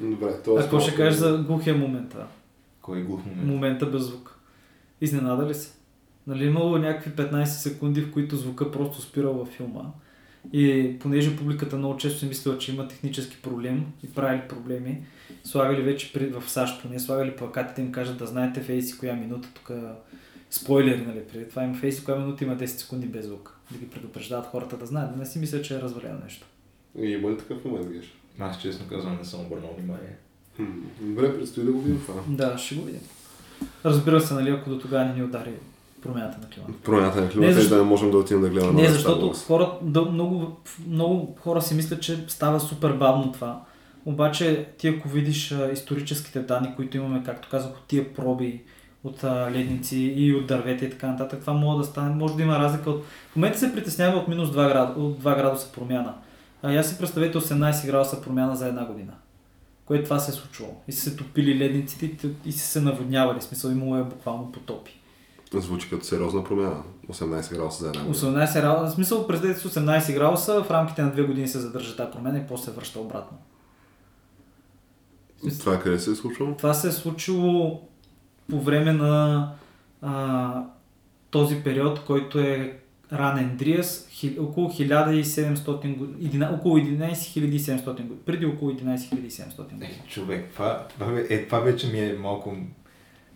Добре, 0.00 0.26
А 0.26 0.42
т.е. 0.42 0.54
какво 0.56 0.80
ще 0.80 0.94
кажеш 0.94 1.14
за 1.20 1.38
глухия 1.38 1.74
момент? 1.76 2.14
а? 2.14 2.26
Кой 2.82 2.98
е 2.98 3.02
глух 3.02 3.26
момент? 3.26 3.46
Момента 3.46 3.86
без 3.86 4.02
звук. 4.02 4.38
Изненада 5.00 5.48
ли 5.48 5.54
се? 5.54 5.72
Нали 6.26 6.44
имало 6.44 6.78
някакви 6.78 7.10
15 7.10 7.44
секунди, 7.44 8.00
в 8.00 8.12
които 8.12 8.36
звука 8.36 8.70
просто 8.70 9.02
спирал 9.02 9.32
във 9.32 9.48
филма. 9.48 9.82
И 10.52 10.96
понеже 11.00 11.36
публиката 11.36 11.76
много 11.76 11.96
често 11.96 12.18
си 12.18 12.26
мислила, 12.26 12.58
че 12.58 12.72
има 12.72 12.88
технически 12.88 13.42
проблем 13.42 13.86
и 14.04 14.10
правили 14.14 14.42
проблеми, 14.48 15.02
слагали 15.44 15.82
вече 15.82 16.12
при, 16.12 16.26
в 16.26 16.50
САЩ, 16.50 16.82
поне 16.82 16.98
слагали 16.98 17.36
плакатите 17.36 17.82
им 17.82 17.92
кажат 17.92 18.18
да 18.18 18.26
знаете 18.26 18.60
в 18.60 18.68
еси 18.68 18.98
коя 18.98 19.14
минута, 19.14 19.48
тук 19.54 19.70
спойлери, 20.50 21.06
нали, 21.06 21.20
преди 21.32 21.48
това 21.48 21.64
има 21.64 21.74
в 21.74 21.84
еси 21.84 22.04
коя 22.04 22.18
минута 22.18 22.44
има 22.44 22.56
10 22.56 22.66
секунди 22.66 23.06
без 23.06 23.26
звук. 23.26 23.58
Да 23.70 23.78
ги 23.78 23.86
предупреждават 23.90 24.46
хората 24.46 24.76
да 24.76 24.86
знаят, 24.86 25.12
да 25.12 25.16
не 25.18 25.26
си 25.26 25.38
мислят, 25.38 25.64
че 25.64 25.76
е 25.76 25.80
развалено 25.80 26.18
нещо. 26.24 26.46
И 26.98 27.06
има 27.06 27.30
ли 27.30 27.38
такъв 27.38 27.64
момент, 27.64 27.92
Геш? 27.92 28.14
Аз 28.40 28.60
честно 28.62 28.86
казвам 28.88 29.16
не 29.18 29.24
съм 29.24 29.40
обърнал 29.40 29.70
внимание. 29.78 30.16
Добре, 31.00 31.38
предстои 31.38 31.64
да 31.64 31.72
го 31.72 31.80
видим 31.80 32.02
това. 32.06 32.20
Да, 32.26 32.58
ще 32.58 32.74
го 32.74 32.84
видим. 32.84 33.00
Разбира 33.84 34.20
се, 34.20 34.34
нали, 34.34 34.50
ако 34.50 34.70
до 34.70 34.78
тогава 34.78 35.04
не 35.04 35.14
ни 35.14 35.22
удари 35.24 35.52
промяната 36.02 36.38
на 36.40 36.48
климата. 36.48 36.72
Промяната 36.84 37.18
на 37.18 37.24
Не, 37.24 37.30
климата 37.30 37.50
и 37.50 37.54
защо- 37.54 37.70
да 37.70 37.76
не 37.76 37.88
можем 37.88 38.10
да 38.10 38.18
отидем 38.18 38.42
да 38.42 38.48
гледаме 38.48 38.82
Не, 38.82 38.88
защото 38.88 39.32
хора, 39.32 39.72
да, 39.82 40.02
много, 40.02 40.56
много 40.88 41.36
хора 41.40 41.62
си 41.62 41.74
мислят, 41.74 42.02
че 42.02 42.24
става 42.28 42.60
супер 42.60 42.92
бавно 42.92 43.32
това. 43.32 43.60
Обаче 44.04 44.68
ти 44.78 44.88
ако 44.88 45.08
видиш 45.08 45.52
а, 45.52 45.70
историческите 45.72 46.40
данни, 46.40 46.72
които 46.76 46.96
имаме, 46.96 47.22
както 47.24 47.48
казах, 47.50 47.70
от 47.70 47.86
тия 47.88 48.14
проби 48.14 48.62
от 49.04 49.24
а, 49.24 49.50
ледници 49.50 49.98
и 50.16 50.34
от 50.34 50.46
дървета 50.46 50.84
и 50.84 50.90
така 50.90 51.06
нататък, 51.06 51.40
това 51.40 51.52
може 51.52 51.78
да 51.78 51.84
стане, 51.84 52.14
може 52.14 52.34
да 52.34 52.42
има 52.42 52.58
разлика 52.58 52.90
от... 52.90 53.04
В 53.32 53.36
момента 53.36 53.58
се 53.58 53.72
притеснява 53.74 54.18
от 54.18 54.28
минус 54.28 54.48
2, 54.48 54.54
град, 54.54 54.96
от 54.96 55.22
2 55.22 55.36
градуса 55.36 55.72
промяна. 55.72 56.14
А 56.62 56.72
я 56.72 56.84
си 56.84 56.98
представете 56.98 57.38
18 57.38 57.86
градуса 57.86 58.22
промяна 58.22 58.56
за 58.56 58.68
една 58.68 58.86
година. 58.86 59.12
Което 59.84 60.04
това 60.04 60.18
се 60.18 60.30
е 60.30 60.34
случило. 60.34 60.80
И 60.88 60.92
са 60.92 61.10
се 61.10 61.16
топили 61.16 61.58
ледниците 61.58 62.30
и, 62.44 62.52
са 62.52 62.66
се 62.66 62.80
наводнявали. 62.80 63.40
В 63.40 63.44
смисъл 63.44 63.70
имало 63.70 63.96
е 63.96 64.04
буквално 64.04 64.52
потопи. 64.52 65.00
Звучи 65.54 65.90
като 65.90 66.04
сериозна 66.04 66.44
промяна. 66.44 66.82
18 67.08 67.54
градуса 67.54 67.82
за 67.82 67.88
една 67.88 68.04
година. 68.04 68.14
18 68.14 68.60
градуса, 68.60 68.92
в 68.92 68.94
смисъл 68.94 69.18
си 69.18 69.68
18 69.68 70.14
градуса, 70.14 70.64
в 70.64 70.70
рамките 70.70 71.02
на 71.02 71.12
2 71.12 71.26
години 71.26 71.48
се 71.48 71.58
задържа 71.58 71.96
тази 71.96 72.10
промена 72.10 72.38
и 72.38 72.46
после 72.48 72.64
се 72.64 72.70
връща 72.70 73.00
обратно. 73.00 73.38
Това 75.58 75.78
къде 75.78 75.98
се 75.98 76.10
е 76.10 76.14
случило? 76.14 76.54
Това 76.54 76.74
се 76.74 76.88
е 76.88 76.92
случило 76.92 77.82
по 78.50 78.60
време 78.60 78.92
на 78.92 79.52
а, 80.02 80.64
този 81.30 81.62
период, 81.62 82.04
който 82.04 82.38
е 82.38 82.80
ранен 83.12 83.56
Дриас, 83.56 84.08
хи, 84.10 84.36
около 84.40 84.68
1700 84.68 85.96
години, 85.96 86.44
около 86.54 86.78
11700 86.78 87.86
години, 87.86 88.08
преди 88.26 88.46
около 88.46 88.70
11700 88.70 89.56
години. 89.56 89.84
Е, 89.84 90.08
човек, 90.08 90.50
това, 90.52 90.86
това, 90.88 91.20
е, 91.30 91.46
това 91.46 91.60
вече 91.60 91.86
ми 91.86 91.98
е 91.98 92.12
малко, 92.12 92.56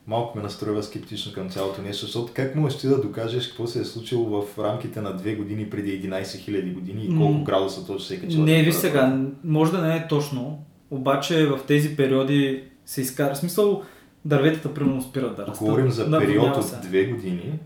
малко 0.06 0.38
ме 0.38 0.42
настроива 0.44 0.82
скептично 0.82 1.32
към 1.32 1.48
цялото 1.48 1.82
нещо, 1.82 2.06
защото 2.06 2.32
как 2.32 2.54
можеш 2.54 2.78
ти 2.78 2.88
да 2.88 3.00
докажеш 3.00 3.48
какво 3.48 3.66
се 3.66 3.80
е 3.80 3.84
случило 3.84 4.42
в 4.42 4.58
рамките 4.58 5.00
на 5.00 5.16
две 5.16 5.34
години 5.34 5.70
преди 5.70 6.02
11 6.02 6.22
000 6.22 6.74
години 6.74 7.04
и 7.04 7.16
колко 7.16 7.44
градуса 7.44 7.86
точно 7.86 8.00
се 8.00 8.14
е 8.14 8.20
качила? 8.20 8.46
Не, 8.46 8.62
ви 8.62 8.72
сега, 8.72 9.20
може 9.44 9.72
да 9.72 9.82
не 9.82 9.96
е 9.96 10.08
точно, 10.08 10.64
обаче 10.90 11.46
в 11.46 11.60
тези 11.66 11.96
периоди 11.96 12.62
се 12.86 13.00
изкара. 13.00 13.34
В 13.34 13.38
смисъл, 13.38 13.82
дърветата 14.24 14.74
примерно 14.74 15.02
спират 15.02 15.36
да 15.36 15.46
растат. 15.46 15.58
Говорим 15.58 15.90
за 15.90 16.18
период 16.18 16.56
от 16.56 16.80
две 16.82 17.04
години 17.04 17.58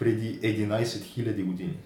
преди 0.00 0.40
11 0.40 0.82
000 0.82 1.44
години. 1.44 1.76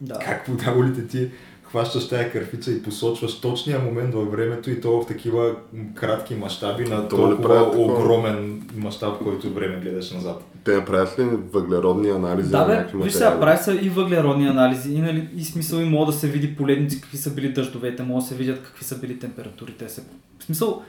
Да. 0.00 0.18
Как 0.18 0.46
подаволите 0.46 1.06
ти 1.06 1.30
хващаш 1.68 2.08
тая 2.08 2.32
кърфица 2.32 2.72
и 2.72 2.82
посочваш 2.82 3.40
точния 3.40 3.78
момент 3.78 4.14
във 4.14 4.30
времето 4.30 4.70
и 4.70 4.80
то 4.80 5.00
в 5.00 5.06
такива 5.06 5.56
кратки 5.94 6.34
мащаби 6.34 6.84
на 6.84 7.08
толкова 7.08 7.42
правят 7.42 7.74
огромен 7.76 8.62
мащаб, 8.76 9.18
който 9.22 9.50
време 9.50 9.80
гледаш 9.80 10.12
назад. 10.12 10.44
Те 10.64 10.76
направят 10.76 11.18
ли 11.18 11.24
въглеродни 11.52 12.10
анализи 12.10 12.50
Да, 12.50 12.64
бе, 12.64 12.86
виж 12.98 13.12
сега, 13.12 13.40
прави 13.40 13.58
се 13.58 13.72
и 13.72 13.88
въглеродни 13.88 14.46
анализи, 14.46 14.94
и, 14.94 14.98
нали, 14.98 15.28
и 15.36 15.44
смисъл 15.44 15.78
и 15.78 15.84
мога 15.84 16.06
да 16.06 16.18
се 16.18 16.28
види 16.28 16.56
поледници, 16.56 17.00
какви 17.00 17.16
са 17.16 17.34
били 17.34 17.52
дъждовете, 17.52 18.02
може 18.02 18.24
да 18.24 18.28
се 18.28 18.34
видят 18.34 18.62
какви 18.62 18.84
са 18.84 18.98
били 18.98 19.18
температурите. 19.18 19.88
Се... 19.88 20.02
В 20.38 20.44
смисъл, 20.44 20.82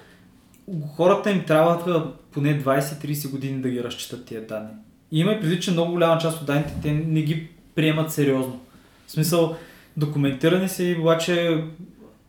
хората 0.95 1.31
им 1.31 1.43
трябва 1.47 2.13
поне 2.31 2.63
20-30 2.63 3.31
години 3.31 3.61
да 3.61 3.69
ги 3.69 3.83
разчитат 3.83 4.25
тия 4.25 4.47
данни. 4.47 4.69
И 5.11 5.19
има 5.19 5.31
и 5.31 5.39
предвид, 5.39 5.63
че 5.63 5.71
много 5.71 5.91
голяма 5.91 6.21
част 6.21 6.41
от 6.41 6.47
данните 6.47 6.73
те 6.81 6.91
не 6.91 7.21
ги 7.21 7.47
приемат 7.75 8.11
сериозно. 8.11 8.59
В 9.07 9.11
смисъл, 9.11 9.55
документирани 9.97 10.69
са 10.69 10.83
и 10.83 10.99
обаче 10.99 11.63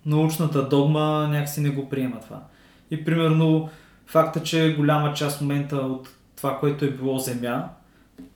научната 0.06 0.68
догма 0.68 1.28
някакси 1.30 1.60
не 1.60 1.70
го 1.70 1.88
приема 1.88 2.20
това. 2.20 2.42
И 2.90 3.04
примерно 3.04 3.68
факта, 4.06 4.42
че 4.42 4.74
голяма 4.76 5.14
част 5.14 5.38
в 5.38 5.40
момента 5.40 5.76
от 5.76 6.08
това, 6.36 6.58
което 6.58 6.84
е 6.84 6.90
било 6.90 7.18
земя, 7.18 7.68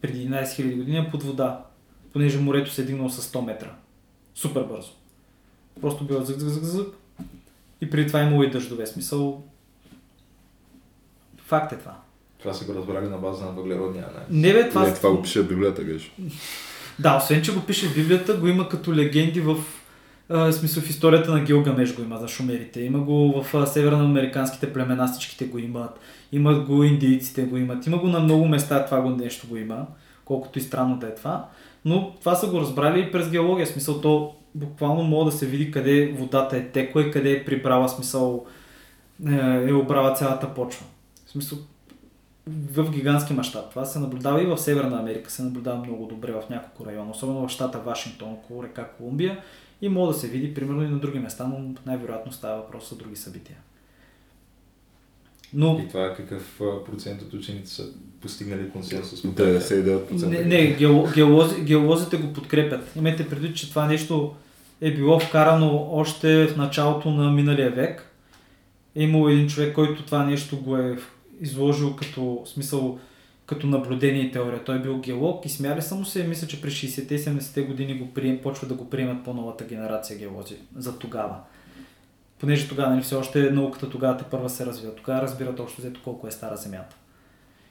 преди 0.00 0.28
11 0.28 0.44
000 0.44 0.76
години 0.76 0.98
е 0.98 1.10
под 1.10 1.22
вода, 1.22 1.64
понеже 2.12 2.38
морето 2.38 2.70
се 2.70 2.82
е 2.82 2.84
дигнало 2.84 3.10
с 3.10 3.32
100 3.32 3.44
метра. 3.44 3.70
Супер 4.34 4.62
бързо. 4.62 4.92
Просто 5.80 6.04
било 6.04 6.24
зък, 6.24 6.38
зък, 6.38 6.64
зък. 6.64 6.94
И 7.80 7.90
преди 7.90 8.06
това 8.06 8.20
имало 8.20 8.42
и 8.42 8.50
дъждове. 8.50 8.86
Смисъл, 8.86 9.42
факт 11.36 11.72
е 11.72 11.78
това. 11.78 11.96
Това 12.44 12.54
са 12.54 12.64
го 12.64 12.74
разбрали 12.74 13.08
на 13.08 13.16
база 13.16 13.44
на 13.44 13.50
въглеродния 13.50 14.04
анализ. 14.04 14.26
Не 14.30 14.52
бе, 14.52 14.68
това... 14.68 14.82
Не, 14.82 14.94
това 14.94 15.10
го 15.10 15.22
пише 15.22 15.40
в 15.40 15.48
Библията, 15.48 15.84
геш. 15.84 16.12
Да, 16.98 17.16
освен, 17.16 17.42
че 17.42 17.54
го 17.54 17.60
пише 17.60 17.88
в 17.88 17.94
Библията, 17.94 18.34
го 18.34 18.48
има 18.48 18.68
като 18.68 18.94
легенди 18.94 19.40
в 19.40 19.56
а, 20.28 20.52
смисъл 20.52 20.82
в 20.82 20.90
историята 20.90 21.32
на 21.32 21.40
Гилгамеш 21.40 21.94
го 21.94 22.02
има 22.02 22.18
за 22.18 22.28
шумерите. 22.28 22.80
Има 22.80 22.98
го 22.98 23.42
в 23.42 23.54
а, 23.54 23.66
северноамериканските 23.66 24.72
племена, 24.72 25.08
всичките 25.08 25.44
го 25.44 25.58
имат. 25.58 26.00
Имат 26.32 26.64
го 26.64 26.84
индийците 26.84 27.42
го 27.42 27.56
имат. 27.56 27.86
Има 27.86 27.98
го 27.98 28.06
на 28.06 28.20
много 28.20 28.48
места, 28.48 28.84
това 28.84 29.00
го 29.00 29.10
нещо 29.10 29.46
го 29.46 29.56
има. 29.56 29.86
Колкото 30.24 30.58
и 30.58 30.62
странно 30.62 30.96
да 30.96 31.06
е 31.06 31.14
това. 31.14 31.48
Но 31.84 32.14
това 32.14 32.34
са 32.34 32.46
го 32.46 32.60
разбрали 32.60 33.00
и 33.00 33.12
през 33.12 33.30
геология. 33.30 33.66
Смисъл, 33.66 34.00
то 34.00 34.34
буквално 34.54 35.02
може 35.02 35.30
да 35.30 35.38
се 35.38 35.46
види 35.46 35.70
къде 35.70 36.14
водата 36.18 36.56
е 36.56 36.68
текла 36.68 37.02
и 37.02 37.10
къде 37.10 37.32
е 37.32 37.44
прибрала 37.44 37.88
смисъл 37.88 38.46
е, 39.28 39.64
е 39.68 39.72
обрала 39.72 40.14
цялата 40.14 40.54
почва. 40.54 40.86
В 41.26 41.30
смисъл, 41.30 41.58
в 42.46 42.90
гигантски 42.90 43.32
мащаб. 43.32 43.70
Това 43.70 43.84
се 43.84 43.98
наблюдава 43.98 44.42
и 44.42 44.46
в 44.46 44.58
Северна 44.58 44.98
Америка, 44.98 45.30
се 45.30 45.42
наблюдава 45.42 45.84
много 45.84 46.06
добре 46.06 46.32
в 46.32 46.42
няколко 46.50 46.86
района, 46.86 47.10
особено 47.10 47.48
в 47.48 47.50
щата 47.50 47.78
Вашингтон, 47.78 48.32
около 48.32 48.62
река 48.62 48.88
Колумбия 48.98 49.38
и 49.82 49.88
може 49.88 50.14
да 50.14 50.20
се 50.20 50.28
види 50.28 50.54
примерно 50.54 50.84
и 50.84 50.88
на 50.88 50.98
други 50.98 51.18
места, 51.18 51.46
но 51.46 51.74
най-вероятно 51.86 52.32
става 52.32 52.56
въпрос 52.56 52.90
за 52.90 52.96
други 52.96 53.16
събития. 53.16 53.56
Но 55.54 55.80
И 55.84 55.88
това 55.88 56.14
какъв 56.14 56.60
а, 56.60 56.84
процент 56.84 57.22
от 57.22 57.32
ученици 57.32 57.74
са 57.74 57.84
постигнали 58.20 58.70
консенсус? 58.70 59.22
по 59.22 59.28
99%. 59.28 60.26
не, 60.26 60.44
не 60.44 60.66
гео, 60.66 61.04
геолози, 61.14 61.60
геолозите 61.62 62.16
го 62.16 62.32
подкрепят. 62.32 62.92
Имайте 62.96 63.28
предвид, 63.28 63.56
че 63.56 63.70
това 63.70 63.86
нещо 63.86 64.34
е 64.80 64.94
било 64.94 65.20
вкарано 65.20 65.88
още 65.92 66.46
в 66.46 66.56
началото 66.56 67.10
на 67.10 67.30
миналия 67.30 67.70
век. 67.70 68.10
Е 68.96 69.02
имало 69.02 69.28
един 69.28 69.48
човек, 69.48 69.74
който 69.74 70.02
това 70.02 70.24
нещо 70.24 70.56
го 70.60 70.76
е 70.76 70.98
изложил 71.40 71.96
като 71.96 72.42
смисъл 72.46 72.98
като 73.46 73.66
наблюдение 73.66 74.22
и 74.22 74.32
теория. 74.32 74.64
Той 74.64 74.76
е 74.76 74.82
бил 74.82 74.98
геолог 74.98 75.46
и 75.46 75.48
смяли 75.48 75.82
са 75.82 75.94
му 75.94 76.04
се. 76.04 76.26
Мисля, 76.26 76.46
че 76.46 76.60
през 76.60 76.74
60-те 76.74 77.14
и 77.14 77.18
70-те 77.18 77.62
години 77.62 77.98
го 77.98 78.14
прием, 78.14 78.40
почва 78.42 78.68
да 78.68 78.74
го 78.74 78.90
приемат 78.90 79.24
по-новата 79.24 79.64
генерация 79.64 80.18
геолози 80.18 80.56
за 80.76 80.98
тогава. 80.98 81.36
Понеже 82.38 82.68
тогава 82.68 82.90
нали, 82.90 83.02
все 83.02 83.14
още 83.14 83.50
науката 83.50 83.90
тогава 83.90 84.16
те 84.16 84.24
първа 84.24 84.50
се 84.50 84.66
развива. 84.66 84.94
Тогава 84.94 85.22
разбират 85.22 85.60
общо 85.60 85.80
взето 85.80 86.00
колко 86.04 86.26
е 86.26 86.30
стара 86.30 86.56
Земята. 86.56 86.96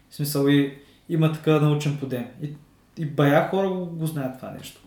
В 0.09 0.15
смисъл 0.15 0.47
и 0.47 0.77
има 1.09 1.33
така 1.33 1.59
научен 1.59 1.97
подем. 1.99 2.25
И, 2.41 2.53
и 2.97 3.05
бая 3.05 3.49
хора 3.49 3.69
го, 3.69 3.85
го 3.85 4.05
знаят 4.05 4.37
това 4.37 4.51
нещо. 4.51 4.81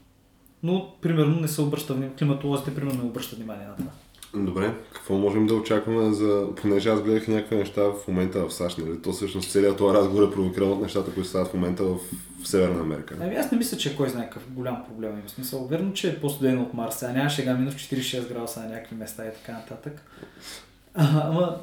Но, 0.63 0.95
примерно, 1.01 1.41
не 1.41 1.49
се 1.49 1.63
обръща 1.63 1.95
внимание. 1.95 2.17
Климатолозите, 2.17 2.75
примерно, 2.75 3.03
не 3.03 3.09
обръщат 3.09 3.39
внимание 3.39 3.67
на 3.67 3.77
това. 3.77 3.91
Добре, 4.37 4.75
какво 4.93 5.15
можем 5.15 5.47
да 5.47 5.55
очакваме 5.55 6.13
за... 6.13 6.47
Понеже 6.63 6.89
аз 6.89 7.03
гледах 7.03 7.29
някакви 7.29 7.57
неща 7.57 7.83
в 7.83 8.09
момента 8.09 8.47
в 8.47 8.55
САЩ, 8.55 8.79
нали? 8.79 9.03
То 9.03 9.13
всъщност 9.13 9.51
целият 9.51 9.77
този 9.77 9.97
разговор 9.97 10.29
е 10.29 10.31
провокиран 10.31 10.73
от 10.73 10.83
нещата, 10.83 11.15
които 11.15 11.29
стават 11.29 11.49
в 11.49 11.55
момента 11.55 11.85
в, 11.85 11.99
в 12.43 12.49
Северна 12.49 12.81
Америка. 12.81 13.17
Ами 13.21 13.37
аз 13.37 13.53
не 13.53 13.59
мисля, 13.59 13.77
че 13.77 13.97
кой 13.97 14.09
знае 14.09 14.31
какъв 14.31 14.53
голям 14.53 14.85
проблем 14.89 15.11
има. 15.11 15.29
Смисъл, 15.29 15.67
верно, 15.67 15.93
че 15.93 16.09
е 16.09 16.21
по-студено 16.21 16.63
от 16.63 16.75
Марс, 16.75 17.03
а 17.03 17.13
няма 17.13 17.31
шега 17.31 17.55
минус 17.55 17.75
46 17.75 18.29
градуса 18.29 18.61
на 18.61 18.67
някакви 18.67 18.97
места 18.97 19.25
и 19.25 19.33
така 19.33 19.53
нататък. 19.53 20.03
А, 20.95 21.29
ама, 21.29 21.57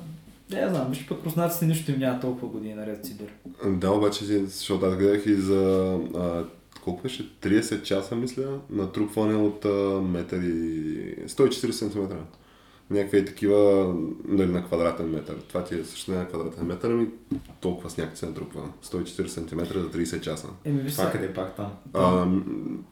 не 0.52 0.70
знам, 0.70 0.88
виж 0.90 1.08
пък 1.08 1.26
руснаците 1.26 1.66
нищо 1.66 1.92
им 1.92 2.00
няма 2.00 2.20
толкова 2.20 2.48
години 2.48 2.74
наред 2.74 3.06
си 3.06 3.18
дори. 3.18 3.74
Да, 3.78 3.92
обаче, 3.92 4.26
защото 4.26 4.86
аз 4.86 4.96
гледах 4.96 5.26
и 5.26 5.34
за... 5.34 5.94
А, 6.16 6.44
колко 6.84 7.02
беше? 7.02 7.30
30 7.42 7.84
часа, 7.84 8.16
мисля, 8.16 8.60
натрупване 8.70 9.36
от 9.36 9.66
а, 9.66 10.02
метър 10.02 10.42
и... 10.42 11.28
140 11.28 11.72
см. 11.72 12.00
Някакви 12.90 13.18
е 13.18 13.26
такива 13.26 13.94
нали, 14.28 14.52
на 14.52 14.66
квадратен 14.66 15.10
метър. 15.10 15.36
Това 15.48 15.64
ти 15.64 15.80
е 15.80 15.84
също 15.84 16.12
не 16.12 16.18
на 16.18 16.28
квадратен 16.28 16.66
метър, 16.66 16.92
ами 16.92 17.08
толкова 17.62 17.90
сняг 17.90 18.18
се 18.18 18.26
натрупва. 18.26 18.62
140 18.84 19.28
см 19.28 19.60
за 19.80 19.92
30 19.92 20.22
часа. 20.22 20.48
Еми, 20.66 20.82
виж 20.82 20.94
сега, 20.94 21.12
къде 21.12 21.26
е 21.26 21.34
пак 21.34 21.56
там? 21.56 21.72
А, 21.94 22.26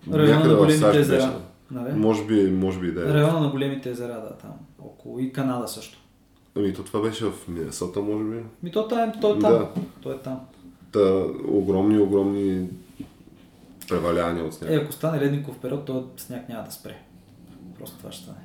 някъде 0.08 0.48
на 0.48 0.56
в 0.56 0.58
големите 0.58 0.78
САЩ 0.80 0.98
беше. 0.98 1.00
езера. 1.00 1.42
Нали? 1.72 1.94
Може 1.94 2.26
би, 2.26 2.52
може 2.52 2.80
би 2.80 2.92
да 2.92 3.02
е. 3.10 3.14
Района 3.14 3.40
на 3.40 3.50
големите 3.50 3.90
езера, 3.90 4.14
да, 4.14 4.38
там. 4.38 4.52
Около 4.80 5.20
и 5.20 5.34
Канада 5.34 5.68
също. 5.68 5.98
Ами 6.56 6.74
то 6.74 6.84
това 6.84 7.02
беше 7.02 7.26
в 7.26 7.34
Миннесота, 7.48 8.02
може 8.02 8.24
би. 8.24 8.44
Ми 8.64 8.72
то, 8.72 8.88
там, 8.88 9.12
то 9.22 9.36
е 9.36 9.40
там. 9.40 9.52
Да. 9.52 9.70
То 10.02 10.12
е 10.12 10.18
там. 10.18 10.40
Та, 10.92 11.26
огромни, 11.48 11.98
огромни 11.98 12.70
превалявания 13.90 14.46
от 14.46 14.54
сняг. 14.54 14.72
Е, 14.72 14.76
ако 14.76 14.92
стане 14.92 15.22
ледников 15.22 15.58
период, 15.58 15.86
то 15.86 16.10
сняг 16.18 16.50
няма 16.50 16.64
да 16.64 16.72
спре. 16.72 16.98
Просто 17.80 17.98
това 17.98 18.12
ще 18.12 18.24
стане. 18.24 18.38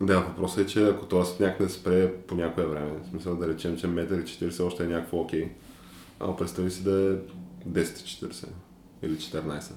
Да, 0.00 0.20
въпросът 0.20 0.58
е, 0.58 0.66
че 0.66 0.88
ако 0.88 1.06
този 1.06 1.36
сняг 1.36 1.60
не 1.60 1.68
спре 1.68 2.12
по 2.12 2.34
някое 2.34 2.66
време, 2.66 2.90
в 3.04 3.08
смисъл 3.10 3.36
да 3.36 3.48
речем, 3.48 3.76
че 3.76 3.86
метър 3.86 4.18
и 4.18 4.24
40 4.24 4.64
още 4.64 4.84
е 4.84 4.86
някакво 4.86 5.20
окей, 5.20 5.48
ама 6.20 6.36
представи 6.36 6.70
си 6.70 6.82
да 6.82 6.90
е 6.90 7.16
10-40 7.68 8.46
или 9.02 9.16
14. 9.16 9.72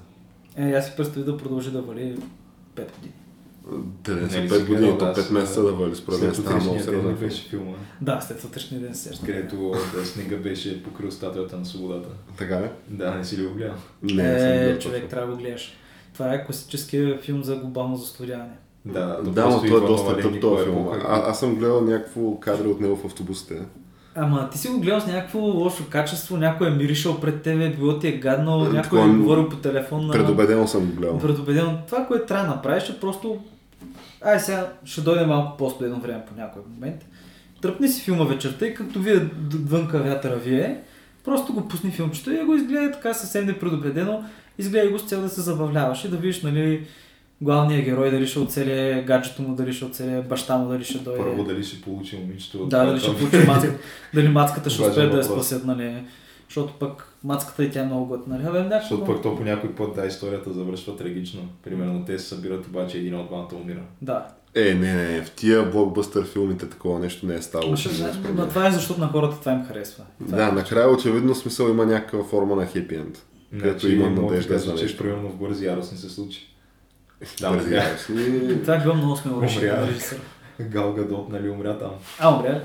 Е, 0.58 0.72
аз 0.72 0.86
си 0.86 0.94
представи 0.98 1.26
да 1.26 1.38
продължи 1.38 1.72
да 1.72 1.82
вали 1.82 2.18
5 2.76 2.92
години. 2.96 3.14
Те 4.04 4.12
не 4.12 4.30
са 4.30 4.38
Нали 4.38 4.50
5 4.50 4.58
си 4.58 4.64
години, 4.64 4.98
то 4.98 5.06
аз, 5.06 5.18
5 5.18 5.34
месеца 5.34 5.64
да 5.64 5.72
вали, 5.72 5.96
според 5.96 6.22
мен 6.22 6.36
става 6.36 6.60
много 6.60 6.80
филм. 6.80 7.16
беше 7.16 7.50
филма, 7.50 7.72
Да, 8.02 8.22
след 8.22 8.42
сутрешния 8.42 8.82
ден 8.82 8.96
се 8.96 9.26
където 9.26 9.74
да, 9.96 10.06
снега 10.06 10.38
беше 10.38 10.84
покрил 10.84 11.12
статуята 11.12 11.58
на 11.58 11.66
свободата. 11.66 12.10
Така 12.38 12.62
ли? 12.62 12.70
Да, 12.88 13.16
не 13.16 13.26
си 13.26 13.38
ли 13.38 13.46
го 13.46 13.54
гледал? 13.54 13.76
Не, 14.04 14.70
е, 14.70 14.80
човек, 14.80 15.10
трябва 15.10 15.28
да 15.28 15.34
го 15.34 15.42
гледаш. 15.42 15.74
Това 16.14 16.34
е 16.34 16.46
класическия 16.46 17.20
филм 17.20 17.44
за 17.44 17.56
глобално 17.56 17.96
застудяване. 17.96 18.54
Да, 18.86 19.18
то 19.18 19.32
Да, 19.32 19.46
но 19.46 19.60
той 19.60 19.78
е 19.78 19.88
доста 19.88 20.18
тъп 20.18 20.42
този 20.42 20.64
филм. 20.64 20.88
А, 21.00 21.22
аз 21.22 21.40
съм 21.40 21.56
гледал 21.56 21.82
някакво 21.82 22.36
кадри 22.36 22.68
от 22.68 22.82
него 22.82 22.96
в 22.96 23.06
автобусите. 23.06 23.62
Ама 24.16 24.50
ти 24.50 24.58
си 24.58 24.68
го 24.68 24.80
гледал 24.80 25.00
с 25.00 25.08
някакво 25.08 25.40
лошо 25.40 25.84
качество, 25.90 26.38
някой 26.38 26.68
е 26.68 26.72
миришал 26.72 27.20
пред 27.20 27.42
тебе, 27.42 27.70
било 27.70 28.00
ти 28.00 28.08
е 28.08 28.12
гадно, 28.12 28.56
Е, 28.56 28.64
някой 28.64 28.82
такова 28.82 29.06
е 29.06 29.10
говорил 29.10 29.50
по 29.50 29.56
телефон. 29.56 30.08
на- 30.08 30.14
Предубедено 30.14 30.68
съм 30.68 30.86
го 30.86 30.96
гледал. 30.96 31.20
Предубедено. 31.20 31.78
Това, 31.88 32.06
което 32.06 32.26
трябва 32.26 32.46
да 32.46 32.52
направиш 32.52 32.90
е 32.90 33.00
просто... 33.00 33.38
Ай, 34.22 34.40
сега 34.40 34.72
ще 34.84 35.02
дойде 35.02 35.26
малко 35.26 35.58
по-студено 35.58 36.00
време 36.00 36.24
по 36.26 36.42
някой 36.42 36.62
момент. 36.70 37.06
Тръпни 37.62 37.88
си 37.88 38.02
филма 38.02 38.24
вечерта 38.24 38.66
и 38.66 38.74
като 38.74 39.00
вие 39.00 39.30
вънка 39.56 40.00
вятъра 40.00 40.36
вие, 40.36 40.82
просто 41.24 41.54
го 41.54 41.68
пусни 41.68 41.92
филмчето 41.92 42.32
и 42.32 42.38
го 42.38 42.54
изгледай 42.54 42.92
така 42.92 43.14
съвсем 43.14 43.46
непредубедено. 43.46 44.24
Изгледай 44.58 44.90
го 44.90 45.00
с 45.00 45.04
цел 45.04 45.22
да 45.22 45.30
се 45.30 45.42
забавляваш 45.42 46.06
и 46.06 46.10
да 46.10 46.18
видиш, 46.18 46.42
нали, 46.42 46.86
главния 47.42 47.82
герой 47.82 48.12
дали 48.12 48.28
ще 48.28 48.40
оцеле, 48.40 49.04
гаджето 49.08 49.42
му 49.42 49.56
дали 49.56 49.74
ще 49.74 49.86
оцеле, 49.86 50.22
баща 50.22 50.58
му 50.58 50.70
дали 50.70 50.84
ще 50.84 50.98
дойде. 50.98 51.20
Първо 51.24 51.44
дали 51.44 51.64
ще 51.64 51.82
получи 51.82 52.18
момичето. 52.18 52.66
Да, 52.66 52.86
дали 52.86 53.00
ще 53.00 53.18
получи 53.18 53.38
мацката, 53.48 53.78
дали 54.14 54.30
мацката 54.30 54.70
ще 54.70 54.82
успее 54.82 55.08
да 55.08 55.18
я 55.18 55.24
спасят, 55.24 55.66
нали? 55.66 56.04
Защото 56.50 56.74
пък 56.80 57.14
мацката 57.24 57.64
и 57.64 57.72
тя 57.72 57.82
е 57.82 57.86
много 57.86 58.06
готина. 58.06 58.38
Нали? 58.38 58.48
Абе. 58.48 58.76
Защото 58.82 59.06
пък 59.06 59.22
то 59.22 59.38
по 59.38 59.44
някой 59.44 59.72
път, 59.76 59.96
да, 59.96 60.06
историята 60.06 60.54
завършва 60.54 60.96
трагично. 60.96 61.42
Примерно 61.64 62.06
те 62.06 62.20
се 62.20 62.28
събират, 62.28 62.68
обаче 62.68 62.98
един 62.98 63.16
от 63.16 63.28
двамата 63.28 63.56
умира. 63.64 63.82
Да. 64.02 64.28
Е, 64.56 64.74
не, 64.74 64.94
не, 64.94 65.22
в 65.22 65.32
тия 65.32 65.72
блокбъстър 65.72 66.26
филмите 66.26 66.70
такова 66.70 67.00
нещо 67.00 67.26
не 67.26 67.36
е 67.36 67.42
ставало. 67.42 67.76
Ще 67.76 67.90
знаеш, 67.90 68.16
но 68.36 68.48
това 68.48 68.68
е 68.68 68.72
защото 68.72 69.02
на 69.02 69.08
хората 69.08 69.40
това 69.40 69.52
им 69.52 69.66
харесва. 69.66 70.04
Това 70.26 70.38
Да, 70.38 70.44
е. 70.44 70.52
накрая 70.52 70.90
очевидно 70.90 71.36
смисъл 71.36 71.70
има 71.70 71.86
някаква 71.86 72.24
форма 72.24 72.56
на 72.56 72.66
хепи 72.66 72.96
енд. 72.96 73.26
Където 73.52 73.92
има 73.92 74.10
надежда 74.10 74.60
за 74.60 74.74
нещо. 74.74 74.98
примерно 74.98 75.30
в 75.30 75.36
бързи 75.36 75.66
ярост 75.66 75.92
не 75.92 75.98
се 75.98 76.10
случи. 76.10 76.57
Да, 77.42 77.50
умря. 77.52 77.76
яростни. 77.76 78.62
Това 78.62 78.76
е 78.76 78.80
било 78.80 78.96
много 78.96 79.16
смело 79.16 79.42
решение 79.42 79.72
Умря. 79.72 79.82
на 79.82 79.88
режисъра. 79.88 80.20
Гал 80.62 80.94
Гадот, 80.94 81.30
нали, 81.30 81.50
умря 81.50 81.78
там. 81.80 81.92
А, 82.20 82.36
умря. 82.36 82.62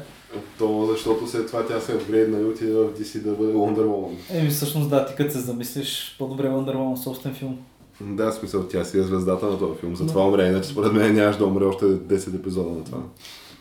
То 0.59 0.89
защото 0.93 1.27
след 1.27 1.47
това 1.47 1.67
тя 1.67 1.81
се 1.81 1.93
апгрейдна 1.93 2.41
и 2.41 2.45
отиде 2.45 2.73
в 2.73 2.95
DC 2.99 3.19
да 3.21 3.33
бъде 3.33 3.53
Wonder 3.53 3.87
Woman. 3.87 4.15
Еми, 4.31 4.51
всъщност 4.51 4.91
да, 4.91 5.07
ти 5.07 5.15
като 5.15 5.33
се 5.33 5.39
замислиш, 5.39 6.17
по-добре 6.19 6.49
Wonder 6.49 6.75
Woman 6.77 7.03
собствен 7.03 7.35
филм. 7.35 7.59
Да, 8.01 8.33
смисъл, 8.33 8.69
тя 8.69 8.85
си 8.85 8.99
е 8.99 9.03
звездата 9.03 9.47
на 9.47 9.59
този 9.59 9.81
филм. 9.81 9.97
Затова 9.97 10.27
умре, 10.29 10.49
иначе 10.49 10.69
според 10.69 10.93
мен 10.93 11.15
нямаш 11.15 11.37
да 11.37 11.47
умре 11.47 11.65
още 11.65 11.85
10 11.85 12.37
епизода 12.37 12.71
на 12.71 12.85
това. 12.85 12.99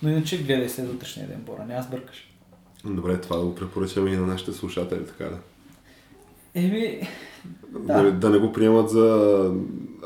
Но 0.03 0.09
иначе 0.09 0.37
гледай 0.43 0.69
след 0.69 0.89
утрешния 0.93 1.27
ден, 1.27 1.41
Бора, 1.45 1.65
няма 1.67 1.83
сбъркаш. 1.83 2.27
Добре, 2.85 3.17
това 3.21 3.37
да 3.37 3.43
го 3.45 3.55
препоръчаме 3.55 4.09
и 4.11 4.15
на 4.15 4.27
нашите 4.27 4.53
слушатели, 4.53 5.05
така 5.05 5.23
да. 5.23 5.37
Еми, 6.55 7.07
Да. 7.79 8.03
да. 8.03 8.11
да 8.11 8.29
не 8.29 8.37
го 8.37 8.51
приемат 8.53 8.89
за 8.89 9.51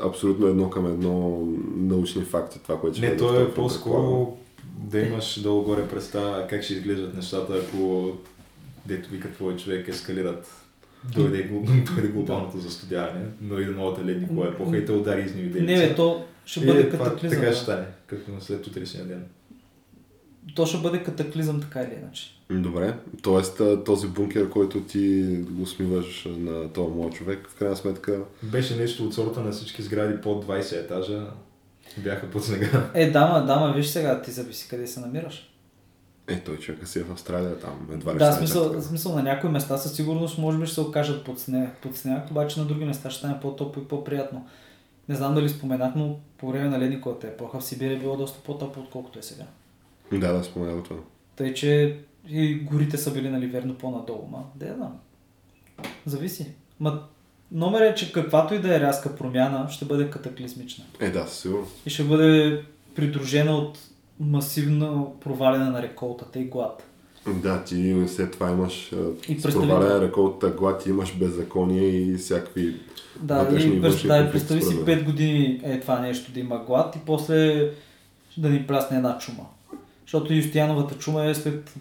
абсолютно 0.04 0.46
едно 0.46 0.70
към 0.70 0.86
едно 0.86 1.46
научни 1.76 2.22
факти, 2.22 2.62
това, 2.62 2.80
което 2.80 2.96
ще 2.96 3.08
Не, 3.08 3.14
в 3.14 3.18
то 3.18 3.40
е 3.40 3.54
по-скоро 3.54 4.36
да 4.78 5.00
имаш 5.00 5.40
долу-горе 5.40 5.88
представа 5.88 6.46
как 6.46 6.62
ще 6.62 6.74
изглеждат 6.74 7.14
нещата, 7.14 7.62
ако 7.66 8.12
дето 8.86 9.10
вика 9.10 9.32
твой 9.32 9.56
човек 9.56 9.88
ескалират. 9.88 10.62
Дойде, 11.14 11.50
дойде 11.94 12.08
глобалното 12.14 12.58
застудяване, 12.58 13.24
но 13.40 13.58
и 13.58 13.64
до 13.64 13.72
новата 13.72 14.04
ледникова 14.04 14.48
епоха 14.48 14.76
и 14.76 14.84
те 14.84 14.92
удари 14.92 15.20
изневиделица. 15.22 15.72
Не, 15.72 15.88
бе, 15.88 15.94
то 15.94 16.24
ще 16.44 16.60
И 16.60 16.66
бъде 16.66 16.90
това 16.90 17.04
катаклизъм. 17.04 17.40
Така 17.40 17.52
ще 17.52 17.62
стане, 17.62 17.86
като 18.06 18.32
на 18.32 18.40
след 18.40 18.66
утрешния 18.66 19.04
ден. 19.04 19.24
То 20.54 20.66
ще 20.66 20.78
бъде 20.78 21.02
катаклизъм 21.02 21.60
така 21.60 21.80
или 21.80 21.98
иначе. 22.02 22.36
Добре, 22.50 22.94
т.е. 23.22 23.84
този 23.84 24.08
бункер, 24.08 24.50
който 24.50 24.80
ти 24.80 25.24
го 25.50 25.66
смиваш 25.66 26.28
на 26.30 26.72
този 26.72 26.94
моят 26.94 27.14
човек, 27.14 27.48
в 27.50 27.54
крайна 27.54 27.76
сметка 27.76 28.20
Беше 28.42 28.76
нещо 28.76 29.04
от 29.04 29.14
сорта 29.14 29.40
на 29.40 29.50
всички 29.50 29.82
сгради 29.82 30.20
под 30.20 30.46
20 30.46 30.84
етажа. 30.84 31.26
Бяха 31.98 32.30
под 32.30 32.44
снега. 32.44 32.90
Е, 32.94 33.10
дама, 33.10 33.46
дама, 33.46 33.72
виж 33.72 33.86
сега, 33.86 34.22
ти 34.22 34.30
зависи 34.30 34.68
къде 34.68 34.86
се 34.86 35.00
намираш. 35.00 35.50
Е, 36.28 36.40
той 36.40 36.56
човека 36.56 36.86
си 36.86 36.98
е 36.98 37.02
в 37.02 37.12
Австралия 37.12 37.58
там. 37.58 37.88
Едва 37.92 38.14
ли 38.14 38.18
Да, 38.18 38.32
стане 38.32 38.46
смисъл, 38.46 38.70
така. 38.70 38.82
смисъл 38.82 39.14
на 39.14 39.22
някои 39.22 39.50
места 39.50 39.78
със 39.78 39.92
сигурност 39.96 40.38
може 40.38 40.58
би 40.58 40.66
ще 40.66 40.74
се 40.74 40.80
окажат 40.80 41.24
под 41.24 41.40
сняг, 41.40 41.76
под 41.82 41.96
сняг, 41.96 42.30
обаче 42.30 42.60
на 42.60 42.66
други 42.66 42.84
места 42.84 43.10
ще 43.10 43.18
стане 43.18 43.40
по-топло 43.40 43.82
и 43.82 43.88
по-приятно. 43.88 44.46
Не 45.08 45.14
знам 45.14 45.34
дали 45.34 45.48
споменах, 45.48 45.92
но 45.96 46.18
по 46.38 46.48
време 46.48 46.68
на 46.68 46.80
ледниковата 46.80 47.26
епоха 47.26 47.60
в 47.60 47.64
Сибир 47.64 47.90
е 47.90 47.98
било 47.98 48.16
доста 48.16 48.42
по-топло, 48.42 48.82
отколкото 48.82 49.18
е 49.18 49.22
сега. 49.22 49.44
Да, 50.12 50.32
да, 50.32 50.44
споменава 50.44 50.82
това. 50.82 51.00
Тъй, 51.36 51.54
че 51.54 51.98
и 52.28 52.54
горите 52.54 52.98
са 52.98 53.12
били, 53.12 53.28
нали, 53.28 53.46
верно 53.46 53.74
по-надолу, 53.74 54.28
ма, 54.30 54.44
да 54.54 54.66
я 54.66 54.74
знам. 54.74 54.98
Зависи. 56.06 56.46
Ма, 56.80 57.02
номер 57.52 57.80
е, 57.80 57.94
че 57.94 58.12
каквато 58.12 58.54
и 58.54 58.58
да 58.58 58.76
е 58.76 58.80
рязка 58.80 59.16
промяна, 59.16 59.68
ще 59.70 59.84
бъде 59.84 60.10
катаклизмична. 60.10 60.84
Е, 61.00 61.10
да, 61.10 61.26
със 61.26 61.38
сигурност. 61.38 61.86
И 61.86 61.90
ще 61.90 62.04
бъде 62.04 62.62
придружена 62.94 63.56
от 63.56 63.78
масивно 64.20 65.16
проваляне 65.20 65.70
на 65.70 65.82
реколтата 65.82 66.38
и 66.38 66.44
глад. 66.44 66.82
Да, 67.26 67.64
ти 67.64 68.04
след 68.08 68.32
това 68.32 68.50
имаш 68.50 68.92
И 69.28 69.42
проваляне 69.42 69.94
на 69.94 70.00
реколта 70.00 70.50
глад, 70.50 70.86
имаш 70.86 71.14
беззаконие 71.14 71.88
и 71.88 72.16
всякакви 72.16 72.80
Да, 73.20 73.38
вътрешни 73.38 73.76
и, 73.76 73.80
през, 73.80 74.06
да, 74.06 74.18
и 74.18 74.30
представи 74.30 74.62
си 74.62 74.74
според 74.74 74.86
мен. 74.86 74.98
5 74.98 75.04
години 75.04 75.60
е 75.64 75.80
това 75.80 76.00
нещо 76.00 76.32
да 76.32 76.40
има 76.40 76.58
глад 76.58 76.96
и 76.96 76.98
после 77.06 77.70
да 78.36 78.48
ни 78.48 78.66
плясне 78.66 78.96
една 78.96 79.18
чума. 79.18 79.46
Защото 80.06 80.34
Юстияновата 80.34 80.98
чума 80.98 81.24
е 81.24 81.34
след 81.34 81.74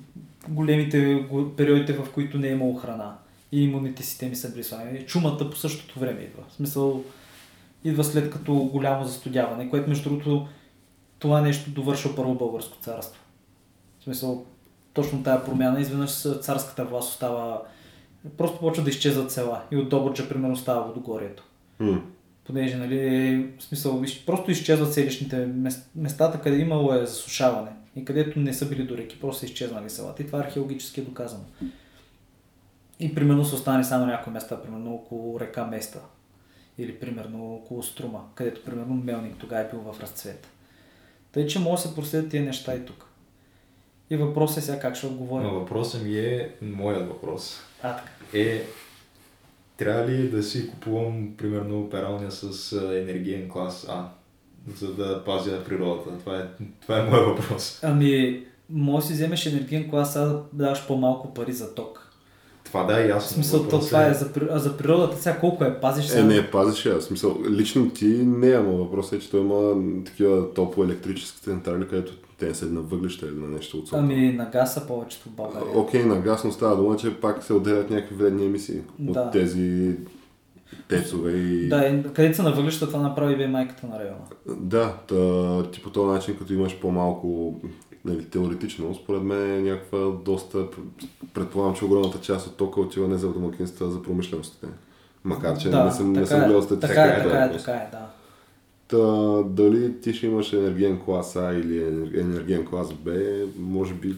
големите 0.50 1.16
го- 1.16 1.52
периодите, 1.56 1.94
в 1.94 2.08
които 2.14 2.38
не 2.38 2.48
е 2.48 2.52
имало 2.52 2.76
храна 2.76 3.16
и 3.52 3.64
имунните 3.64 4.04
системи 4.04 4.36
са 4.36 4.52
били 4.52 4.64
слаби. 4.64 5.06
Чумата 5.08 5.50
по 5.50 5.56
същото 5.56 6.00
време 6.00 6.22
идва. 6.22 6.44
В 6.50 6.54
смисъл, 6.54 7.04
идва 7.84 8.04
след 8.04 8.32
като 8.32 8.54
голямо 8.54 9.06
застудяване, 9.06 9.70
което 9.70 9.90
между 9.90 10.10
другото 10.10 10.48
това 11.20 11.42
нещо 11.42 11.70
довършва 11.70 12.16
първо 12.16 12.36
българско 12.36 12.78
царство. 12.82 13.22
В 14.00 14.04
смисъл, 14.04 14.46
точно 14.94 15.24
тая 15.24 15.46
промяна, 15.46 15.82
изведнъж 15.82 16.12
царската 16.42 16.86
власт 16.86 17.10
остава 17.10 17.62
просто 18.38 18.60
почва 18.60 18.84
да 18.84 18.90
изчезват 18.90 19.32
села 19.32 19.62
и 19.72 19.78
от 19.78 19.90
Добруджа 19.90 20.30
примерно 20.30 20.56
става 20.58 20.88
водогорието. 20.88 21.44
М. 21.80 22.02
Понеже, 22.44 22.78
нали, 22.78 22.98
е, 22.98 23.48
в 23.60 23.64
смисъл, 23.64 24.04
просто 24.26 24.52
изчезват 24.52 24.94
селищните 24.94 25.46
мес- 25.46 25.90
местата, 25.96 26.42
къде 26.42 26.58
имало 26.58 26.94
е 26.94 27.06
засушаване 27.06 27.72
и 27.96 28.06
където 28.06 28.40
не 28.40 28.54
са 28.54 28.70
били 28.70 28.84
до 28.84 28.98
реки, 28.98 29.20
просто 29.20 29.40
са 29.40 29.46
изчезнали 29.46 29.90
селата. 29.90 30.24
И 30.24 30.26
това 30.26 30.40
археологически 30.40 31.00
е 31.00 31.04
доказано. 31.04 31.44
И 33.00 33.16
примерно 33.16 33.46
са 33.46 33.56
остане 33.56 33.84
само 33.84 34.06
някои 34.06 34.34
места, 34.34 34.62
примерно 34.62 34.94
около 34.94 35.40
река 35.40 35.66
Места. 35.66 36.00
Или 36.78 36.96
примерно 36.96 37.56
около 37.56 37.84
Струма, 37.84 38.24
където 38.36 38.64
примерно 38.64 38.96
Мелник 38.96 39.38
тогава 39.38 39.62
е 39.62 39.70
бил 39.70 39.80
в 39.80 40.02
разцвет. 40.02 40.48
Тъй, 41.32 41.48
че 41.48 41.60
може 41.60 41.84
да 41.84 41.90
се 41.90 41.96
проследят 41.96 42.30
тия 42.30 42.44
неща 42.44 42.76
и 42.76 42.86
тук. 42.86 43.06
И 44.10 44.18
въпросът 44.18 44.58
е 44.58 44.62
сега 44.62 44.80
как 44.80 44.96
ще 44.96 45.08
отговорим. 45.08 45.48
Но 45.48 45.54
въпросът 45.60 46.04
ми 46.04 46.18
е, 46.18 46.50
моят 46.62 47.08
въпрос 47.08 47.60
А, 47.84 47.96
така. 47.96 48.10
е, 48.34 48.64
трябва 49.78 50.08
ли 50.12 50.30
да 50.30 50.44
си 50.44 50.70
купувам, 50.70 51.34
примерно, 51.38 51.90
пералня 51.90 52.32
с 52.32 52.74
а, 52.74 53.00
енергиен 53.00 53.50
клас 53.50 53.86
А, 53.90 54.10
за 54.78 54.88
да 54.88 55.24
пазя 55.24 55.64
природата? 55.64 56.10
Това 56.20 56.38
е, 56.38 56.44
това 56.82 57.00
е 57.00 57.04
моят 57.04 57.28
въпрос. 57.28 57.80
Ами, 57.84 58.44
може 58.70 59.02
да 59.02 59.08
си 59.08 59.14
вземеш 59.14 59.46
енергиен 59.46 59.90
клас, 59.90 60.16
а 60.16 60.20
да 60.22 60.42
даваш 60.54 60.88
по-малко 60.88 61.34
пари 61.34 61.54
за 61.54 61.76
ток. 61.76 62.02
Това 62.64 62.84
да 62.84 63.00
е 63.00 63.06
В 63.06 63.10
ясно. 63.10 63.30
смисъл, 63.34 63.64
то 63.64 63.80
това 63.80 64.06
е 64.06 64.14
за, 64.14 64.34
при- 64.34 64.48
а 64.52 64.60
за 64.60 64.78
природата, 64.78 65.18
сега 65.18 65.38
колко 65.38 65.64
е 65.64 65.74
пазиш 65.74 66.06
Е, 66.06 66.10
сега? 66.10 66.24
не, 66.24 66.52
пазиш 66.52 66.86
я. 66.86 66.96
В 66.96 67.04
смисъл, 67.04 67.38
лично 67.50 67.90
ти 67.90 68.06
не, 68.08 68.48
ама 68.50 68.72
въпросът 68.72 69.14
е, 69.14 69.20
че 69.20 69.32
той 69.32 69.40
има 69.40 69.74
такива 70.06 70.54
топлоелектрически 70.54 71.42
централи, 71.42 71.88
където 71.88 72.14
те 72.40 72.48
не 72.48 72.54
са 72.56 72.66
на 72.66 72.82
въглища 72.82 73.26
или 73.26 73.36
на 73.36 73.48
нещо 73.48 73.78
от 73.78 73.88
сорта. 73.88 74.00
Ами 74.00 74.32
на 74.32 74.46
газ 74.46 74.74
са 74.74 74.82
повечето 74.82 75.30
в 75.30 75.32
България. 75.32 75.68
Окей, 75.76 76.04
на 76.04 76.16
газ, 76.16 76.44
но 76.44 76.52
става 76.52 76.76
дума, 76.76 76.98
че 76.98 77.14
пак 77.14 77.44
се 77.44 77.54
отделят 77.54 77.90
някакви 77.90 78.16
вредни 78.16 78.46
емисии 78.46 78.80
Да. 79.00 79.20
от 79.20 79.32
тези 79.32 79.96
тецове 80.88 81.32
и... 81.32 81.70
Да, 81.70 82.04
където 82.14 82.36
са 82.36 82.44
на 82.44 82.52
въглища, 82.52 82.88
това 82.88 83.00
направи 83.00 83.38
бе 83.38 83.48
майката 83.48 83.88
на 83.88 84.00
района. 84.00 84.26
Да, 84.48 84.94
та, 85.08 85.72
ти 85.72 85.82
по 85.82 85.90
този 85.90 86.12
начин, 86.12 86.38
като 86.38 86.54
имаш 86.54 86.80
по-малко 86.80 87.60
нали, 88.06 88.26
теоретично, 88.26 88.96
според 88.96 89.24
мен 89.24 89.52
е 89.52 89.62
някаква 89.62 90.00
доста... 90.26 90.66
Предполагам, 91.34 91.76
че 91.76 91.86
огромната 91.86 92.22
част 92.22 92.48
от 92.48 92.58
тока 92.58 92.80
отива 92.80 93.08
не 93.08 93.18
за 93.18 93.30
домакинства, 93.34 93.88
а 93.88 93.90
за 93.90 94.04
промишленостите. 94.04 94.68
Макар, 95.24 95.58
че 95.58 95.70
да, 95.70 95.86
не 95.86 95.92
съм, 95.92 96.12
не 96.12 96.14
така 96.14 96.28
съм 96.28 96.42
е, 96.42 96.46
гледал 96.46 96.62
така, 96.62 96.76
статистика. 96.78 97.02
е, 97.02 97.24
по 97.24 97.30
така 97.30 97.44
е, 97.44 97.58
така 97.58 97.72
е, 97.72 97.90
да. 97.92 98.08
Та, 98.88 99.44
дали 99.50 100.02
ти 100.02 100.14
ще 100.14 100.26
имаш 100.26 100.54
енергиен 100.54 101.02
клас 101.06 101.36
А 101.36 101.54
или 101.54 101.80
енер- 101.80 102.22
енергиен 102.22 102.66
клас 102.66 102.94
Б, 102.94 103.12
може 103.60 103.94
би 103.94 104.16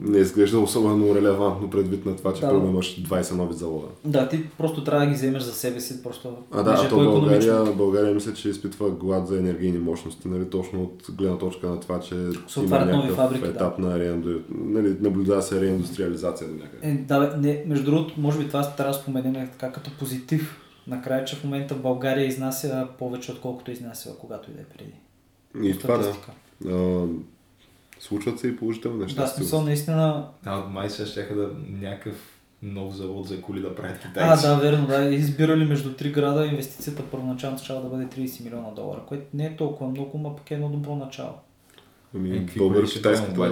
не 0.00 0.18
изглежда 0.18 0.58
особено 0.58 1.14
релевантно 1.14 1.70
предвид 1.70 2.06
на 2.06 2.16
това, 2.16 2.34
че 2.34 2.40
Да. 2.40 2.52
имаш 2.52 3.02
20 3.02 3.34
нови 3.36 3.54
завода. 3.54 3.86
Да, 4.04 4.28
ти 4.28 4.44
просто 4.58 4.84
трябва 4.84 5.04
да 5.04 5.10
ги 5.10 5.14
вземеш 5.14 5.42
за 5.42 5.52
себе 5.52 5.80
си, 5.80 6.02
просто 6.02 6.36
А 6.50 6.62
да, 6.62 6.70
а 6.70 6.88
то. 6.88 6.96
България, 6.96 7.64
България 7.64 8.14
мисля, 8.14 8.34
че 8.34 8.48
изпитва 8.48 8.90
глад 8.90 9.26
за 9.26 9.38
енергийни 9.38 9.78
мощности, 9.78 10.28
нали, 10.28 10.50
точно 10.50 10.82
от 10.82 11.06
гледна 11.10 11.38
точка 11.38 11.68
на 11.68 11.80
това, 11.80 12.00
че 12.00 12.14
Се 12.48 12.60
има 12.60 12.84
някакъв 12.84 13.16
фабрики, 13.16 13.44
да. 13.44 13.48
етап 13.50 13.78
на 13.78 13.98
реинду... 13.98 14.38
нали, 14.48 14.96
наблюдава 15.00 15.42
се 15.42 15.60
реиндустриализация 15.60 16.48
до 16.48 16.54
някъде. 16.54 16.88
Е, 16.88 16.94
да, 16.94 17.36
не, 17.38 17.64
между 17.66 17.84
другото, 17.84 18.14
може 18.20 18.38
би 18.38 18.46
това 18.46 18.62
трябва 18.62 18.92
да 18.92 18.98
споменем 18.98 19.34
е 19.34 19.48
така 19.50 19.72
като 19.72 19.90
позитив. 19.98 20.56
Накрая, 20.86 21.24
че 21.24 21.36
в 21.36 21.44
момента 21.44 21.74
България 21.74 22.26
изнася 22.26 22.88
повече, 22.98 23.32
отколкото 23.32 23.70
изнася 23.70 24.10
когато 24.20 24.50
и 24.50 24.54
да 24.54 24.60
е 24.60 24.64
преди. 24.64 24.92
И 25.68 25.78
това 25.78 25.98
да. 25.98 26.12
А, 28.00 28.02
случват 28.02 28.38
се 28.38 28.48
и 28.48 28.56
положителни 28.56 28.98
неща. 28.98 29.22
Да, 29.22 29.28
смисъл 29.28 29.62
наистина 29.62 30.28
А, 30.44 30.56
май 30.60 30.90
сега 30.90 31.06
ще 31.06 31.22
да 31.24 31.50
някакъв 31.70 32.14
нов 32.62 32.94
завод 32.94 33.26
за 33.26 33.42
коли 33.42 33.60
да 33.60 33.74
правят 33.74 33.96
А, 33.96 34.08
китайци. 34.08 34.42
да, 34.42 34.56
верно, 34.56 34.86
да. 34.86 35.04
Избирали 35.04 35.64
между 35.64 35.92
три 35.92 36.12
града, 36.12 36.46
инвестицията 36.46 37.02
първоначално 37.02 37.58
трябва 37.58 37.82
да 37.82 37.88
бъде 37.88 38.04
30 38.06 38.44
милиона 38.44 38.70
долара, 38.70 39.00
което 39.00 39.24
не 39.34 39.46
е 39.46 39.56
толкова 39.56 39.90
много, 39.90 40.18
но 40.18 40.36
пък 40.36 40.50
е 40.50 40.54
едно 40.54 40.68
добро 40.68 40.94
начало. 40.96 41.34
Ами, 42.16 42.46
Е, 42.56 42.62
обаче 42.62 43.00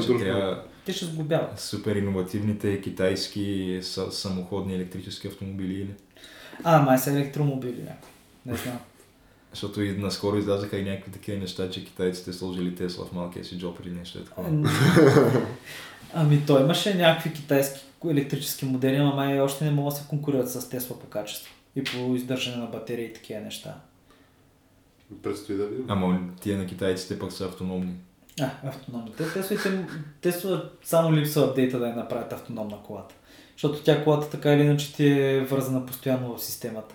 дружба. 0.07 0.25
трябва 0.25 0.63
Те 0.85 0.93
ще 0.93 1.05
сглобяват. 1.05 1.61
супер 1.61 1.97
иновативните 1.97 2.81
китайски 2.81 3.79
са- 3.83 4.13
самоходни 4.13 4.75
електрически 4.75 5.27
автомобили 5.27 5.75
или? 5.75 5.95
А, 6.65 6.83
май 6.83 6.99
са 6.99 7.11
електромобили 7.11 7.81
някакви. 7.81 8.11
Не 8.47 8.57
знам. 8.57 8.79
Защото 9.51 9.83
и 9.83 9.97
наскоро 9.97 10.37
излязаха 10.37 10.79
и 10.79 10.85
някакви 10.85 11.13
такива 11.13 11.39
неща, 11.39 11.71
че 11.71 11.85
китайците 11.85 12.33
сложили 12.33 12.75
Тесла 12.75 13.05
в 13.05 13.13
малкия 13.13 13.45
си 13.45 13.59
джоб 13.59 13.81
или 13.85 13.91
нещо 13.91 14.19
е 14.19 14.25
такова. 14.25 14.71
Ами 16.15 16.43
той 16.47 16.63
имаше 16.63 16.95
някакви 16.95 17.33
китайски 17.33 17.81
електрически 18.05 18.65
модели, 18.65 18.97
ама 18.97 19.15
май 19.15 19.41
още 19.41 19.65
не 19.65 19.71
могат 19.71 19.95
да 19.95 20.01
се 20.01 20.09
конкурират 20.09 20.51
с 20.51 20.69
Тесла 20.69 20.99
по 20.99 21.07
качество 21.07 21.55
и 21.77 21.85
по 21.85 22.15
издържане 22.15 22.57
на 22.57 22.67
батерии 22.67 23.05
и 23.05 23.13
такива 23.13 23.41
неща. 23.41 23.75
Предстои 25.23 25.57
да 25.57 25.67
видим. 25.67 25.85
Ама 25.89 26.21
тия 26.41 26.59
на 26.59 26.67
китайците 26.67 27.19
пък 27.19 27.33
са 27.33 27.45
автономни. 27.45 27.95
А, 28.41 28.51
автономни. 28.65 29.13
Те 29.17 29.33
Теслите, 29.33 29.87
Тесла 30.21 30.71
само 30.85 31.13
липсва 31.13 31.45
апдейта 31.45 31.79
да 31.79 31.89
я 31.89 31.97
направят 31.97 32.33
автономна 32.33 32.77
колата. 32.87 33.15
Защото 33.53 33.83
тя 33.83 34.05
колата 34.05 34.31
така 34.31 34.53
или 34.53 34.63
иначе 34.63 34.95
ти 34.95 35.09
е 35.09 35.41
вързана 35.41 35.87
постоянно 35.87 36.37
в 36.37 36.45
системата. 36.45 36.95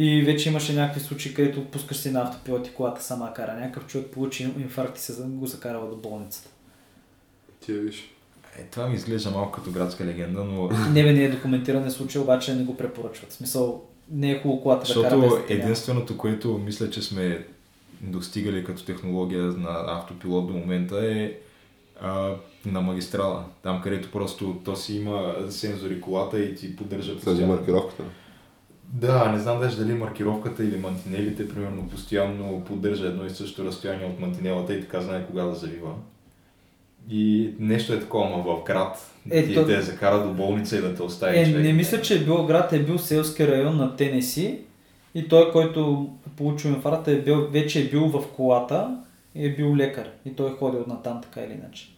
И 0.00 0.22
вече 0.22 0.48
имаше 0.48 0.72
някакви 0.72 1.00
случаи, 1.00 1.34
където 1.34 1.64
пускаш 1.64 1.96
си 1.96 2.10
на 2.10 2.22
автопилот 2.22 2.66
и 2.66 2.70
колата 2.70 3.02
сама 3.02 3.32
кара. 3.34 3.54
Някакъв 3.54 3.86
човек 3.86 4.06
получи 4.06 4.42
инфаркт 4.42 4.98
и 4.98 5.00
се 5.00 5.12
го 5.22 5.46
закарава 5.46 5.90
до 5.90 5.96
болницата. 5.96 6.50
Ти 7.60 7.72
я 7.72 7.78
виж. 7.78 8.10
Е, 8.58 8.62
това 8.62 8.88
ми 8.88 8.94
изглежда 8.94 9.30
малко 9.30 9.52
като 9.52 9.70
градска 9.70 10.04
легенда, 10.04 10.44
но 10.44 10.68
Не 10.92 11.02
бе, 11.02 11.12
не 11.12 11.24
е 11.24 11.30
документиран 11.30 11.86
е 11.86 11.90
случай, 11.90 12.22
обаче 12.22 12.54
не 12.54 12.64
го 12.64 12.76
препоръчват. 12.76 13.30
В 13.30 13.34
смисъл, 13.34 13.84
не 14.10 14.30
е 14.30 14.40
хубаво 14.42 14.62
колата 14.62 14.86
да 14.86 14.94
кара 15.02 15.10
Защото 15.10 15.34
да 15.34 15.46
те 15.46 15.54
няма. 15.54 15.64
единственото, 15.64 16.18
което 16.18 16.58
мисля, 16.58 16.90
че 16.90 17.02
сме 17.02 17.46
достигали 18.00 18.64
като 18.64 18.84
технология 18.84 19.42
на 19.42 19.84
автопилот 19.86 20.46
до 20.46 20.52
момента 20.52 21.06
е 21.06 21.32
а, 22.00 22.34
на 22.66 22.80
магистрала. 22.80 23.44
Там, 23.62 23.80
където 23.82 24.10
просто 24.10 24.60
то 24.64 24.76
си 24.76 24.96
има 24.96 25.34
сензори 25.50 26.00
колата 26.00 26.40
и 26.40 26.54
ти 26.54 26.76
поддържа 26.76 27.14
постоянно. 27.14 27.46
маркировката. 27.46 28.04
Да, 28.88 29.32
не 29.32 29.38
знам 29.38 29.60
даже 29.60 29.76
дали 29.76 29.92
маркировката 29.94 30.64
или 30.64 30.76
мантинелите, 30.78 31.48
примерно, 31.48 31.88
постоянно 31.88 32.60
поддържа 32.60 33.06
едно 33.06 33.24
и 33.24 33.30
също 33.30 33.64
разстояние 33.64 34.06
от 34.06 34.20
мантинелата 34.20 34.74
и 34.74 34.80
така 34.80 35.00
знае 35.00 35.26
кога 35.26 35.42
да 35.42 35.54
завива. 35.54 35.90
И 37.10 37.50
нещо 37.58 37.92
е 37.92 38.00
такова, 38.00 38.26
ама 38.26 38.42
в 38.44 38.64
град. 38.64 39.10
Е, 39.30 39.46
ти 39.46 39.54
то- 39.54 39.66
те 39.66 39.82
закара 39.82 40.22
до 40.22 40.32
болница 40.32 40.76
и 40.76 40.80
да 40.80 40.94
те 40.94 41.02
остави 41.02 41.38
Е, 41.38 41.44
човек. 41.44 41.62
не 41.62 41.72
мисля, 41.72 42.00
че 42.00 42.16
е 42.16 42.24
бил 42.24 42.44
град, 42.44 42.72
е 42.72 42.78
бил 42.78 42.98
селски 42.98 43.48
район 43.48 43.76
на 43.76 43.96
Тенеси 43.96 44.58
и 45.14 45.28
той, 45.28 45.52
който 45.52 45.80
е 46.26 46.30
получил 46.30 46.68
инфаркт, 46.68 47.08
е 47.08 47.22
бил, 47.22 47.46
вече 47.46 47.80
е 47.80 47.88
бил 47.88 48.06
в 48.06 48.22
колата 48.28 48.96
и 49.34 49.46
е 49.46 49.54
бил 49.54 49.76
лекар. 49.76 50.10
И 50.24 50.32
той 50.32 50.48
е 50.48 50.54
ходил 50.54 50.84
на 50.86 51.02
там 51.02 51.20
така 51.22 51.40
или 51.40 51.52
иначе. 51.54 51.88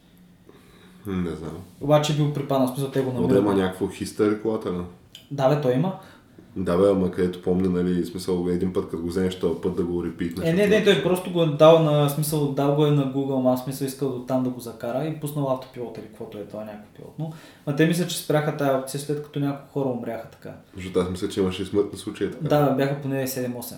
Не 1.06 1.30
знам. 1.30 1.58
Обаче 1.80 2.12
е 2.12 2.16
бил 2.16 2.32
припаднал, 2.32 2.68
смисъл 2.68 2.90
те 2.90 3.00
го 3.00 3.12
Но 3.12 3.26
да 3.26 3.34
има 3.34 3.42
намират. 3.42 3.56
някакво 3.58 3.88
хистери 3.88 4.40
колата, 4.42 4.72
не? 4.72 4.82
Да, 5.30 5.48
бе, 5.48 5.60
той 5.60 5.72
има. 5.72 5.98
Да 6.56 6.78
бе, 6.78 6.88
ама 6.90 7.10
където 7.10 7.42
помня, 7.42 7.68
нали, 7.68 8.06
смисъл 8.06 8.46
един 8.50 8.72
път, 8.72 8.90
като 8.90 9.02
го 9.02 9.08
вземеш 9.08 9.38
този 9.38 9.60
път 9.60 9.76
да 9.76 9.84
го 9.84 10.04
репитнеш. 10.04 10.48
Е, 10.48 10.52
не, 10.52 10.66
не, 10.66 10.84
той 10.84 11.02
просто 11.02 11.32
го 11.32 11.42
е 11.42 11.46
дал 11.46 11.82
на 11.82 12.08
смисъл, 12.08 12.52
дал 12.52 12.74
го 12.74 12.86
е 12.86 12.90
на 12.90 13.12
Google 13.12 13.14
Maps, 13.14 13.64
смисъл 13.64 13.84
искал 13.84 14.08
до 14.08 14.24
там 14.24 14.44
да 14.44 14.50
го 14.50 14.60
закара 14.60 15.04
и 15.04 15.20
пуснал 15.20 15.50
автопилот 15.50 15.98
или 15.98 16.06
каквото 16.06 16.38
е 16.38 16.44
това 16.44 16.64
някакъв 16.64 16.88
пилот. 16.96 17.14
Но, 17.18 17.32
ма 17.66 17.76
те 17.76 17.86
мисля, 17.86 18.06
че 18.06 18.18
спряха 18.18 18.56
тази 18.56 18.70
опция 18.70 19.00
след 19.00 19.22
като 19.22 19.40
няколко 19.40 19.72
хора 19.72 19.88
умряха 19.88 20.28
така. 20.30 20.54
Защото 20.76 21.00
аз 21.00 21.10
мисля, 21.10 21.28
че 21.28 21.40
имаше 21.40 21.62
и 21.62 21.66
смъртни 21.66 21.98
случаи. 21.98 22.30
Така. 22.30 22.48
Да, 22.48 22.70
бяха 22.70 23.02
поне 23.02 23.26
7-8. 23.26 23.74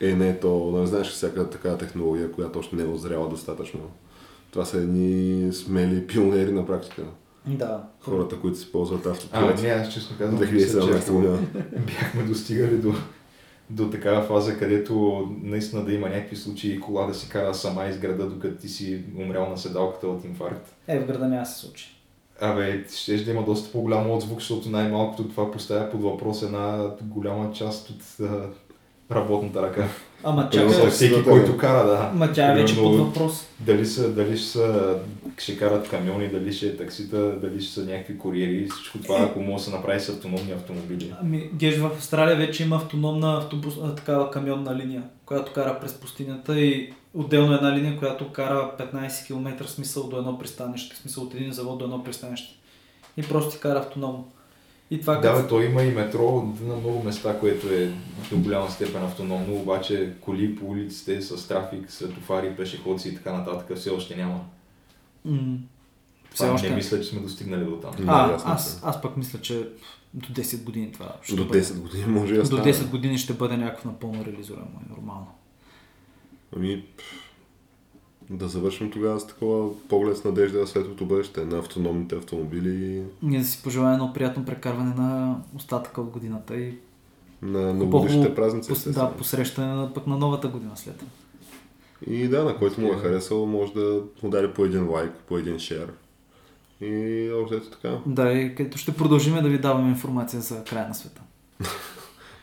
Е, 0.00 0.14
не, 0.14 0.38
то, 0.38 0.72
не 0.80 0.86
знаеш, 0.86 1.08
всяка 1.08 1.50
такава 1.50 1.78
технология, 1.78 2.32
която 2.32 2.58
още 2.58 2.76
не 2.76 2.82
е 2.82 2.86
озряла 2.86 3.28
достатъчно. 3.28 3.80
Това 4.50 4.64
са 4.64 4.76
едни 4.76 5.52
смели 5.52 6.06
пионери 6.06 6.52
на 6.52 6.66
практика. 6.66 7.02
Да. 7.46 7.82
Хората, 8.00 8.40
които 8.40 8.58
си 8.58 8.72
ползват 8.72 9.06
А, 9.06 9.10
автопилот. 9.10 9.62
не, 9.62 9.68
аз 9.68 9.92
честно 9.92 10.18
казвам, 10.18 10.40
мисля, 10.40 10.80
че 10.80 10.86
2017 10.86 11.02
ако 11.08 11.14
година. 11.14 11.38
бяхме 11.86 12.22
достигали 12.22 12.76
до, 12.76 12.92
до 13.70 13.90
такава 13.90 14.22
фаза, 14.22 14.58
където 14.58 15.24
наистина 15.42 15.84
да 15.84 15.92
има 15.92 16.08
някакви 16.08 16.36
случаи 16.36 16.80
кола 16.80 17.06
да 17.06 17.14
си 17.14 17.28
кара 17.28 17.54
сама 17.54 17.86
из 17.86 17.98
града, 17.98 18.28
докато 18.28 18.60
ти 18.60 18.68
си 18.68 19.04
умрял 19.18 19.50
на 19.50 19.58
седалката 19.58 20.06
от 20.08 20.24
инфаркт. 20.24 20.74
Е, 20.88 21.00
в 21.00 21.06
града 21.06 21.28
няма 21.28 21.46
се 21.46 21.60
случи. 21.60 21.96
Абе, 22.40 22.84
ще 22.96 23.16
да 23.24 23.30
има 23.30 23.44
доста 23.44 23.72
по-голям 23.72 24.10
отзвук, 24.10 24.38
защото 24.38 24.70
най-малкото 24.70 25.28
това 25.28 25.50
поставя 25.52 25.90
под 25.90 26.02
въпрос 26.02 26.42
една 26.42 26.90
голяма 27.02 27.52
част 27.52 27.90
от 27.90 28.02
а, 28.20 28.48
работната 29.10 29.62
ръка. 29.62 29.88
Ама 30.24 30.48
чакай, 30.52 30.68
За 30.68 30.90
всеки, 30.90 31.24
който 31.24 31.56
кара, 31.56 31.86
да. 31.86 32.10
ма 32.14 32.32
тя 32.32 32.52
е 32.52 32.54
вече 32.54 32.76
под 32.76 32.96
въпрос. 32.96 33.46
Дали, 33.60 33.86
са, 33.86 34.12
дали 34.12 34.36
ще, 34.36 34.46
са, 34.46 34.96
ще 35.38 35.56
карат 35.58 35.88
камиони, 35.88 36.28
дали 36.28 36.52
ще 36.52 36.66
е 36.66 36.76
таксита, 36.76 37.32
дали 37.40 37.60
ще 37.60 37.74
са 37.74 37.84
някакви 37.84 38.18
куриери, 38.18 38.68
всичко 38.68 38.98
това, 38.98 39.18
ако 39.20 39.40
може 39.40 39.64
да 39.64 39.70
се 39.70 39.76
направи 39.76 40.00
с 40.00 40.08
автономни 40.08 40.52
автомобили. 40.52 41.14
Ами, 41.22 41.50
геш 41.54 41.78
в 41.78 41.84
Австралия 41.84 42.36
вече 42.36 42.62
има 42.62 42.76
автономна 42.76 43.38
автобус, 43.38 43.74
такава 43.96 44.30
камионна 44.30 44.76
линия, 44.76 45.02
която 45.26 45.52
кара 45.52 45.78
през 45.80 45.94
пустинята 45.94 46.60
и 46.60 46.92
отделно 47.14 47.54
една 47.54 47.76
линия, 47.76 47.98
която 47.98 48.32
кара 48.32 48.70
15 48.78 49.26
км 49.26 49.68
смисъл 49.68 50.08
до 50.08 50.18
едно 50.18 50.38
пристанище, 50.38 50.96
смисъл 50.96 51.24
от 51.24 51.34
един 51.34 51.52
завод 51.52 51.78
до 51.78 51.84
едно 51.84 52.04
пристанище. 52.04 52.54
И 53.16 53.22
просто 53.22 53.50
ти 53.50 53.60
кара 53.60 53.78
автономно. 53.78 54.28
И 54.90 55.00
това 55.00 55.14
Да, 55.14 55.34
като- 55.34 55.48
то 55.48 55.62
има 55.62 55.82
и 55.82 55.90
метро 55.90 56.32
на 56.60 56.76
много 56.76 57.02
места, 57.02 57.38
което 57.38 57.68
е 57.68 57.92
до 58.30 58.38
голяма 58.38 58.70
степен 58.70 59.04
автономно, 59.04 59.54
обаче 59.54 60.12
коли 60.20 60.56
по 60.56 60.66
улиците 60.66 61.22
с 61.22 61.48
трафик, 61.48 61.92
светофари, 61.92 62.56
пешеходци 62.56 63.08
и 63.08 63.14
така 63.14 63.32
нататък 63.32 63.76
все 63.76 63.90
още 63.90 64.16
няма. 64.16 64.44
М, 65.24 65.58
Все 66.30 66.36
Това 66.36 66.54
още. 66.54 66.70
не 66.70 66.76
мисля, 66.76 67.00
че 67.00 67.08
сме 67.08 67.20
достигнали 67.20 67.64
до 67.64 67.76
там. 67.76 67.90
Да, 67.96 68.04
А, 68.08 68.32
ясно 68.32 68.50
аз, 68.52 68.80
аз 68.84 69.02
пък 69.02 69.16
мисля, 69.16 69.40
че 69.40 69.68
до 70.14 70.32
10 70.32 70.62
години 70.62 70.92
това 70.92 71.12
ще 71.22 71.34
До 71.34 71.44
бъде. 71.44 71.58
10 71.58 71.80
години 71.80 72.06
може 72.06 72.34
да 72.34 72.40
До 72.40 72.46
стане. 72.46 72.62
10 72.64 72.86
години 72.86 73.18
ще 73.18 73.32
бъде 73.32 73.56
някакво 73.56 73.88
напълно 73.88 74.24
реализуемо 74.24 74.80
и 74.86 74.90
нормално. 74.90 75.26
Ами, 76.56 76.84
да 78.30 78.48
завършим 78.48 78.90
тогава 78.90 79.20
с 79.20 79.26
такова 79.26 79.70
поглед 79.88 80.16
с 80.16 80.24
надежда 80.24 80.60
на 80.60 80.66
светлото 80.66 81.06
бъдеще 81.06 81.44
на 81.44 81.58
автономните 81.58 82.16
автомобили 82.16 83.02
Ние 83.22 83.38
да 83.38 83.44
си 83.44 83.62
пожелаем 83.62 83.92
едно 83.92 84.12
приятно 84.12 84.44
прекарване 84.44 84.94
на 84.94 85.36
остатъка 85.56 86.00
от 86.00 86.10
годината 86.10 86.56
и 86.56 86.74
на 87.42 87.74
новогодишните 87.74 88.34
празници. 88.34 88.72
пос- 88.72 88.92
да, 88.92 89.12
посрещане 89.16 89.74
на, 89.74 89.94
пък 89.94 90.06
на 90.06 90.16
новата 90.16 90.48
година 90.48 90.72
след. 90.74 91.04
И 92.06 92.28
да, 92.28 92.44
на 92.44 92.56
който 92.56 92.80
му 92.80 92.92
е 92.92 92.96
харесал, 92.96 93.46
може 93.46 93.72
да 93.72 94.02
удари 94.22 94.52
по 94.52 94.64
един 94.64 94.90
лайк, 94.90 95.12
по 95.28 95.38
един 95.38 95.58
шер. 95.58 95.92
И 96.80 97.30
общо 97.42 97.54
ето 97.56 97.70
така. 97.70 97.98
Да, 98.06 98.32
и 98.32 98.54
където 98.54 98.78
ще 98.78 98.96
продължим 98.96 99.34
да 99.34 99.48
ви 99.48 99.58
даваме 99.58 99.88
информация 99.88 100.40
за 100.40 100.64
края 100.64 100.88
на 100.88 100.94
света. 100.94 101.22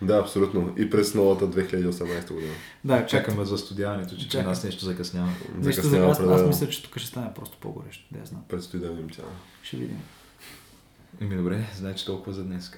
Да, 0.01 0.17
абсолютно. 0.17 0.73
И 0.77 0.89
през 0.89 1.15
новата 1.15 1.47
2018 1.47 2.33
година. 2.33 2.53
Да, 2.83 3.05
чакаме. 3.05 3.45
За 3.45 3.57
студяването, 3.57 4.17
че 4.17 4.29
Чакаме. 4.29 4.49
нас 4.49 4.63
нещо 4.63 4.85
закъснява. 4.85 5.27
Нещо 5.27 5.81
за 5.81 5.89
Закъснява 5.89 6.11
аз, 6.11 6.19
аз 6.41 6.47
мисля, 6.47 6.69
че 6.69 6.83
тук 6.83 6.97
ще 6.97 7.07
стане 7.07 7.33
просто 7.35 7.57
по-горещо. 7.61 8.05
Да, 8.11 8.19
я 8.19 8.25
знам. 8.25 8.43
Предстои 8.49 8.79
да 8.79 8.89
видим 8.89 9.09
тя. 9.09 9.23
Ще 9.63 9.77
видим. 9.77 9.99
Еми 11.21 11.37
добре, 11.37 11.65
значи 11.75 12.05
толкова 12.05 12.33
за 12.33 12.43
днес. 12.43 12.71